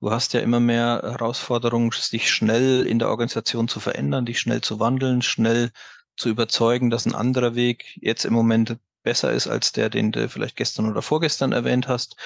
du 0.00 0.10
hast 0.10 0.34
ja 0.34 0.40
immer 0.40 0.60
mehr 0.60 1.00
Herausforderungen, 1.02 1.90
dich 2.12 2.30
schnell 2.30 2.86
in 2.86 2.98
der 2.98 3.08
Organisation 3.08 3.68
zu 3.68 3.80
verändern, 3.80 4.26
dich 4.26 4.38
schnell 4.38 4.60
zu 4.60 4.78
wandeln, 4.78 5.22
schnell 5.22 5.70
zu 6.16 6.28
überzeugen, 6.28 6.90
dass 6.90 7.06
ein 7.06 7.14
anderer 7.14 7.54
Weg 7.54 7.96
jetzt 8.00 8.24
im 8.24 8.34
Moment 8.34 8.76
besser 9.02 9.32
ist 9.32 9.48
als 9.48 9.72
der, 9.72 9.88
den 9.88 10.12
du 10.12 10.28
vielleicht 10.28 10.56
gestern 10.56 10.88
oder 10.90 11.02
vorgestern 11.02 11.52
erwähnt 11.52 11.88
hast. 11.88 12.16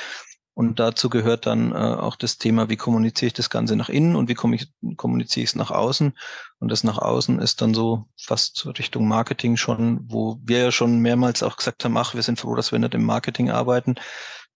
Und 0.55 0.78
dazu 0.78 1.11
gehört 1.11 1.46
dann 1.46 1.72
äh, 1.72 1.74
auch 1.74 2.14
das 2.14 2.38
Thema, 2.38 2.68
wie 2.68 2.76
kommuniziere 2.76 3.26
ich 3.26 3.32
das 3.32 3.50
Ganze 3.50 3.74
nach 3.74 3.88
innen 3.88 4.14
und 4.14 4.28
wie 4.28 4.34
kommuniziere 4.34 5.42
ich 5.42 5.50
es 5.50 5.57
nach 5.57 5.72
außen. 5.72 6.16
Und 6.61 6.68
das 6.70 6.84
nach 6.84 6.98
außen 6.98 7.40
ist 7.40 7.61
dann 7.61 7.74
so 7.74 8.07
fast 8.16 8.66
Richtung 8.78 9.09
Marketing 9.09 9.57
schon, 9.57 10.00
wo 10.09 10.38
wir 10.44 10.59
ja 10.59 10.72
schon 10.72 11.00
mehrmals 11.00 11.42
auch 11.42 11.57
gesagt 11.57 11.84
haben, 11.84 11.96
ach, 11.96 12.14
wir 12.14 12.22
sind 12.22 12.38
froh, 12.38 12.55
dass 12.55 12.70
wir 12.70 12.78
nicht 12.78 12.94
im 12.94 13.05
Marketing 13.05 13.50
arbeiten. 13.50 13.96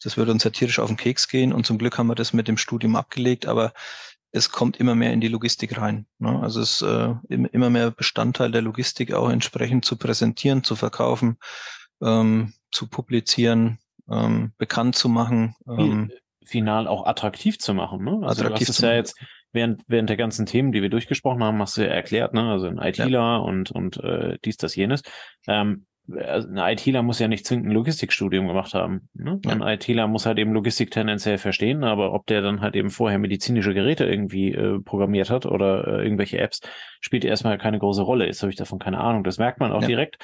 Das 0.03 0.17
würde 0.17 0.31
uns 0.31 0.45
ja 0.45 0.51
tierisch 0.51 0.79
auf 0.79 0.87
den 0.87 0.97
Keks 0.97 1.27
gehen. 1.27 1.53
Und 1.53 1.67
zum 1.67 1.79
Glück 1.79 1.99
haben 1.99 2.07
wir 2.07 2.15
das 2.15 2.33
mit 2.33 2.47
dem 2.47 2.59
Studium 2.59 2.95
abgelegt, 2.95 3.47
aber 3.47 3.73
es 4.31 4.51
kommt 4.51 4.77
immer 4.77 4.95
mehr 4.95 5.13
in 5.13 5.21
die 5.21 5.29
Logistik 5.29 5.79
rein. 5.79 6.07
Ne? 6.19 6.41
Also 6.41 6.61
es 6.61 6.81
ist 6.81 6.83
äh, 6.83 7.15
immer 7.29 7.71
mehr 7.71 7.91
Bestandteil 7.91 8.53
der 8.53 8.63
Logistik 8.63 9.13
auch 9.13 9.31
entsprechend 9.31 9.85
zu 9.85 9.97
präsentieren, 9.97 10.63
zu 10.63 10.77
verkaufen, 10.77 11.39
ähm, 12.01 12.53
zu 12.71 12.87
publizieren, 12.87 13.79
ähm, 14.11 14.53
bekannt 14.59 14.97
zu 14.97 15.09
machen. 15.09 15.55
Ähm, 15.69 16.11
Final 16.45 16.89
auch 16.89 17.07
attraktiv 17.07 17.59
zu 17.59 17.75
machen. 17.75 18.05
Ne? 18.05 18.21
Also 18.23 18.43
attraktiv 18.43 18.67
du 18.67 18.71
hast 18.73 18.79
es 18.79 18.81
ja 18.81 18.95
jetzt 18.95 19.21
während, 19.53 19.83
während 19.87 20.09
der 20.09 20.17
ganzen 20.17 20.47
Themen, 20.47 20.73
die 20.73 20.83
wir 20.83 20.91
durchgesprochen 20.91 21.43
haben, 21.45 21.61
hast 21.61 21.77
du 21.77 21.83
ja 21.83 21.89
erklärt, 21.89 22.35
ne? 22.35 22.51
also 22.51 22.67
ein 22.67 22.79
ITler 22.79 23.09
ja. 23.11 23.37
und, 23.37 23.71
und 23.71 23.99
äh, 23.99 24.39
dies, 24.45 24.57
das, 24.57 24.75
jenes. 24.75 25.03
Ähm, 25.47 25.85
also 26.11 26.49
ein 26.49 26.57
ITler 26.57 27.03
muss 27.03 27.19
ja 27.19 27.29
nicht 27.29 27.47
zwingend 27.47 27.67
ein 27.67 27.73
Logistikstudium 27.73 28.47
gemacht 28.47 28.73
haben. 28.73 29.09
Ne? 29.13 29.41
Ja. 29.45 29.53
Ein 29.53 29.61
ITler 29.61 30.07
muss 30.07 30.25
halt 30.25 30.39
eben 30.39 30.53
Logistik 30.53 30.91
tendenziell 30.91 31.37
verstehen, 31.37 31.85
aber 31.85 32.15
ob 32.15 32.27
der 32.27 32.41
dann 32.41 32.63
halt 32.63 32.77
eben 32.77 32.89
vorher 32.89 33.19
medizinische 33.19 33.75
Geräte 33.75 34.07
irgendwie 34.07 34.53
äh, 34.53 34.81
programmiert 34.81 35.29
hat 35.29 35.45
oder 35.45 35.87
äh, 35.87 36.05
irgendwelche 36.05 36.39
Apps, 36.39 36.61
spielt 37.01 37.27
erstmal 37.27 37.59
keine 37.59 37.79
große 37.79 38.03
Rolle. 38.03 38.25
Jetzt 38.25 38.43
habe 38.43 38.51
ich 38.51 38.57
davon 38.57 38.79
keine 38.79 39.01
Ahnung. 39.01 39.23
Das 39.23 39.37
merkt 39.37 39.61
man 39.61 39.71
auch 39.71 39.83
ja. 39.83 39.89
direkt. 39.89 40.17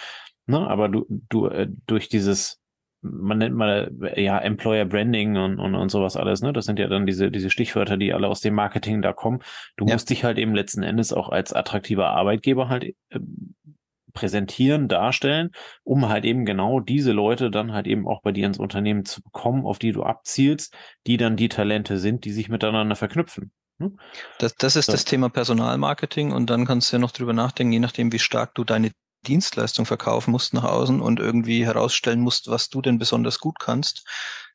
Ne? 0.47 0.59
Aber 0.59 0.89
du, 0.89 1.07
du 1.29 1.49
äh, 1.49 1.69
durch 1.87 2.09
dieses 2.09 2.63
man 3.05 3.39
nennt 3.39 3.55
mal 3.55 3.93
ja 4.17 4.39
Employer 4.39 4.87
Branding 4.87 5.37
und, 5.37 5.59
und, 5.59 5.75
und 5.75 5.89
sowas 5.91 6.17
alles, 6.17 6.41
ne? 6.41 6.53
Das 6.53 6.65
sind 6.65 6.79
ja 6.79 6.89
dann 6.89 7.07
diese, 7.07 7.31
diese 7.31 7.51
Stichwörter, 7.51 7.97
die 7.97 8.13
alle 8.13 8.29
aus 8.29 8.41
dem 8.41 8.55
Marketing 8.55 9.03
da 9.03 9.13
kommen. 9.13 9.41
Du 9.77 9.87
ja. 9.87 9.95
musst 9.95 10.11
dich 10.11 10.25
halt 10.25 10.39
eben 10.39 10.55
letzten 10.55 10.83
Endes 10.83 11.13
auch 11.13 11.29
als 11.29 11.53
attraktiver 11.53 12.09
Arbeitgeber 12.09 12.69
halt 12.69 12.85
äh, 12.85 13.19
präsentieren, 14.15 14.89
darstellen, 14.89 15.51
um 15.83 16.09
halt 16.09 16.25
eben 16.25 16.47
genau 16.47 16.81
diese 16.81 17.13
Leute 17.13 17.51
dann 17.51 17.73
halt 17.73 17.87
eben 17.87 18.09
auch 18.09 18.23
bei 18.23 18.33
dir 18.33 18.47
ins 18.47 18.59
Unternehmen 18.59 19.05
zu 19.05 19.23
bekommen, 19.23 19.67
auf 19.67 19.79
die 19.79 19.93
du 19.93 20.03
abzielst, 20.03 20.75
die 21.07 21.17
dann 21.17 21.37
die 21.37 21.49
Talente 21.49 21.99
sind, 21.99 22.25
die 22.25 22.33
sich 22.33 22.49
miteinander 22.49 22.97
verknüpfen. 22.97 23.51
Ne? 23.79 23.93
Das, 24.39 24.55
das 24.55 24.77
ist 24.77 24.87
so. 24.87 24.93
das 24.93 25.05
Thema 25.05 25.29
Personalmarketing 25.29 26.33
und 26.33 26.49
dann 26.49 26.65
kannst 26.65 26.93
du 26.93 26.97
ja 26.97 27.01
noch 27.01 27.11
drüber 27.11 27.33
nachdenken, 27.33 27.73
je 27.73 27.81
nachdem, 27.81 28.13
wie 28.13 28.21
stark 28.21 28.55
du 28.55 28.65
deine 28.65 28.93
Dienstleistung 29.25 29.87
verkaufen 29.87 30.31
musst 30.31 30.55
nach 30.55 30.65
außen 30.65 31.01
und 31.01 31.19
irgendwie 31.19 31.67
herausstellen 31.67 32.21
musst, 32.21 32.49
was 32.49 32.69
du 32.69 32.81
denn 32.81 32.99
besonders 32.99 33.41
gut 33.41 33.59
kannst, 33.59 34.07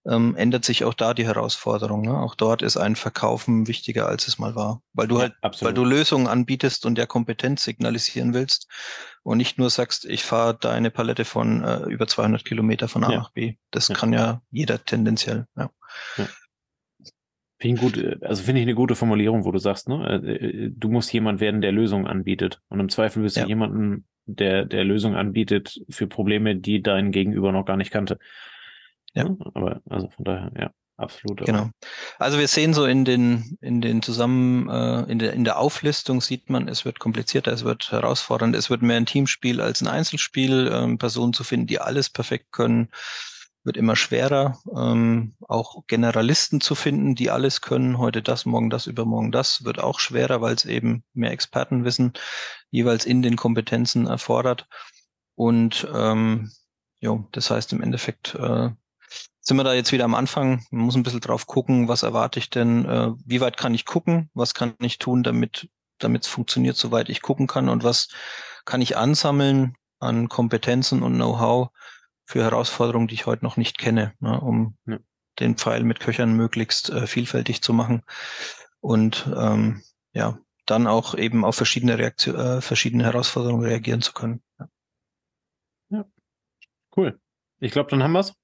ähm, 0.07 0.35
ändert 0.37 0.63
sich 0.63 0.85
auch 0.85 0.93
da 0.93 1.13
die 1.13 1.25
Herausforderung. 1.25 2.01
Ne? 2.01 2.17
Auch 2.17 2.35
dort 2.35 2.61
ist 2.61 2.77
ein 2.77 2.95
Verkaufen 2.95 3.67
wichtiger, 3.67 4.07
als 4.07 4.27
es 4.27 4.39
mal 4.39 4.55
war. 4.55 4.81
Weil 4.93 5.07
du 5.07 5.15
ja, 5.15 5.21
halt, 5.23 5.33
absolut. 5.41 5.67
weil 5.67 5.73
du 5.73 5.83
Lösungen 5.83 6.27
anbietest 6.27 6.85
und 6.85 6.97
der 6.97 7.07
Kompetenz 7.07 7.63
signalisieren 7.63 8.33
willst 8.33 8.67
und 9.23 9.37
nicht 9.37 9.57
nur 9.57 9.69
sagst, 9.69 10.05
ich 10.05 10.23
fahre 10.23 10.57
deine 10.57 10.91
Palette 10.91 11.25
von 11.25 11.63
äh, 11.63 11.83
über 11.83 12.07
200 12.07 12.45
Kilometer 12.45 12.87
von 12.87 13.03
A 13.03 13.11
ja. 13.11 13.17
nach 13.17 13.31
B. 13.31 13.55
Das 13.71 13.89
ja. 13.89 13.95
kann 13.95 14.13
ja 14.13 14.41
jeder 14.51 14.83
tendenziell. 14.83 15.45
Ja. 15.57 15.69
Finde 17.59 17.75
ich 17.75 17.81
gut, 17.81 17.97
äh, 17.97 18.17
also 18.25 18.41
finde 18.41 18.61
ich 18.61 18.65
eine 18.65 18.75
gute 18.75 18.95
Formulierung, 18.95 19.43
wo 19.43 19.51
du 19.51 19.59
sagst, 19.59 19.89
ne, 19.89 20.21
äh, 20.23 20.35
äh, 20.35 20.71
du 20.73 20.89
musst 20.89 21.11
jemand 21.11 21.41
werden, 21.41 21.61
der 21.61 21.73
Lösungen 21.73 22.07
anbietet. 22.07 22.61
Und 22.69 22.79
im 22.79 22.89
Zweifel 22.89 23.21
wirst 23.23 23.37
du 23.37 23.45
jemanden 23.45 24.05
der, 24.35 24.65
der 24.65 24.83
Lösung 24.83 25.15
anbietet 25.15 25.81
für 25.89 26.07
Probleme, 26.07 26.55
die 26.55 26.81
dein 26.81 27.11
Gegenüber 27.11 27.51
noch 27.51 27.65
gar 27.65 27.77
nicht 27.77 27.91
kannte. 27.91 28.19
Ja. 29.13 29.25
Aber 29.53 29.81
also 29.89 30.09
von 30.09 30.25
daher, 30.25 30.51
ja, 30.57 30.71
absolut. 30.97 31.45
Genau. 31.45 31.69
Also 32.17 32.37
wir 32.37 32.47
sehen 32.47 32.73
so 32.73 32.85
in 32.85 33.05
den, 33.05 33.57
in 33.61 33.81
den 33.81 34.01
Zusammen, 34.01 34.69
äh, 34.69 35.11
in 35.11 35.19
der, 35.19 35.33
in 35.33 35.43
der 35.43 35.59
Auflistung 35.59 36.21
sieht 36.21 36.49
man, 36.49 36.67
es 36.67 36.85
wird 36.85 36.99
komplizierter, 36.99 37.51
es 37.51 37.63
wird 37.63 37.91
herausfordernd, 37.91 38.55
es 38.55 38.69
wird 38.69 38.81
mehr 38.81 38.97
ein 38.97 39.05
Teamspiel 39.05 39.61
als 39.61 39.81
ein 39.81 39.87
Einzelspiel, 39.87 40.69
ähm, 40.71 40.97
Personen 40.97 41.33
zu 41.33 41.43
finden, 41.43 41.67
die 41.67 41.79
alles 41.79 42.09
perfekt 42.09 42.51
können 42.51 42.89
wird 43.63 43.77
immer 43.77 43.95
schwerer, 43.95 44.57
ähm, 44.75 45.35
auch 45.47 45.85
Generalisten 45.87 46.61
zu 46.61 46.75
finden, 46.75 47.15
die 47.15 47.29
alles 47.29 47.61
können, 47.61 47.97
heute 47.97 48.21
das, 48.21 48.45
morgen 48.45 48.69
das, 48.69 48.87
übermorgen 48.87 49.31
das, 49.31 49.63
wird 49.63 49.79
auch 49.79 49.99
schwerer, 49.99 50.41
weil 50.41 50.55
es 50.55 50.65
eben 50.65 51.03
mehr 51.13 51.31
Expertenwissen 51.31 52.13
jeweils 52.71 53.05
in 53.05 53.21
den 53.21 53.35
Kompetenzen 53.35 54.07
erfordert. 54.07 54.67
Und 55.35 55.87
ähm, 55.93 56.51
jo, 56.99 57.27
das 57.31 57.51
heißt 57.51 57.73
im 57.73 57.81
Endeffekt, 57.81 58.35
äh, 58.35 58.69
sind 59.41 59.57
wir 59.57 59.63
da 59.63 59.73
jetzt 59.73 59.91
wieder 59.91 60.05
am 60.05 60.15
Anfang. 60.15 60.63
Man 60.71 60.85
muss 60.85 60.95
ein 60.95 61.03
bisschen 61.03 61.21
drauf 61.21 61.47
gucken, 61.47 61.87
was 61.87 62.03
erwarte 62.03 62.39
ich 62.39 62.49
denn, 62.49 62.85
äh, 62.85 63.11
wie 63.25 63.41
weit 63.41 63.57
kann 63.57 63.73
ich 63.73 63.85
gucken, 63.85 64.29
was 64.33 64.53
kann 64.53 64.75
ich 64.79 64.99
tun, 64.99 65.23
damit 65.23 65.69
damit 65.99 66.23
es 66.23 66.29
funktioniert, 66.29 66.77
soweit 66.77 67.09
ich 67.09 67.21
gucken 67.21 67.47
kann 67.47 67.69
und 67.69 67.83
was 67.83 68.07
kann 68.65 68.81
ich 68.81 68.97
ansammeln 68.97 69.75
an 69.99 70.29
Kompetenzen 70.29 71.03
und 71.03 71.15
Know-how 71.15 71.69
für 72.29 72.43
Herausforderungen, 72.43 73.07
die 73.07 73.15
ich 73.15 73.25
heute 73.25 73.43
noch 73.43 73.57
nicht 73.57 73.79
kenne, 73.79 74.13
ne, 74.19 74.39
um 74.39 74.77
ja. 74.85 74.99
den 75.39 75.55
Pfeil 75.57 75.83
mit 75.83 75.99
Köchern 75.99 76.33
möglichst 76.33 76.91
äh, 76.91 77.07
vielfältig 77.07 77.63
zu 77.63 77.73
machen 77.73 78.03
und 78.81 79.27
ähm, 79.35 79.81
ja, 80.13 80.37
dann 80.67 80.85
auch 80.85 81.15
eben 81.15 81.43
auf 81.43 81.55
verschiedene 81.55 81.97
Reaktion, 81.97 82.35
äh, 82.35 82.61
verschiedene 82.61 83.03
Herausforderungen 83.03 83.65
reagieren 83.65 84.03
zu 84.03 84.13
können. 84.13 84.43
Ja, 84.59 84.67
ja. 85.89 86.05
cool. 86.95 87.19
Ich 87.59 87.71
glaube, 87.71 87.89
dann 87.89 88.03
haben 88.03 88.11
wir's. 88.11 88.35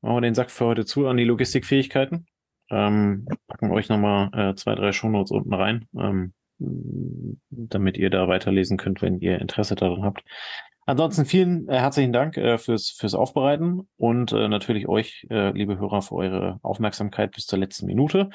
Machen 0.00 0.16
wir 0.16 0.20
den 0.22 0.34
Sack 0.34 0.50
für 0.50 0.66
heute 0.66 0.84
zu 0.84 1.06
an 1.06 1.18
die 1.18 1.24
Logistikfähigkeiten. 1.24 2.26
Ähm, 2.70 3.28
packen 3.46 3.70
euch 3.70 3.88
nochmal 3.88 4.30
äh, 4.32 4.54
zwei, 4.56 4.74
drei 4.74 4.90
Shownotes 4.90 5.30
unten 5.30 5.54
rein, 5.54 5.86
ähm, 5.96 6.34
damit 6.58 7.96
ihr 7.96 8.10
da 8.10 8.26
weiterlesen 8.26 8.76
könnt, 8.76 9.02
wenn 9.02 9.20
ihr 9.20 9.40
Interesse 9.40 9.76
daran 9.76 10.02
habt. 10.02 10.24
Ansonsten 10.86 11.26
vielen 11.26 11.68
äh, 11.68 11.78
herzlichen 11.78 12.12
Dank 12.12 12.36
äh, 12.36 12.58
fürs, 12.58 12.90
fürs 12.90 13.14
Aufbereiten 13.14 13.88
und 13.96 14.30
äh, 14.30 14.48
natürlich 14.48 14.86
euch, 14.86 15.26
äh, 15.30 15.50
liebe 15.50 15.78
Hörer, 15.78 16.00
für 16.00 16.14
eure 16.14 16.60
Aufmerksamkeit 16.62 17.32
bis 17.32 17.46
zur 17.46 17.58
letzten 17.58 17.86
Minute. 17.86 18.30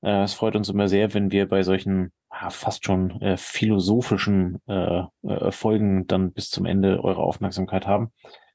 Äh, 0.00 0.22
es 0.22 0.34
freut 0.34 0.54
uns 0.54 0.68
immer 0.68 0.86
sehr, 0.86 1.12
wenn 1.14 1.32
wir 1.32 1.48
bei 1.48 1.64
solchen 1.64 2.12
ja, 2.30 2.50
fast 2.50 2.84
schon 2.84 3.20
äh, 3.20 3.36
philosophischen 3.36 4.58
äh, 4.68 5.02
äh, 5.24 5.50
Folgen 5.50 6.06
dann 6.06 6.32
bis 6.32 6.50
zum 6.50 6.64
Ende 6.64 7.02
eure 7.02 7.22
Aufmerksamkeit 7.22 7.88
haben, 7.88 8.12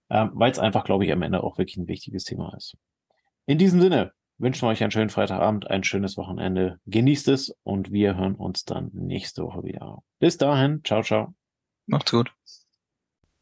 äh, 0.08 0.28
weil 0.32 0.52
es 0.52 0.60
einfach, 0.60 0.86
glaube 0.86 1.04
ich, 1.04 1.12
am 1.12 1.22
Ende 1.22 1.44
auch 1.44 1.58
wirklich 1.58 1.76
ein 1.76 1.90
wichtiges 1.90 2.24
Thema 2.24 2.56
ist. 2.56 2.78
In 3.48 3.58
diesem 3.58 3.82
Sinne, 3.82 4.14
wünschen 4.38 4.64
wir 4.64 4.70
euch 4.70 4.82
einen 4.82 4.92
schönen 4.92 5.10
Freitagabend, 5.10 5.70
ein 5.70 5.84
schönes 5.84 6.16
Wochenende. 6.16 6.80
Genießt 6.86 7.28
es 7.28 7.54
und 7.64 7.92
wir 7.92 8.16
hören 8.16 8.36
uns 8.36 8.64
dann 8.64 8.92
nächste 8.94 9.44
Woche 9.44 9.64
wieder. 9.64 10.00
Bis 10.20 10.38
dahin, 10.38 10.82
ciao, 10.86 11.04
ciao. 11.04 11.34
Macht's 11.86 12.12
gut. 12.12 12.34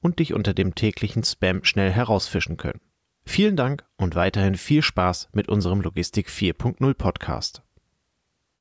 und 0.00 0.18
dich 0.18 0.34
unter 0.34 0.54
dem 0.54 0.74
täglichen 0.74 1.24
Spam 1.24 1.64
schnell 1.64 1.90
herausfischen 1.90 2.56
können. 2.56 2.80
Vielen 3.26 3.56
Dank 3.56 3.84
und 3.96 4.14
weiterhin 4.14 4.54
viel 4.54 4.82
Spaß 4.82 5.30
mit 5.32 5.48
unserem 5.48 5.80
Logistik 5.80 6.28
4.0 6.28 6.94
Podcast. 6.94 7.65